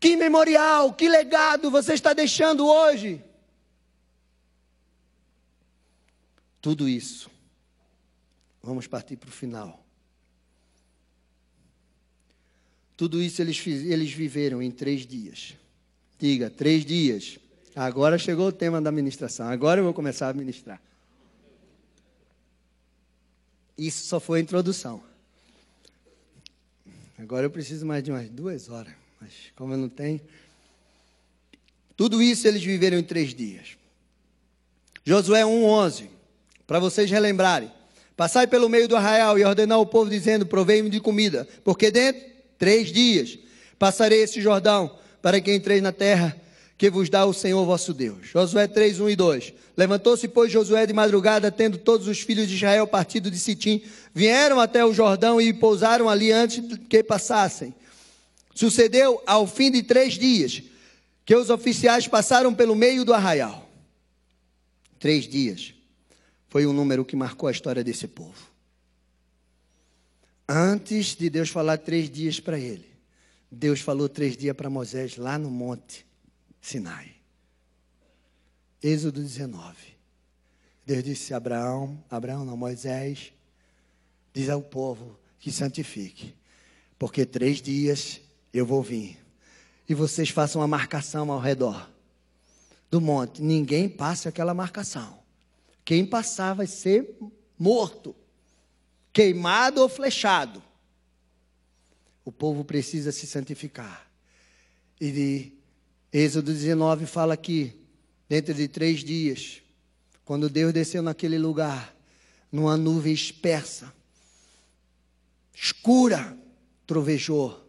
Que 0.00 0.16
memorial, 0.16 0.92
que 0.92 1.08
legado 1.08 1.70
você 1.70 1.94
está 1.94 2.12
deixando 2.12 2.66
hoje? 2.66 3.22
Tudo 6.66 6.88
isso. 6.88 7.30
Vamos 8.60 8.88
partir 8.88 9.16
para 9.16 9.28
o 9.28 9.32
final. 9.32 9.86
Tudo 12.96 13.22
isso 13.22 13.40
eles, 13.40 13.64
eles 13.64 14.10
viveram 14.10 14.60
em 14.60 14.72
três 14.72 15.06
dias. 15.06 15.54
Diga, 16.18 16.50
três 16.50 16.84
dias. 16.84 17.38
Agora 17.72 18.18
chegou 18.18 18.48
o 18.48 18.52
tema 18.52 18.82
da 18.82 18.90
administração. 18.90 19.46
Agora 19.46 19.78
eu 19.78 19.84
vou 19.84 19.94
começar 19.94 20.26
a 20.26 20.30
administrar. 20.30 20.82
Isso 23.78 24.04
só 24.04 24.18
foi 24.18 24.40
a 24.40 24.42
introdução. 24.42 25.00
Agora 27.16 27.46
eu 27.46 27.50
preciso 27.50 27.86
mais 27.86 28.02
de 28.02 28.10
umas 28.10 28.28
duas 28.28 28.68
horas. 28.68 28.92
Mas 29.20 29.32
como 29.54 29.72
eu 29.72 29.78
não 29.78 29.88
tenho. 29.88 30.20
Tudo 31.96 32.20
isso 32.20 32.48
eles 32.48 32.64
viveram 32.64 32.98
em 32.98 33.04
três 33.04 33.32
dias. 33.32 33.78
Josué 35.04 35.42
1,11. 35.42 36.15
Para 36.66 36.80
vocês 36.80 37.10
relembrarem. 37.10 37.70
Passai 38.16 38.46
pelo 38.46 38.68
meio 38.68 38.88
do 38.88 38.96
arraial 38.96 39.38
e 39.38 39.44
ordenar 39.44 39.76
ao 39.76 39.86
povo, 39.86 40.10
dizendo: 40.10 40.46
Provei-me 40.46 40.88
de 40.88 41.00
comida, 41.00 41.46
porque 41.62 41.90
dentro 41.90 42.22
três 42.58 42.90
dias, 42.90 43.38
passarei 43.78 44.22
esse 44.22 44.40
Jordão, 44.40 44.98
para 45.20 45.40
que 45.40 45.54
entreis 45.54 45.82
na 45.82 45.92
terra 45.92 46.34
que 46.78 46.90
vos 46.90 47.08
dá 47.08 47.24
o 47.24 47.32
Senhor 47.32 47.64
vosso 47.64 47.92
Deus. 47.92 48.28
Josué 48.28 48.66
3, 48.66 49.00
1 49.00 49.10
e 49.10 49.16
2. 49.16 49.52
Levantou-se, 49.76 50.26
pois, 50.28 50.50
Josué 50.50 50.86
de 50.86 50.92
madrugada, 50.92 51.50
tendo 51.50 51.78
todos 51.78 52.08
os 52.08 52.20
filhos 52.20 52.48
de 52.48 52.54
Israel 52.54 52.86
partido 52.86 53.30
de 53.30 53.38
Sitim, 53.38 53.82
vieram 54.14 54.58
até 54.58 54.84
o 54.84 54.92
Jordão 54.92 55.40
e 55.40 55.52
pousaram 55.52 56.08
ali 56.08 56.32
antes 56.32 56.62
que 56.88 57.02
passassem. 57.02 57.74
Sucedeu 58.54 59.22
ao 59.26 59.46
fim 59.46 59.70
de 59.70 59.82
três 59.82 60.14
dias 60.14 60.62
que 61.24 61.36
os 61.36 61.50
oficiais 61.50 62.08
passaram 62.08 62.54
pelo 62.54 62.74
meio 62.74 63.04
do 63.04 63.12
arraial. 63.12 63.68
Três 64.98 65.28
dias 65.28 65.75
foi 66.56 66.66
um 66.66 66.72
número 66.72 67.04
que 67.04 67.14
marcou 67.14 67.50
a 67.50 67.52
história 67.52 67.84
desse 67.84 68.08
povo. 68.08 68.50
Antes 70.48 71.14
de 71.14 71.28
Deus 71.28 71.50
falar 71.50 71.76
três 71.76 72.08
dias 72.08 72.40
para 72.40 72.58
ele, 72.58 72.88
Deus 73.52 73.82
falou 73.82 74.08
três 74.08 74.38
dias 74.38 74.56
para 74.56 74.70
Moisés 74.70 75.18
lá 75.18 75.38
no 75.38 75.50
monte 75.50 76.06
Sinai. 76.58 77.12
Êxodo 78.82 79.20
19. 79.20 79.76
Deus 80.86 81.04
disse 81.04 81.34
a 81.34 81.36
Abraão, 81.36 82.02
Abraão 82.08 82.42
não, 82.42 82.56
Moisés, 82.56 83.34
diz 84.32 84.48
ao 84.48 84.62
povo 84.62 85.20
que 85.38 85.52
santifique, 85.52 86.34
porque 86.98 87.26
três 87.26 87.60
dias 87.60 88.18
eu 88.50 88.64
vou 88.64 88.82
vir. 88.82 89.18
E 89.86 89.94
vocês 89.94 90.30
façam 90.30 90.62
uma 90.62 90.66
marcação 90.66 91.30
ao 91.30 91.38
redor 91.38 91.86
do 92.90 92.98
monte. 92.98 93.42
Ninguém 93.42 93.90
passe 93.90 94.26
aquela 94.26 94.54
marcação. 94.54 95.25
Quem 95.86 96.04
passar 96.04 96.52
vai 96.52 96.66
ser 96.66 97.16
morto 97.56 98.12
queimado 99.12 99.80
ou 99.80 99.88
flechado. 99.88 100.60
O 102.24 102.32
povo 102.32 102.64
precisa 102.64 103.12
se 103.12 103.24
santificar. 103.24 104.10
E 105.00 105.12
de 105.12 105.52
Êxodo 106.12 106.52
19 106.52 107.06
fala 107.06 107.36
que, 107.36 107.72
dentro 108.28 108.52
de 108.52 108.66
três 108.66 109.04
dias, 109.04 109.62
quando 110.24 110.50
Deus 110.50 110.72
desceu 110.72 111.04
naquele 111.04 111.38
lugar, 111.38 111.96
numa 112.50 112.76
nuvem 112.76 113.14
espessa, 113.14 113.94
escura, 115.54 116.36
trovejou, 116.84 117.64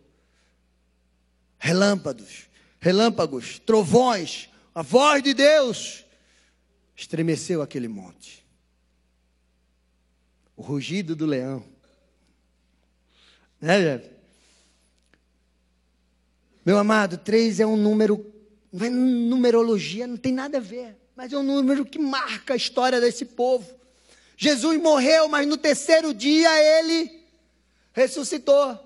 relâmpagos, 1.59 2.49
relâmpagos, 2.79 3.59
trovões, 3.59 4.49
a 4.73 4.81
voz 4.81 5.21
de 5.21 5.35
Deus 5.35 6.06
estremeceu 6.97 7.61
aquele 7.61 7.87
monte 7.87 8.47
o 10.57 10.63
rugido 10.63 11.15
do 11.15 11.27
leão. 11.27 11.63
Né? 13.61 14.01
Meu 16.65 16.79
amado, 16.79 17.17
três 17.19 17.59
é 17.59 17.65
um 17.65 17.77
número, 17.77 18.33
não 18.73 18.85
é 18.85 18.89
numerologia, 18.89 20.07
não 20.07 20.17
tem 20.17 20.33
nada 20.33 20.57
a 20.57 20.61
ver, 20.61 20.97
mas 21.15 21.31
é 21.31 21.37
um 21.37 21.43
número 21.43 21.85
que 21.85 21.99
marca 21.99 22.55
a 22.55 22.57
história 22.57 22.99
desse 22.99 23.23
povo. 23.23 23.71
Jesus 24.35 24.81
morreu, 24.81 25.29
mas 25.29 25.47
no 25.47 25.57
terceiro 25.57 26.13
dia 26.13 26.49
ele 26.79 27.23
ressuscitou. 27.93 28.77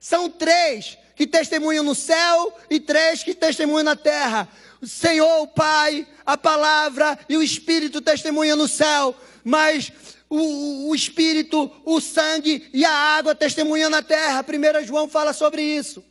São 0.00 0.28
três 0.28 0.98
que 1.14 1.26
testemunham 1.26 1.84
no 1.84 1.94
céu 1.94 2.56
e 2.68 2.80
três 2.80 3.22
que 3.22 3.34
testemunham 3.34 3.84
na 3.84 3.96
terra. 3.96 4.48
Senhor, 4.82 5.42
o 5.42 5.46
Pai, 5.46 6.06
a 6.24 6.38
palavra 6.38 7.18
e 7.28 7.36
o 7.36 7.42
Espírito 7.42 8.00
testemunham 8.00 8.56
no 8.56 8.66
céu, 8.66 9.14
mas 9.44 9.92
o, 10.28 10.88
o 10.88 10.94
Espírito, 10.94 11.70
o 11.84 12.00
sangue 12.00 12.68
e 12.72 12.84
a 12.84 12.92
água 12.92 13.34
testemunhando 13.34 13.96
na 13.96 14.02
terra. 14.02 14.44
1 14.44 14.86
João 14.86 15.08
fala 15.08 15.32
sobre 15.32 15.62
isso. 15.62 16.02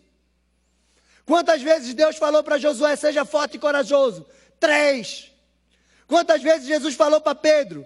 Quantas 1.25 1.61
vezes 1.61 1.93
Deus 1.93 2.17
falou 2.17 2.43
para 2.43 2.57
Josué, 2.57 2.95
seja 2.95 3.25
forte 3.25 3.55
e 3.55 3.59
corajoso? 3.59 4.25
Três. 4.59 5.31
Quantas 6.07 6.41
vezes 6.41 6.67
Jesus 6.67 6.95
falou 6.95 7.21
para 7.21 7.35
Pedro? 7.35 7.85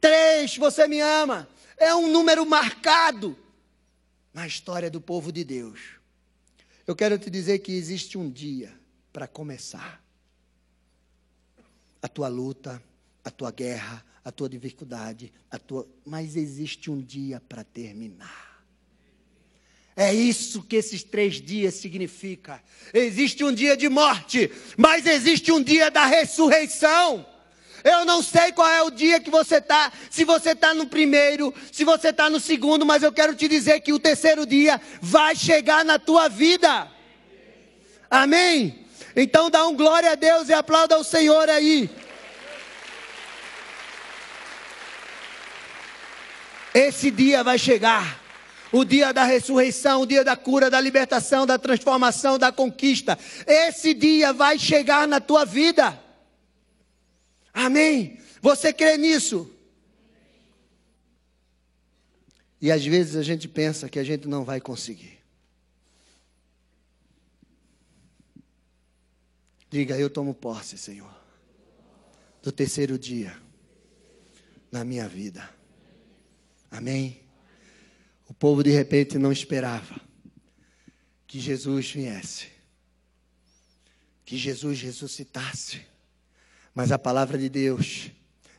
Três, 0.00 0.56
você 0.56 0.86
me 0.86 1.00
ama. 1.00 1.48
É 1.76 1.94
um 1.94 2.08
número 2.08 2.44
marcado 2.44 3.36
na 4.32 4.46
história 4.46 4.90
do 4.90 5.00
povo 5.00 5.32
de 5.32 5.44
Deus. 5.44 5.80
Eu 6.86 6.94
quero 6.94 7.18
te 7.18 7.30
dizer 7.30 7.60
que 7.60 7.72
existe 7.72 8.18
um 8.18 8.30
dia 8.30 8.83
para 9.14 9.28
começar 9.28 10.02
a 12.02 12.08
tua 12.08 12.26
luta, 12.26 12.82
a 13.24 13.30
tua 13.30 13.52
guerra, 13.52 14.04
a 14.24 14.32
tua 14.32 14.48
dificuldade, 14.48 15.32
a 15.48 15.56
tua, 15.56 15.88
mas 16.04 16.34
existe 16.34 16.90
um 16.90 17.00
dia 17.00 17.40
para 17.48 17.62
terminar. 17.62 18.66
É 19.94 20.12
isso 20.12 20.64
que 20.64 20.74
esses 20.74 21.04
três 21.04 21.40
dias 21.40 21.74
significa. 21.74 22.60
Existe 22.92 23.44
um 23.44 23.54
dia 23.54 23.76
de 23.76 23.88
morte, 23.88 24.50
mas 24.76 25.06
existe 25.06 25.52
um 25.52 25.62
dia 25.62 25.92
da 25.92 26.06
ressurreição. 26.06 27.24
Eu 27.84 28.04
não 28.04 28.20
sei 28.20 28.50
qual 28.50 28.68
é 28.68 28.82
o 28.82 28.90
dia 28.90 29.20
que 29.20 29.30
você 29.30 29.58
está, 29.58 29.92
se 30.10 30.24
você 30.24 30.50
está 30.50 30.74
no 30.74 30.88
primeiro, 30.88 31.54
se 31.70 31.84
você 31.84 32.08
está 32.08 32.28
no 32.28 32.40
segundo, 32.40 32.84
mas 32.84 33.04
eu 33.04 33.12
quero 33.12 33.36
te 33.36 33.46
dizer 33.46 33.78
que 33.80 33.92
o 33.92 34.00
terceiro 34.00 34.44
dia 34.44 34.80
vai 35.00 35.36
chegar 35.36 35.84
na 35.84 36.00
tua 36.00 36.28
vida. 36.28 36.90
Amém? 38.10 38.83
Então 39.16 39.48
dá 39.48 39.66
um 39.66 39.76
glória 39.76 40.10
a 40.10 40.14
Deus 40.14 40.48
e 40.48 40.52
aplauda 40.52 40.98
o 40.98 41.04
Senhor 41.04 41.48
aí. 41.48 41.90
Esse 46.74 47.10
dia 47.10 47.44
vai 47.44 47.56
chegar. 47.56 48.22
O 48.72 48.84
dia 48.84 49.12
da 49.12 49.22
ressurreição, 49.22 50.00
o 50.00 50.06
dia 50.06 50.24
da 50.24 50.36
cura, 50.36 50.68
da 50.68 50.80
libertação, 50.80 51.46
da 51.46 51.56
transformação, 51.56 52.36
da 52.36 52.50
conquista. 52.50 53.16
Esse 53.46 53.94
dia 53.94 54.32
vai 54.32 54.58
chegar 54.58 55.06
na 55.06 55.20
tua 55.20 55.44
vida. 55.44 55.96
Amém? 57.52 58.18
Você 58.42 58.72
crê 58.72 58.96
nisso? 58.96 59.48
E 62.60 62.72
às 62.72 62.84
vezes 62.84 63.14
a 63.14 63.22
gente 63.22 63.46
pensa 63.46 63.88
que 63.88 63.98
a 63.98 64.02
gente 64.02 64.26
não 64.26 64.42
vai 64.42 64.60
conseguir. 64.60 65.13
Diga, 69.74 69.98
eu 69.98 70.08
tomo 70.08 70.32
posse, 70.32 70.78
Senhor, 70.78 71.12
do 72.40 72.52
terceiro 72.52 72.96
dia 72.96 73.36
na 74.70 74.84
minha 74.84 75.08
vida. 75.08 75.50
Amém? 76.70 77.20
O 78.28 78.32
povo 78.32 78.62
de 78.62 78.70
repente 78.70 79.18
não 79.18 79.32
esperava 79.32 80.00
que 81.26 81.40
Jesus 81.40 81.90
viesse, 81.90 82.46
que 84.24 84.36
Jesus 84.36 84.80
ressuscitasse. 84.80 85.82
Mas 86.72 86.92
a 86.92 86.98
palavra 86.98 87.36
de 87.36 87.48
Deus 87.48 88.12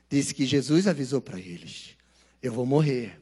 disse 0.10 0.34
que 0.34 0.46
Jesus 0.46 0.86
avisou 0.86 1.22
para 1.22 1.40
eles: 1.40 1.96
Eu 2.42 2.52
vou 2.52 2.66
morrer, 2.66 3.22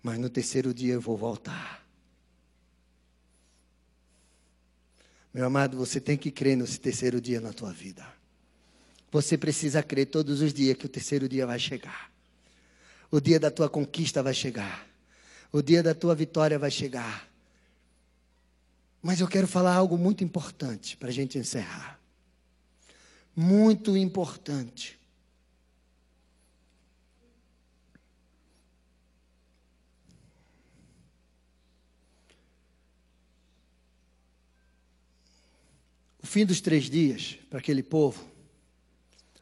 mas 0.00 0.20
no 0.20 0.30
terceiro 0.30 0.72
dia 0.72 0.94
eu 0.94 1.00
vou 1.00 1.16
voltar. 1.16 1.79
Meu 5.32 5.46
amado, 5.46 5.76
você 5.76 6.00
tem 6.00 6.16
que 6.16 6.30
crer 6.30 6.56
nesse 6.56 6.78
terceiro 6.80 7.20
dia 7.20 7.40
na 7.40 7.52
tua 7.52 7.72
vida. 7.72 8.06
Você 9.12 9.38
precisa 9.38 9.82
crer 9.82 10.06
todos 10.06 10.40
os 10.40 10.52
dias 10.52 10.76
que 10.76 10.86
o 10.86 10.88
terceiro 10.88 11.28
dia 11.28 11.46
vai 11.46 11.58
chegar. 11.58 12.12
O 13.10 13.20
dia 13.20 13.40
da 13.40 13.50
tua 13.50 13.68
conquista 13.68 14.22
vai 14.22 14.34
chegar. 14.34 14.86
O 15.52 15.62
dia 15.62 15.82
da 15.82 15.94
tua 15.94 16.14
vitória 16.14 16.58
vai 16.58 16.70
chegar. 16.70 17.28
Mas 19.02 19.20
eu 19.20 19.26
quero 19.26 19.48
falar 19.48 19.74
algo 19.74 19.96
muito 19.96 20.22
importante 20.22 20.96
para 20.96 21.08
a 21.08 21.12
gente 21.12 21.38
encerrar. 21.38 21.98
Muito 23.34 23.96
importante. 23.96 24.99
O 36.22 36.26
fim 36.26 36.44
dos 36.44 36.60
três 36.60 36.90
dias, 36.90 37.38
para 37.48 37.58
aquele 37.58 37.82
povo, 37.82 38.28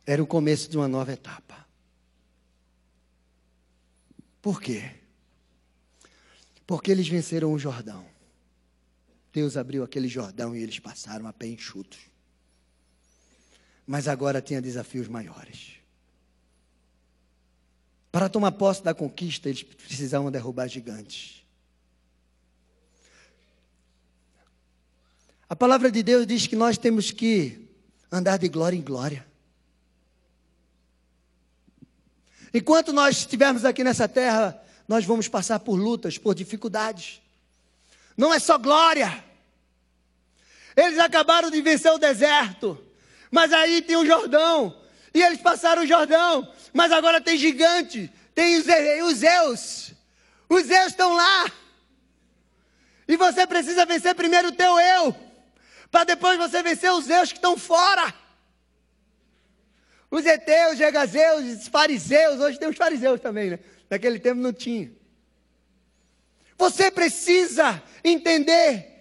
era 0.06 0.22
o 0.22 0.26
começo 0.26 0.70
de 0.70 0.76
uma 0.76 0.88
nova 0.88 1.12
etapa. 1.12 1.66
Por 4.40 4.60
quê? 4.60 4.94
Porque 6.66 6.90
eles 6.90 7.08
venceram 7.08 7.52
o 7.52 7.58
Jordão. 7.58 8.06
Deus 9.32 9.56
abriu 9.56 9.82
aquele 9.82 10.08
Jordão 10.08 10.54
e 10.54 10.62
eles 10.62 10.78
passaram 10.78 11.26
a 11.26 11.32
pé 11.32 11.46
enxutos. 11.46 11.98
Mas 13.86 14.06
agora 14.06 14.40
tinha 14.40 14.62
desafios 14.62 15.08
maiores. 15.08 15.74
Para 18.10 18.28
tomar 18.28 18.52
posse 18.52 18.82
da 18.82 18.94
conquista, 18.94 19.48
eles 19.48 19.62
precisavam 19.62 20.30
derrubar 20.30 20.68
gigantes. 20.68 21.44
A 25.48 25.56
palavra 25.56 25.90
de 25.90 26.02
Deus 26.02 26.26
diz 26.26 26.46
que 26.46 26.54
nós 26.54 26.76
temos 26.76 27.10
que 27.10 27.68
andar 28.12 28.36
de 28.36 28.48
glória 28.48 28.76
em 28.76 28.82
glória. 28.82 29.26
Enquanto 32.52 32.92
nós 32.92 33.18
estivermos 33.18 33.64
aqui 33.64 33.82
nessa 33.82 34.06
terra, 34.06 34.60
nós 34.86 35.06
vamos 35.06 35.26
passar 35.26 35.60
por 35.60 35.74
lutas, 35.74 36.18
por 36.18 36.34
dificuldades. 36.34 37.22
Não 38.16 38.32
é 38.32 38.38
só 38.38 38.58
glória. 38.58 39.24
Eles 40.76 40.98
acabaram 40.98 41.50
de 41.50 41.62
vencer 41.62 41.92
o 41.92 41.98
deserto, 41.98 42.78
mas 43.30 43.52
aí 43.52 43.80
tem 43.80 43.96
o 43.96 44.06
Jordão. 44.06 44.78
E 45.14 45.22
eles 45.22 45.40
passaram 45.40 45.82
o 45.82 45.86
Jordão, 45.86 46.52
mas 46.74 46.92
agora 46.92 47.20
tem 47.20 47.38
gigante, 47.38 48.12
tem 48.34 48.58
os, 48.58 49.16
Zeus. 49.16 49.92
Os 50.48 50.66
Zeus 50.66 50.88
estão 50.88 51.14
lá. 51.14 51.50
E 53.06 53.16
você 53.16 53.46
precisa 53.46 53.86
vencer 53.86 54.14
primeiro 54.14 54.48
o 54.48 54.52
teu 54.52 54.78
eu, 54.78 55.16
para 55.90 56.04
depois 56.04 56.38
você 56.38 56.62
vencer 56.62 56.92
os 56.92 57.06
Zeus 57.06 57.30
que 57.30 57.38
estão 57.38 57.56
fora. 57.56 58.14
Os 60.10 60.24
heteus, 60.24 60.78
gegazeus, 60.78 61.44
os 61.44 61.68
fariseus, 61.68 62.40
hoje 62.40 62.58
tem 62.58 62.68
os 62.68 62.76
fariseus 62.76 63.20
também, 63.20 63.50
né? 63.50 63.58
Naquele 63.90 64.18
tempo 64.18 64.40
não 64.40 64.52
tinha. 64.52 64.90
Você 66.56 66.90
precisa 66.90 67.82
entender 68.02 68.98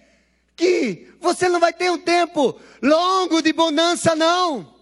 que 0.54 1.12
você 1.20 1.48
não 1.48 1.60
vai 1.60 1.72
ter 1.72 1.90
um 1.90 1.98
tempo 1.98 2.58
longo 2.82 3.40
de 3.42 3.52
bonança, 3.52 4.14
não. 4.14 4.74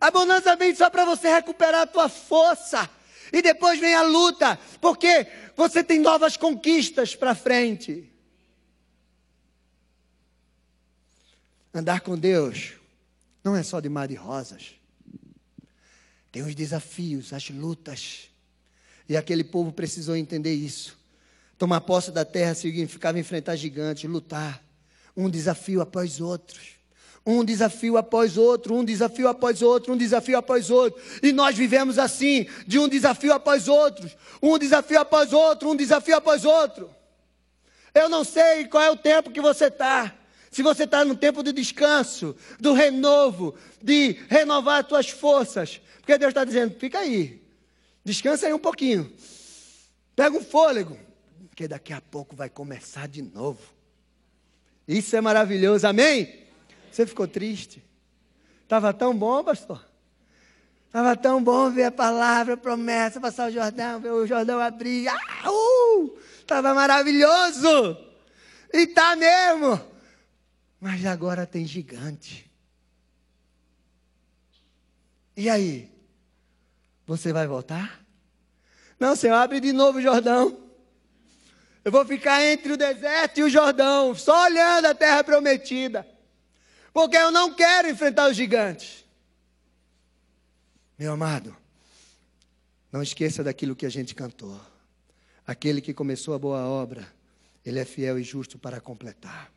A 0.00 0.10
bonança 0.10 0.54
vem 0.56 0.74
só 0.74 0.90
para 0.90 1.04
você 1.04 1.28
recuperar 1.28 1.82
a 1.82 1.86
tua 1.86 2.08
força. 2.08 2.88
E 3.32 3.42
depois 3.42 3.80
vem 3.80 3.94
a 3.94 4.02
luta, 4.02 4.58
porque 4.80 5.26
você 5.56 5.82
tem 5.82 5.98
novas 5.98 6.36
conquistas 6.36 7.16
para 7.16 7.34
frente. 7.34 8.12
Andar 11.76 12.00
com 12.00 12.16
Deus 12.16 12.72
não 13.44 13.54
é 13.54 13.62
só 13.62 13.80
de 13.80 13.88
mar 13.90 14.08
de 14.08 14.14
rosas. 14.14 14.70
Tem 16.32 16.40
os 16.40 16.54
desafios, 16.54 17.34
as 17.34 17.50
lutas. 17.50 18.30
E 19.06 19.14
aquele 19.14 19.44
povo 19.44 19.70
precisou 19.70 20.16
entender 20.16 20.54
isso. 20.54 20.96
Tomar 21.58 21.82
posse 21.82 22.10
da 22.10 22.24
terra 22.24 22.54
significava 22.54 23.18
enfrentar 23.18 23.56
gigantes, 23.56 24.08
lutar. 24.08 24.64
Um 25.14 25.28
desafio 25.28 25.82
após 25.82 26.18
outros. 26.18 26.76
Um 27.26 27.44
desafio 27.44 27.98
após 27.98 28.38
outro, 28.38 28.74
um 28.74 28.82
desafio 28.82 29.28
após 29.28 29.60
outro, 29.60 29.92
um 29.92 29.98
desafio 29.98 30.38
após 30.38 30.70
outro. 30.70 30.98
E 31.22 31.30
nós 31.30 31.54
vivemos 31.58 31.98
assim, 31.98 32.46
de 32.66 32.78
um 32.78 32.88
desafio 32.88 33.34
após 33.34 33.68
outro, 33.68 34.10
um 34.40 34.58
desafio 34.58 34.98
após 34.98 35.30
outro, 35.34 35.68
um 35.68 35.76
desafio 35.76 36.16
após 36.16 36.42
outro. 36.46 36.88
Eu 37.92 38.08
não 38.08 38.24
sei 38.24 38.64
qual 38.64 38.82
é 38.82 38.90
o 38.90 38.96
tempo 38.96 39.30
que 39.30 39.42
você 39.42 39.66
está. 39.66 40.16
Se 40.56 40.62
você 40.62 40.84
está 40.84 41.04
no 41.04 41.14
tempo 41.14 41.42
de 41.42 41.52
descanso, 41.52 42.34
do 42.58 42.72
renovo, 42.72 43.54
de 43.82 44.12
renovar 44.26 44.80
as 44.80 44.86
tuas 44.86 45.10
forças, 45.10 45.82
porque 45.98 46.16
Deus 46.16 46.30
está 46.30 46.46
dizendo: 46.46 46.74
fica 46.78 47.00
aí, 47.00 47.42
descansa 48.02 48.46
aí 48.46 48.54
um 48.54 48.58
pouquinho, 48.58 49.12
pega 50.16 50.34
um 50.34 50.42
fôlego, 50.42 50.98
porque 51.50 51.68
daqui 51.68 51.92
a 51.92 52.00
pouco 52.00 52.34
vai 52.34 52.48
começar 52.48 53.06
de 53.06 53.20
novo. 53.20 53.60
Isso 54.88 55.14
é 55.14 55.20
maravilhoso, 55.20 55.86
amém? 55.86 56.46
Você 56.90 57.06
ficou 57.06 57.28
triste? 57.28 57.84
Estava 58.62 58.94
tão 58.94 59.14
bom, 59.14 59.44
pastor? 59.44 59.86
Estava 60.86 61.14
tão 61.14 61.44
bom 61.44 61.70
ver 61.70 61.84
a 61.84 61.92
palavra, 61.92 62.54
a 62.54 62.56
promessa, 62.56 63.20
passar 63.20 63.50
o 63.50 63.52
Jordão, 63.52 64.00
ver 64.00 64.12
o 64.12 64.26
Jordão 64.26 64.58
abrir. 64.58 65.06
Estava 66.40 66.70
ah, 66.70 66.72
uh, 66.72 66.74
maravilhoso. 66.74 67.98
E 68.72 68.84
está 68.84 69.14
mesmo. 69.16 69.95
Mas 70.86 71.04
agora 71.04 71.44
tem 71.44 71.66
gigante. 71.66 72.48
E 75.36 75.50
aí? 75.50 75.90
Você 77.04 77.32
vai 77.32 77.44
voltar? 77.44 78.06
Não, 78.96 79.16
Senhor, 79.16 79.34
abre 79.34 79.58
de 79.58 79.72
novo 79.72 79.98
o 79.98 80.00
Jordão. 80.00 80.56
Eu 81.84 81.90
vou 81.90 82.06
ficar 82.06 82.40
entre 82.44 82.72
o 82.72 82.76
deserto 82.76 83.38
e 83.38 83.42
o 83.42 83.50
Jordão, 83.50 84.14
só 84.14 84.44
olhando 84.44 84.86
a 84.86 84.94
terra 84.94 85.24
prometida. 85.24 86.06
Porque 86.92 87.16
eu 87.16 87.32
não 87.32 87.52
quero 87.52 87.88
enfrentar 87.88 88.30
os 88.30 88.36
gigantes. 88.36 89.04
Meu 90.96 91.14
amado, 91.14 91.56
não 92.92 93.02
esqueça 93.02 93.42
daquilo 93.42 93.74
que 93.74 93.86
a 93.86 93.90
gente 93.90 94.14
cantou. 94.14 94.60
Aquele 95.44 95.80
que 95.80 95.92
começou 95.92 96.32
a 96.32 96.38
boa 96.38 96.64
obra, 96.64 97.12
ele 97.64 97.80
é 97.80 97.84
fiel 97.84 98.20
e 98.20 98.22
justo 98.22 98.56
para 98.56 98.80
completar. 98.80 99.55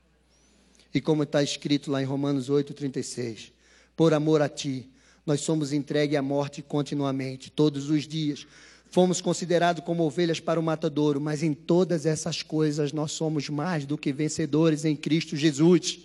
E 0.93 0.99
como 0.99 1.23
está 1.23 1.43
escrito 1.43 1.91
lá 1.91 2.01
em 2.01 2.05
Romanos 2.05 2.49
8,36, 2.49 3.51
por 3.95 4.13
amor 4.13 4.41
a 4.41 4.49
ti, 4.49 4.89
nós 5.25 5.41
somos 5.41 5.71
entregues 5.71 6.17
à 6.17 6.21
morte 6.21 6.61
continuamente, 6.61 7.51
todos 7.51 7.89
os 7.89 8.07
dias. 8.07 8.47
Fomos 8.89 9.21
considerados 9.21 9.83
como 9.83 10.03
ovelhas 10.03 10.39
para 10.39 10.59
o 10.59 10.63
matadouro, 10.63 11.21
mas 11.21 11.43
em 11.43 11.53
todas 11.53 12.05
essas 12.05 12.41
coisas 12.41 12.91
nós 12.91 13.11
somos 13.11 13.47
mais 13.49 13.85
do 13.85 13.97
que 13.97 14.11
vencedores 14.11 14.85
em 14.85 14.95
Cristo 14.95 15.35
Jesus. 15.35 15.99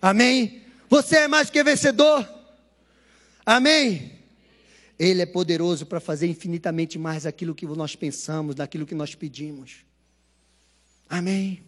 Amém? 0.00 0.62
Você 0.88 1.16
é 1.16 1.28
mais 1.28 1.50
que 1.50 1.62
vencedor. 1.62 2.26
Amém? 3.44 4.12
Ele 4.98 5.22
é 5.22 5.26
poderoso 5.26 5.84
para 5.84 6.00
fazer 6.00 6.26
infinitamente 6.26 6.98
mais 6.98 7.26
aquilo 7.26 7.54
que 7.54 7.66
nós 7.66 7.94
pensamos, 7.94 8.54
daquilo 8.54 8.86
que 8.86 8.94
nós 8.94 9.14
pedimos. 9.14 9.84
Amém? 11.08 11.67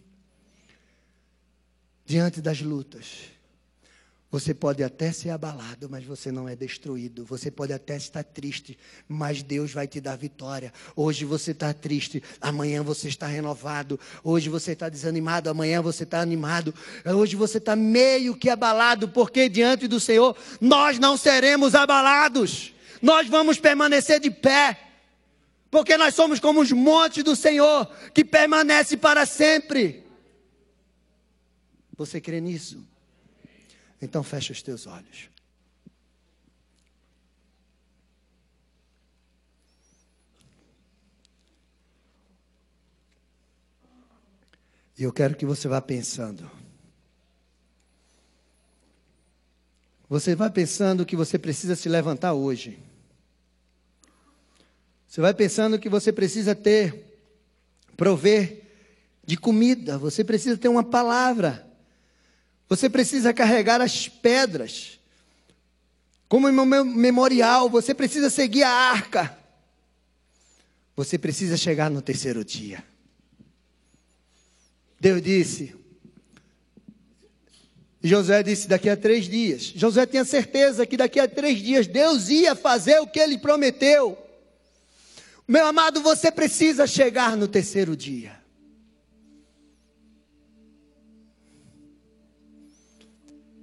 Diante 2.05 2.41
das 2.41 2.61
lutas, 2.61 3.31
você 4.31 4.53
pode 4.53 4.81
até 4.81 5.11
ser 5.11 5.29
abalado, 5.29 5.89
mas 5.89 6.05
você 6.05 6.31
não 6.31 6.47
é 6.47 6.55
destruído. 6.55 7.25
Você 7.25 7.51
pode 7.51 7.73
até 7.73 7.97
estar 7.97 8.23
triste, 8.23 8.79
mas 9.05 9.43
Deus 9.43 9.73
vai 9.73 9.85
te 9.87 9.99
dar 9.99 10.15
vitória. 10.15 10.71
Hoje 10.95 11.25
você 11.25 11.51
está 11.51 11.73
triste, 11.73 12.23
amanhã 12.39 12.81
você 12.81 13.09
está 13.09 13.27
renovado. 13.27 13.99
Hoje 14.23 14.47
você 14.47 14.71
está 14.71 14.87
desanimado, 14.87 15.49
amanhã 15.49 15.81
você 15.81 16.03
está 16.03 16.21
animado. 16.21 16.73
Hoje 17.05 17.35
você 17.35 17.57
está 17.57 17.75
meio 17.75 18.33
que 18.33 18.49
abalado, 18.49 19.09
porque 19.09 19.49
diante 19.49 19.85
do 19.85 19.99
Senhor 19.99 20.33
nós 20.61 20.97
não 20.97 21.17
seremos 21.17 21.75
abalados. 21.75 22.73
Nós 23.01 23.27
vamos 23.27 23.59
permanecer 23.59 24.21
de 24.21 24.31
pé, 24.31 24.79
porque 25.69 25.97
nós 25.97 26.15
somos 26.15 26.39
como 26.39 26.61
os 26.61 26.71
montes 26.71 27.21
do 27.21 27.35
Senhor 27.35 27.85
que 28.13 28.23
permanece 28.23 28.95
para 28.95 29.25
sempre. 29.25 30.05
Você 32.01 32.19
crê 32.19 32.41
nisso? 32.41 32.83
Então 34.01 34.23
fecha 34.23 34.51
os 34.51 34.61
teus 34.63 34.87
olhos. 34.87 35.29
E 44.97 45.03
eu 45.03 45.13
quero 45.13 45.35
que 45.35 45.45
você 45.45 45.67
vá 45.67 45.79
pensando. 45.79 46.49
Você 50.09 50.33
vai 50.33 50.49
pensando 50.49 51.05
que 51.05 51.15
você 51.15 51.37
precisa 51.37 51.75
se 51.75 51.87
levantar 51.87 52.33
hoje. 52.33 52.79
Você 55.07 55.21
vai 55.21 55.35
pensando 55.35 55.77
que 55.77 55.87
você 55.87 56.11
precisa 56.11 56.55
ter, 56.55 57.05
prover 57.95 58.63
de 59.23 59.37
comida. 59.37 59.99
Você 59.99 60.23
precisa 60.23 60.57
ter 60.57 60.67
uma 60.67 60.83
palavra. 60.83 61.70
Você 62.71 62.89
precisa 62.89 63.33
carregar 63.33 63.81
as 63.81 64.07
pedras. 64.07 64.97
Como 66.29 66.49
memorial, 66.49 67.69
você 67.69 67.93
precisa 67.93 68.29
seguir 68.29 68.63
a 68.63 68.69
arca. 68.69 69.37
Você 70.95 71.17
precisa 71.17 71.57
chegar 71.57 71.91
no 71.91 72.01
terceiro 72.01 72.45
dia. 72.45 72.81
Deus 75.01 75.21
disse. 75.21 75.75
Josué 78.01 78.41
disse 78.41 78.69
daqui 78.69 78.89
a 78.89 78.95
três 78.95 79.25
dias. 79.25 79.63
Josué 79.75 80.05
tinha 80.05 80.23
certeza 80.23 80.85
que 80.85 80.95
daqui 80.95 81.19
a 81.19 81.27
três 81.27 81.59
dias 81.59 81.87
Deus 81.87 82.29
ia 82.29 82.55
fazer 82.55 83.01
o 83.01 83.07
que 83.07 83.19
ele 83.19 83.37
prometeu. 83.37 84.17
Meu 85.45 85.67
amado, 85.67 85.99
você 85.99 86.31
precisa 86.31 86.87
chegar 86.87 87.35
no 87.35 87.49
terceiro 87.49 87.97
dia. 87.97 88.40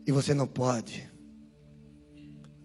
E 0.09 0.11
você 0.11 0.33
não 0.33 0.47
pode 0.47 1.07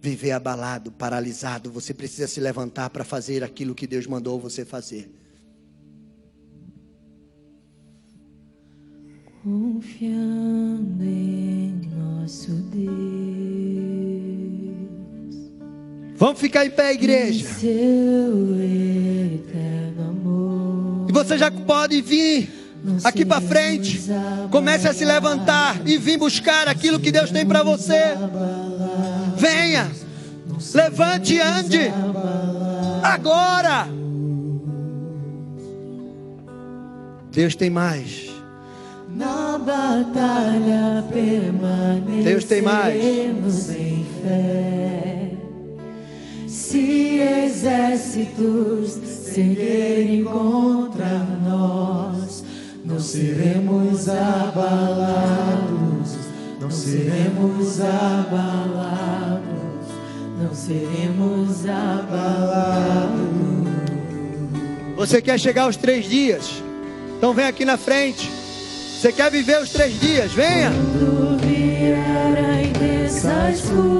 viver 0.00 0.30
abalado, 0.30 0.90
paralisado. 0.90 1.70
Você 1.72 1.92
precisa 1.92 2.26
se 2.26 2.40
levantar 2.40 2.88
para 2.88 3.04
fazer 3.04 3.44
aquilo 3.44 3.74
que 3.74 3.86
Deus 3.86 4.06
mandou 4.06 4.40
você 4.40 4.64
fazer. 4.64 5.10
Confiando 9.42 11.04
em 11.04 11.82
nosso 11.94 12.50
Deus. 12.72 12.94
Vamos 16.16 16.40
ficar 16.40 16.64
em 16.64 16.70
pé, 16.70 16.94
igreja. 16.94 17.46
Em 17.46 17.52
seu 17.52 18.56
eterno 19.34 20.02
amor. 20.02 21.10
E 21.10 21.12
você 21.12 21.36
já 21.36 21.50
pode 21.50 22.00
vir 22.00 22.63
aqui 23.02 23.24
para 23.24 23.40
frente. 23.40 24.00
Comece 24.50 24.88
a 24.88 24.94
se 24.94 25.04
levantar 25.04 25.80
e 25.86 25.96
vir 25.96 26.18
buscar 26.18 26.68
aquilo 26.68 27.00
que 27.00 27.10
Deus 27.10 27.30
tem 27.30 27.46
para 27.46 27.62
você. 27.62 28.14
Venha, 29.36 29.90
levante 30.74 31.34
e 31.34 31.40
ande. 31.40 31.92
Agora. 33.02 33.88
Deus 37.32 37.56
tem 37.56 37.68
mais. 37.68 38.32
Na 39.08 39.58
batalha 39.58 41.04
permanecemos 41.12 42.24
Deus 42.24 42.44
tem 42.44 42.62
mais. 42.62 42.96
em 42.96 44.06
fé. 44.22 45.30
Se 46.48 47.18
exércitos 47.18 48.98
seguirem 49.34 50.24
contra 50.24 51.18
nós, 51.44 52.43
não 52.84 53.00
seremos 53.00 54.08
abalados, 54.10 54.58
não 56.60 56.70
seremos 56.70 57.80
abalados, 57.80 59.42
não 60.38 60.54
seremos 60.54 61.66
abalados. 61.66 63.24
Você 64.96 65.22
quer 65.22 65.40
chegar 65.40 65.62
aos 65.62 65.76
três 65.76 66.04
dias? 66.04 66.62
Então 67.16 67.32
vem 67.32 67.46
aqui 67.46 67.64
na 67.64 67.78
frente. 67.78 68.28
Você 68.28 69.10
quer 69.12 69.30
viver 69.30 69.62
os 69.62 69.70
três 69.70 69.98
dias? 69.98 70.30
Venha. 70.32 70.70
Quando 70.70 71.38
vier 71.40 71.96
a 72.38 72.62
intensa 72.62 73.50
escuridão, 73.50 73.94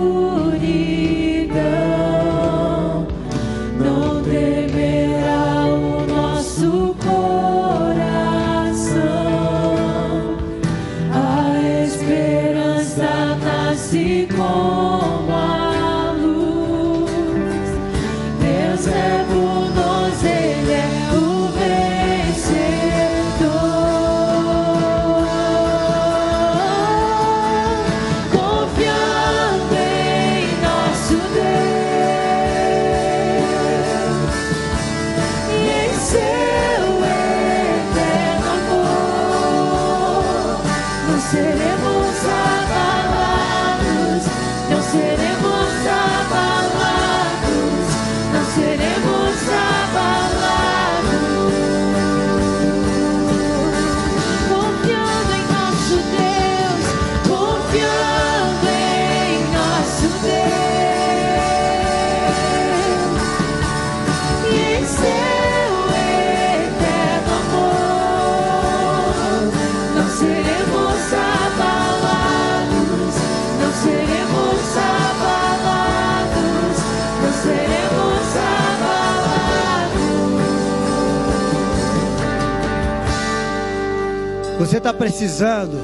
precisando 85.05 85.77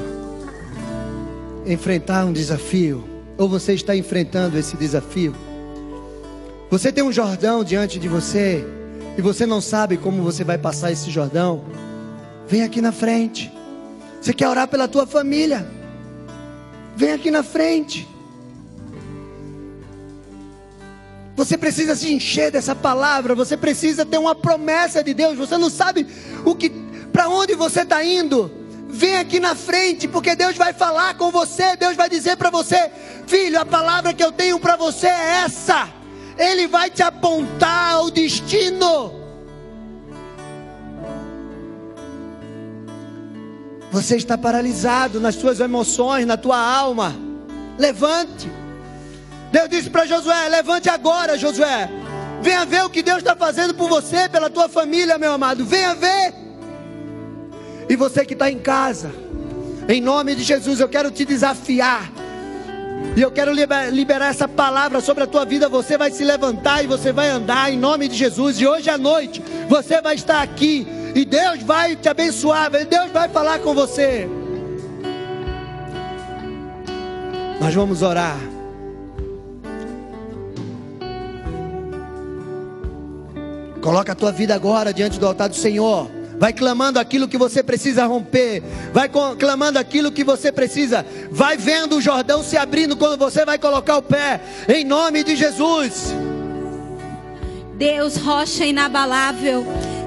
enfrentar 1.63 2.25
um 2.25 2.33
desafio? 2.33 3.07
Ou 3.37 3.47
você 3.47 3.73
está 3.73 3.95
enfrentando 3.95 4.57
esse 4.57 4.75
desafio? 4.75 5.35
Você 6.71 6.91
tem 6.91 7.03
um 7.03 7.11
Jordão 7.11 7.63
diante 7.63 7.99
de 7.99 8.07
você 8.07 8.65
e 9.15 9.21
você 9.21 9.45
não 9.45 9.61
sabe 9.61 9.95
como 9.95 10.23
você 10.23 10.43
vai 10.43 10.57
passar 10.57 10.91
esse 10.91 11.11
Jordão? 11.11 11.63
Vem 12.47 12.63
aqui 12.63 12.81
na 12.81 12.91
frente. 12.91 13.51
Você 14.19 14.33
quer 14.33 14.49
orar 14.49 14.67
pela 14.67 14.87
tua 14.87 15.05
família? 15.05 15.67
Vem 16.95 17.11
aqui 17.11 17.29
na 17.29 17.43
frente. 17.43 18.07
Você 21.35 21.59
precisa 21.59 21.95
se 21.95 22.11
encher 22.11 22.49
dessa 22.49 22.73
palavra, 22.73 23.35
você 23.35 23.55
precisa 23.55 24.03
ter 24.03 24.17
uma 24.17 24.33
promessa 24.33 25.03
de 25.03 25.13
Deus. 25.13 25.37
Você 25.37 25.59
não 25.59 25.69
sabe 25.69 26.07
o 26.43 26.55
que, 26.55 26.71
para 27.13 27.29
onde 27.29 27.53
você 27.53 27.81
está 27.81 28.03
indo. 28.03 28.60
Vem 28.93 29.15
aqui 29.15 29.39
na 29.39 29.55
frente, 29.55 30.05
porque 30.05 30.35
Deus 30.35 30.57
vai 30.57 30.73
falar 30.73 31.15
com 31.15 31.31
você. 31.31 31.77
Deus 31.77 31.95
vai 31.95 32.09
dizer 32.09 32.35
para 32.35 32.49
você: 32.49 32.91
Filho, 33.25 33.59
a 33.59 33.65
palavra 33.65 34.13
que 34.13 34.23
eu 34.23 34.33
tenho 34.33 34.59
para 34.59 34.75
você 34.75 35.07
é 35.07 35.43
essa. 35.45 35.89
Ele 36.37 36.67
vai 36.67 36.89
te 36.89 37.01
apontar 37.01 37.93
ao 37.93 38.11
destino. 38.11 39.13
Você 43.91 44.17
está 44.17 44.37
paralisado 44.37 45.21
nas 45.21 45.35
suas 45.35 45.61
emoções, 45.61 46.25
na 46.25 46.35
tua 46.35 46.57
alma. 46.59 47.15
Levante. 47.77 48.51
Deus 49.53 49.69
disse 49.69 49.89
para 49.89 50.05
Josué: 50.05 50.49
Levante 50.49 50.89
agora, 50.89 51.37
Josué. 51.37 51.89
Venha 52.41 52.65
ver 52.65 52.83
o 52.83 52.89
que 52.89 53.01
Deus 53.01 53.19
está 53.19 53.37
fazendo 53.37 53.73
por 53.73 53.87
você, 53.87 54.27
pela 54.27 54.49
tua 54.49 54.67
família, 54.67 55.17
meu 55.17 55.31
amado. 55.31 55.63
Venha 55.63 55.95
ver. 55.95 56.40
E 57.91 57.95
você 57.97 58.23
que 58.23 58.31
está 58.31 58.49
em 58.49 58.57
casa, 58.57 59.11
em 59.89 59.99
nome 59.99 60.33
de 60.33 60.43
Jesus, 60.43 60.79
eu 60.79 60.87
quero 60.87 61.11
te 61.11 61.25
desafiar. 61.25 62.09
E 63.17 63.21
eu 63.21 63.29
quero 63.29 63.51
liber- 63.51 63.89
liberar 63.91 64.27
essa 64.27 64.47
palavra 64.47 65.01
sobre 65.01 65.25
a 65.25 65.27
tua 65.27 65.43
vida. 65.43 65.67
Você 65.67 65.97
vai 65.97 66.09
se 66.09 66.23
levantar 66.23 66.81
e 66.81 66.87
você 66.87 67.11
vai 67.11 67.27
andar 67.27 67.69
em 67.69 67.77
nome 67.77 68.07
de 68.07 68.15
Jesus. 68.15 68.61
E 68.61 68.65
hoje 68.65 68.89
à 68.89 68.97
noite 68.97 69.43
você 69.67 70.01
vai 70.01 70.15
estar 70.15 70.41
aqui. 70.41 70.87
E 71.13 71.25
Deus 71.25 71.63
vai 71.63 71.97
te 71.97 72.07
abençoar. 72.07 72.71
Deus 72.71 73.11
vai 73.11 73.27
falar 73.27 73.59
com 73.59 73.73
você. 73.73 74.25
Nós 77.59 77.75
vamos 77.75 78.01
orar. 78.01 78.37
Coloca 83.81 84.13
a 84.13 84.15
tua 84.15 84.31
vida 84.31 84.55
agora 84.55 84.93
diante 84.93 85.19
do 85.19 85.27
altar 85.27 85.49
do 85.49 85.55
Senhor. 85.57 86.20
Vai 86.41 86.53
clamando 86.53 86.97
aquilo 86.97 87.27
que 87.27 87.37
você 87.37 87.61
precisa 87.61 88.03
romper. 88.07 88.63
Vai 88.91 89.07
clamando 89.37 89.77
aquilo 89.77 90.11
que 90.11 90.23
você 90.23 90.51
precisa. 90.51 91.05
Vai 91.29 91.55
vendo 91.55 91.97
o 91.97 92.01
Jordão 92.01 92.43
se 92.43 92.57
abrindo 92.57 92.97
quando 92.97 93.15
você 93.15 93.45
vai 93.45 93.59
colocar 93.59 93.97
o 93.97 94.01
pé. 94.01 94.41
Em 94.67 94.83
nome 94.83 95.23
de 95.23 95.35
Jesus. 95.35 96.15
Deus, 97.75 98.17
rocha 98.17 98.65
inabalável. 98.65 99.63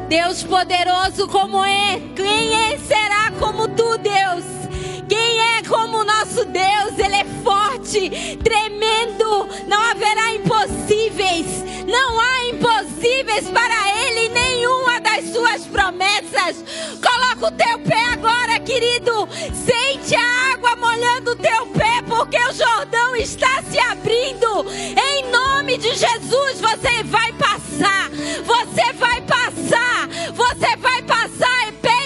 Deus 0.08 0.42
poderoso 0.42 1.28
como 1.28 1.64
é. 1.64 2.02
Quem 2.16 2.52
é, 2.52 2.78
será 2.78 3.30
como 3.38 3.68
tu, 3.68 3.96
Deus? 3.98 4.44
Quem 5.08 5.38
é 5.56 5.62
como 5.62 5.98
o 5.98 6.04
nosso 6.04 6.44
Deus? 6.46 6.98
Ele 6.98 7.14
é 7.14 7.24
forte, 7.44 8.10
tremendo. 8.42 9.46
Não 9.68 9.80
haverá 9.80 10.34
impossíveis. 10.34 11.46
Não 11.86 12.18
há 12.18 12.48
impossíveis 12.48 13.48
para 13.50 14.08
Ele 14.08 14.24
das 14.30 14.83
suas 15.34 15.66
promessas. 15.66 16.64
Coloca 17.02 17.46
o 17.46 17.50
teu 17.50 17.78
pé 17.80 18.04
agora, 18.12 18.60
querido. 18.60 19.28
Sente 19.52 20.14
a 20.14 20.52
água 20.52 20.76
molhando 20.76 21.32
o 21.32 21.36
teu 21.36 21.66
pé, 21.66 22.02
porque 22.06 22.38
o 22.38 22.52
Jordão 22.52 23.16
está 23.16 23.60
se 23.68 23.78
abrindo. 23.80 24.64
Em 24.70 25.30
nome 25.32 25.76
de 25.76 25.92
Jesus, 25.92 26.60
você 26.60 27.02
vai 27.02 27.32
passar. 27.32 28.10
Você 28.44 28.92
vai 28.92 29.20
passar. 29.22 30.08
Você 30.34 30.76
vai 30.76 31.02
passar. 31.02 31.33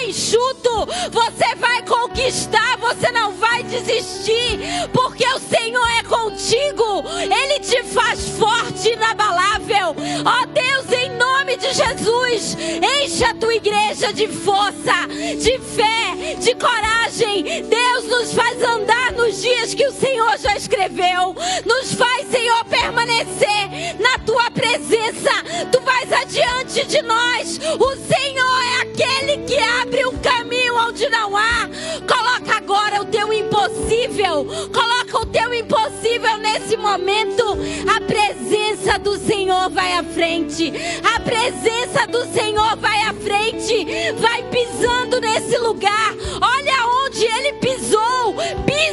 Enxuto. 0.09 0.87
Você 1.11 1.55
vai 1.55 1.83
conquistar. 1.83 2.77
Você 2.79 3.11
não 3.11 3.33
vai 3.33 3.61
desistir. 3.61 4.59
Porque 4.91 5.23
o 5.23 5.39
Senhor 5.39 5.87
é 5.99 6.03
contigo. 6.03 7.03
Ele 7.21 7.59
te 7.59 7.83
faz 7.83 8.29
forte 8.29 8.89
e 8.89 8.93
inabalável. 8.93 9.95
Ó 10.25 10.45
Deus, 10.47 10.91
em 10.91 11.09
nome 11.11 11.57
de 11.57 11.71
Jesus, 11.73 12.57
enche 13.03 13.23
a 13.23 13.35
tua 13.35 13.53
igreja 13.53 14.11
de 14.11 14.27
força, 14.27 15.07
de 15.07 15.59
fé, 15.59 16.35
de 16.39 16.55
coragem. 16.55 17.65
Deus 17.65 18.05
nos 18.05 18.33
faz 18.33 18.61
andar 18.63 19.11
nos 19.11 19.41
dias 19.41 19.75
que 19.75 19.85
o 19.85 19.93
Senhor 19.93 20.37
já 20.39 20.55
escreveu. 20.55 21.35
Nos 21.65 21.93
faz, 21.93 22.27
Senhor, 22.31 22.65
permanecer 22.65 23.95
na 23.99 24.17
tua 24.25 24.49
presença. 24.49 25.31
Tu 25.71 25.79
vais 25.81 26.11
adiante 26.11 26.85
de 26.87 27.01
nós. 27.03 27.59
O 27.79 27.95
Senhor 27.95 28.61
é 28.63 28.81
aquele 28.81 29.43
que 29.45 29.57
abre 29.57 29.98
um 30.05 30.17
caminho 30.17 30.75
onde 30.77 31.09
não 31.09 31.35
há. 31.35 31.69
Coloca 32.07 32.57
agora 32.57 33.01
o 33.01 33.05
teu 33.05 33.31
impossível. 33.69 34.45
Coloca 34.73 35.19
o 35.21 35.25
teu 35.25 35.53
impossível 35.53 36.37
nesse 36.37 36.75
momento. 36.75 37.43
A 37.95 38.01
presença 38.01 38.97
do 38.99 39.17
Senhor 39.17 39.69
vai 39.69 39.93
à 39.93 40.03
frente. 40.03 40.73
A 41.15 41.19
presença 41.19 42.07
do 42.07 42.25
Senhor 42.33 42.75
vai 42.77 43.01
à 43.03 43.13
frente. 43.13 43.85
Vai 44.17 44.43
pisando 44.43 45.19
nesse 45.21 45.57
lugar. 45.57 46.13
Olha 46.41 47.05
onde 47.05 47.25
ele 47.25 47.53
pisou. 47.53 48.35
Pisa 48.65 48.89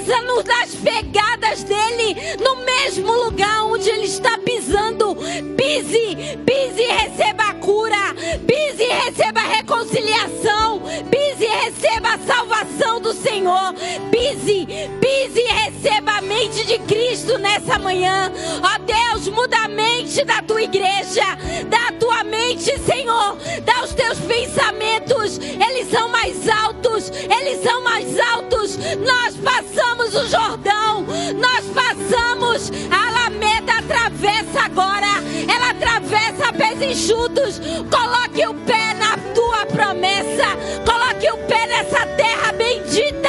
nas 0.47 0.75
pegadas 0.75 1.63
dele. 1.63 2.17
No 2.43 2.57
mesmo 2.65 3.13
lugar 3.13 3.65
onde 3.65 3.89
ele 3.89 4.05
está 4.07 4.39
pisando. 4.39 5.17
Pise, 5.57 6.39
pise 6.45 6.83
e 6.83 6.93
receba 6.93 7.45
a 7.45 7.55
cura. 7.55 8.15
Pise 8.47 8.83
e 8.83 8.93
receba 8.93 9.41
a 9.41 9.49
reconciliação. 9.49 10.83
Pise 11.11 11.45
e 11.45 11.65
receba 11.65 12.15
a 12.15 12.19
salvação 12.19 13.01
do 13.01 13.13
Senhor. 13.13 13.75
Pise, 14.11 14.66
pise 14.67 15.41
e 15.41 15.53
receba 15.53 16.19
a 16.19 16.21
mente 16.21 16.67
de 16.67 16.79
Cristo 16.81 17.39
nessa 17.39 17.79
manhã. 17.79 18.33
Ó 18.63 18.79
Deus, 18.79 19.29
muda 19.29 19.57
a 19.59 19.69
mente 19.69 20.25
da 20.25 20.43
tua 20.43 20.63
igreja. 20.63 21.25
Dá 21.69 21.89
a 21.89 21.93
tua 21.93 22.25
mente, 22.25 22.77
Senhor. 22.81 23.37
Dá 23.65 23.85
os 23.85 23.95
teus 23.95 24.19
pensamentos. 24.21 25.39
Eles 25.39 25.89
são 25.91 26.09
mais 26.09 26.49
altos. 26.49 27.11
Eles 27.11 27.63
são 27.63 27.83
mais 27.83 28.19
altos. 28.19 28.77
Nós 28.77 29.37
passamos 29.37 30.15
o 30.15 30.27
Jordão. 30.27 31.07
Nós 31.37 31.65
passamos 31.73 32.73
a 32.91 33.09
Alameda. 33.09 33.73
Atravessa 33.79 34.63
agora. 34.65 35.07
Ela 35.49 35.71
atravessa 35.71 36.53
pés 36.53 36.83
enxutos. 36.83 37.61
Coloque 37.91 38.47
o 38.47 38.55
pé 38.67 38.95
na 38.95 39.17
tua 39.33 39.67
promessa. 39.67 40.47
Coloque 40.85 41.31
o 41.31 41.39
pé 41.47 41.67
nessa 41.67 42.05
terra 42.17 42.53
bendita 42.53 43.26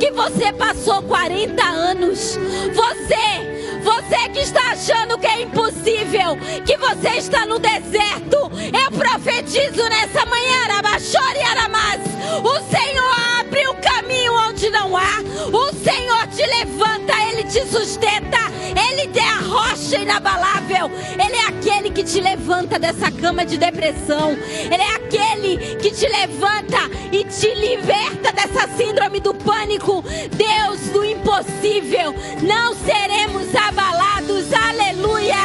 que 0.00 0.10
você 0.12 0.50
passou 0.54 1.02
40 1.02 1.62
anos. 1.62 2.38
Você, 2.74 3.80
você 3.82 4.28
que 4.30 4.40
está 4.40 4.72
achando 4.72 5.18
que 5.18 5.26
é 5.26 5.42
impossível, 5.42 6.38
que 6.64 6.76
você 6.78 7.18
está 7.18 7.44
no 7.44 7.58
deserto, 7.58 8.50
eu 8.72 8.98
profetizo 8.98 9.86
nessa 9.90 10.24
manhã, 10.24 10.64
Arabachore 10.64 11.42
Aramas. 11.42 12.00
O 12.42 12.74
Senhor 12.74 13.40
abre 13.40 13.68
o 13.68 13.74
caminho 13.74 14.32
onde 14.48 14.70
não 14.70 14.96
há. 14.96 15.20
O 15.52 15.72
Senhor 15.74 16.26
te 16.28 16.46
levanta, 16.46 17.12
Ele 17.28 17.44
te 17.44 17.66
sustenta. 17.66 18.38
Ele 18.70 19.18
é 19.18 19.28
a 19.28 19.40
rocha 19.40 19.98
inabalável. 19.98 20.90
Ele 21.12 21.36
é 21.36 21.46
aquele 21.48 21.90
que 21.90 22.02
te 22.02 22.20
levanta 22.20 22.78
dessa 22.78 23.10
cama 23.10 23.44
de 23.44 23.58
depressão. 23.58 24.30
Ele 24.30 24.82
é 24.82 24.94
aquele 24.94 25.76
que 25.76 25.90
te 25.90 26.06
levanta 26.08 26.78
te 27.40 27.54
liberta 27.54 28.32
dessa 28.32 28.68
síndrome 28.76 29.18
do 29.18 29.32
pânico. 29.32 30.04
Deus 30.36 30.80
do 30.92 31.02
impossível. 31.02 32.14
Não 32.42 32.74
seremos 32.74 33.54
abalados. 33.54 34.52
Aleluia. 34.52 35.36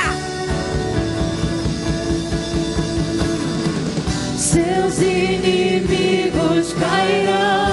Seus 4.38 5.00
inimigos 5.00 6.74
cairão. 6.74 7.65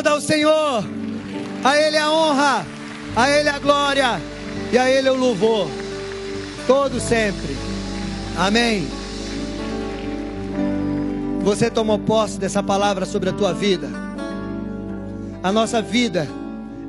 Aplauda 0.00 0.16
o 0.16 0.20
Senhor. 0.20 0.84
A 1.62 1.78
Ele 1.78 1.98
a 1.98 2.10
honra, 2.10 2.66
a 3.14 3.28
Ele 3.28 3.48
a 3.50 3.58
glória 3.58 4.20
e 4.72 4.78
a 4.78 4.90
Ele 4.90 5.10
o 5.10 5.14
louvor. 5.14 5.68
Todo 6.66 6.98
sempre. 6.98 7.54
Amém. 8.38 8.88
Você 11.42 11.70
tomou 11.70 11.98
posse 11.98 12.38
dessa 12.38 12.62
palavra 12.62 13.04
sobre 13.04 13.28
a 13.28 13.32
tua 13.34 13.52
vida. 13.52 13.90
A 15.42 15.52
nossa 15.52 15.82
vida 15.82 16.26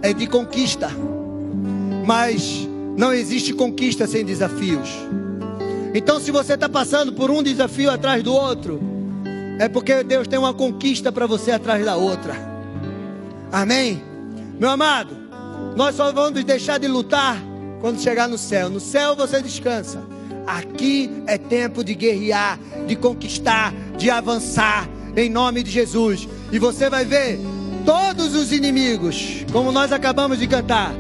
é 0.01 0.13
de 0.13 0.25
conquista, 0.25 0.89
mas 2.05 2.65
não 2.97 3.13
existe 3.13 3.53
conquista 3.53 4.07
sem 4.07 4.23
desafios. 4.23 4.89
Então, 5.93 6.17
se 6.17 6.31
você 6.31 6.53
está 6.53 6.69
passando 6.69 7.11
por 7.11 7.29
um 7.29 7.43
desafio 7.43 7.91
atrás 7.91 8.23
do 8.23 8.33
outro, 8.33 8.79
é 9.59 9.67
porque 9.67 10.01
Deus 10.01 10.29
tem 10.29 10.39
uma 10.39 10.53
conquista 10.53 11.11
para 11.11 11.27
você 11.27 11.51
atrás 11.51 11.83
da 11.83 11.97
outra. 11.97 12.50
Amém? 13.51 14.01
Meu 14.59 14.69
amado, 14.69 15.17
nós 15.75 15.95
só 15.95 16.11
vamos 16.11 16.43
deixar 16.43 16.77
de 16.77 16.87
lutar 16.87 17.37
quando 17.81 17.99
chegar 17.99 18.27
no 18.27 18.37
céu. 18.37 18.69
No 18.69 18.79
céu 18.79 19.15
você 19.15 19.41
descansa. 19.41 20.01
Aqui 20.47 21.09
é 21.27 21.37
tempo 21.37 21.83
de 21.83 21.93
guerrear, 21.93 22.59
de 22.87 22.95
conquistar, 22.95 23.73
de 23.97 24.09
avançar, 24.09 24.87
em 25.15 25.29
nome 25.29 25.63
de 25.63 25.71
Jesus. 25.71 26.27
E 26.51 26.59
você 26.59 26.89
vai 26.89 27.05
ver 27.05 27.39
todos 27.85 28.35
os 28.35 28.51
inimigos, 28.51 29.45
como 29.51 29.71
nós 29.71 29.91
acabamos 29.91 30.39
de 30.39 30.47
cantar, 30.47 30.93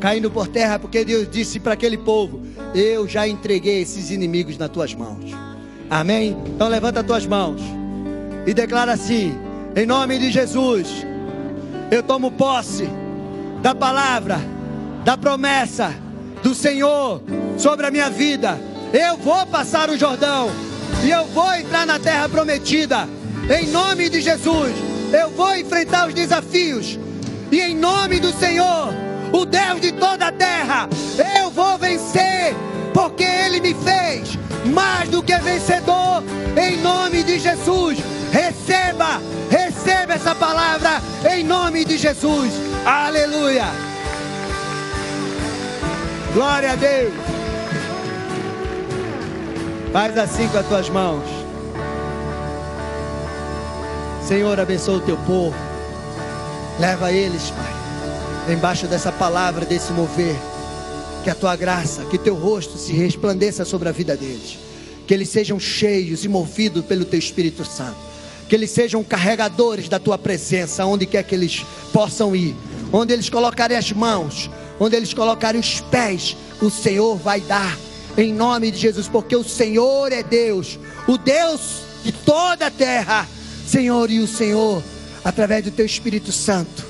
caindo 0.00 0.30
por 0.30 0.48
terra, 0.48 0.78
porque 0.78 1.04
Deus 1.04 1.28
disse 1.30 1.58
para 1.58 1.74
aquele 1.74 1.96
povo: 1.96 2.42
Eu 2.74 3.08
já 3.08 3.26
entreguei 3.26 3.82
esses 3.82 4.10
inimigos 4.10 4.58
nas 4.58 4.70
tuas 4.70 4.94
mãos. 4.94 5.32
Amém? 5.88 6.36
Então 6.46 6.68
levanta 6.68 7.00
as 7.00 7.06
tuas 7.06 7.26
mãos 7.26 7.60
e 8.46 8.52
declara 8.52 8.92
assim: 8.92 9.34
Em 9.74 9.86
nome 9.86 10.18
de 10.18 10.30
Jesus, 10.30 10.88
eu 11.90 12.02
tomo 12.02 12.30
posse 12.30 12.88
da 13.62 13.74
palavra, 13.74 14.38
da 15.04 15.16
promessa 15.16 15.94
do 16.42 16.54
Senhor 16.54 17.22
sobre 17.58 17.86
a 17.86 17.90
minha 17.90 18.10
vida. 18.10 18.58
Eu 18.92 19.16
vou 19.16 19.46
passar 19.46 19.90
o 19.90 19.98
Jordão 19.98 20.50
e 21.04 21.10
eu 21.10 21.24
vou 21.26 21.52
entrar 21.54 21.86
na 21.86 21.98
terra 21.98 22.28
prometida. 22.28 23.08
Em 23.48 23.68
nome 23.68 24.08
de 24.08 24.20
Jesus, 24.20 24.74
eu 25.12 25.30
vou 25.30 25.54
enfrentar 25.56 26.08
os 26.08 26.14
desafios. 26.14 26.98
E 27.50 27.60
em 27.60 27.76
nome 27.76 28.18
do 28.18 28.32
Senhor, 28.32 28.92
o 29.32 29.44
Deus 29.44 29.80
de 29.80 29.92
toda 29.92 30.28
a 30.28 30.32
terra, 30.32 30.88
eu 31.40 31.50
vou 31.50 31.78
vencer, 31.78 32.54
porque 32.92 33.22
Ele 33.22 33.60
me 33.60 33.74
fez 33.74 34.36
mais 34.72 35.08
do 35.08 35.22
que 35.22 35.36
vencedor. 35.38 36.24
Em 36.56 36.78
nome 36.78 37.22
de 37.22 37.38
Jesus, 37.38 37.98
receba, 38.36 39.22
receba 39.50 40.12
essa 40.12 40.34
palavra 40.34 41.00
em 41.32 41.42
nome 41.42 41.84
de 41.86 41.96
Jesus. 41.96 42.52
Aleluia. 42.84 43.64
Glória 46.34 46.72
a 46.72 46.76
Deus. 46.76 47.14
Faz 49.90 50.18
assim 50.18 50.48
com 50.48 50.58
as 50.58 50.66
tuas 50.66 50.90
mãos. 50.90 51.24
Senhor, 54.28 54.60
abençoa 54.60 54.98
o 54.98 55.00
teu 55.00 55.16
povo. 55.18 55.56
Leva 56.78 57.10
eles, 57.10 57.50
Pai, 57.50 58.52
embaixo 58.54 58.86
dessa 58.86 59.10
palavra, 59.10 59.64
desse 59.64 59.92
mover. 59.92 60.36
Que 61.24 61.30
a 61.30 61.34
tua 61.34 61.56
graça, 61.56 62.04
que 62.04 62.18
teu 62.18 62.34
rosto 62.34 62.76
se 62.76 62.92
resplandeça 62.92 63.64
sobre 63.64 63.88
a 63.88 63.92
vida 63.92 64.14
deles. 64.14 64.58
Que 65.06 65.14
eles 65.14 65.30
sejam 65.30 65.58
cheios 65.58 66.24
e 66.24 66.28
movidos 66.28 66.84
pelo 66.84 67.04
teu 67.04 67.18
Espírito 67.18 67.64
Santo. 67.64 68.15
Que 68.48 68.54
eles 68.54 68.70
sejam 68.70 69.02
carregadores 69.02 69.88
da 69.88 69.98
tua 69.98 70.16
presença, 70.16 70.84
onde 70.84 71.06
quer 71.06 71.22
que 71.24 71.34
eles 71.34 71.64
possam 71.92 72.34
ir. 72.34 72.54
Onde 72.92 73.12
eles 73.12 73.28
colocarem 73.28 73.76
as 73.76 73.90
mãos, 73.92 74.48
onde 74.78 74.96
eles 74.96 75.12
colocarem 75.12 75.60
os 75.60 75.80
pés, 75.80 76.36
o 76.60 76.70
Senhor 76.70 77.16
vai 77.16 77.40
dar. 77.40 77.76
Em 78.16 78.32
nome 78.32 78.70
de 78.70 78.78
Jesus, 78.78 79.08
porque 79.08 79.36
o 79.36 79.44
Senhor 79.44 80.12
é 80.12 80.22
Deus, 80.22 80.78
o 81.06 81.18
Deus 81.18 81.82
de 82.02 82.12
toda 82.12 82.66
a 82.66 82.70
terra. 82.70 83.28
Senhor, 83.66 84.10
e 84.10 84.20
o 84.20 84.28
Senhor, 84.28 84.82
através 85.24 85.64
do 85.64 85.70
teu 85.70 85.84
Espírito 85.84 86.30
Santo, 86.30 86.84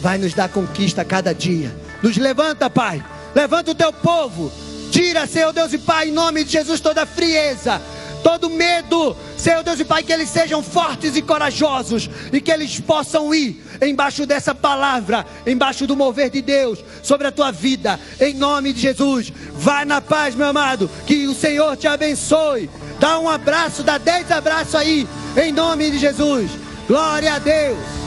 vai 0.00 0.18
nos 0.18 0.34
dar 0.34 0.48
conquista 0.48 1.02
a 1.02 1.04
cada 1.04 1.34
dia. 1.34 1.74
Nos 2.02 2.16
levanta, 2.16 2.68
Pai. 2.68 3.02
Levanta 3.34 3.70
o 3.70 3.74
teu 3.74 3.92
povo. 3.92 4.52
Tira, 4.90 5.26
Senhor 5.26 5.52
Deus 5.52 5.72
e 5.72 5.78
Pai, 5.78 6.08
em 6.08 6.12
nome 6.12 6.44
de 6.44 6.52
Jesus, 6.52 6.80
toda 6.80 7.04
frieza, 7.04 7.80
todo 8.22 8.50
medo. 8.50 9.16
Senhor 9.36 9.62
Deus 9.62 9.80
e 9.80 9.84
Pai, 9.84 10.02
que 10.02 10.12
eles 10.12 10.28
sejam 10.28 10.62
fortes 10.62 11.16
e 11.16 11.22
corajosos 11.22 12.10
e 12.32 12.40
que 12.40 12.50
eles 12.50 12.80
possam 12.80 13.34
ir 13.34 13.62
embaixo 13.80 14.26
dessa 14.26 14.54
palavra, 14.54 15.24
embaixo 15.46 15.86
do 15.86 15.96
mover 15.96 16.30
de 16.30 16.42
Deus 16.42 16.84
sobre 17.02 17.26
a 17.26 17.32
tua 17.32 17.50
vida, 17.50 17.98
em 18.20 18.34
nome 18.34 18.72
de 18.72 18.80
Jesus. 18.80 19.32
Vai 19.54 19.84
na 19.84 20.00
paz, 20.00 20.34
meu 20.34 20.48
amado, 20.48 20.90
que 21.06 21.26
o 21.26 21.34
Senhor 21.34 21.76
te 21.76 21.86
abençoe. 21.86 22.68
Dá 22.98 23.18
um 23.18 23.28
abraço, 23.28 23.82
dá 23.82 23.98
dez 23.98 24.30
abraços 24.30 24.74
aí, 24.74 25.06
em 25.36 25.52
nome 25.52 25.90
de 25.90 25.98
Jesus. 25.98 26.50
Glória 26.86 27.34
a 27.34 27.38
Deus. 27.38 27.97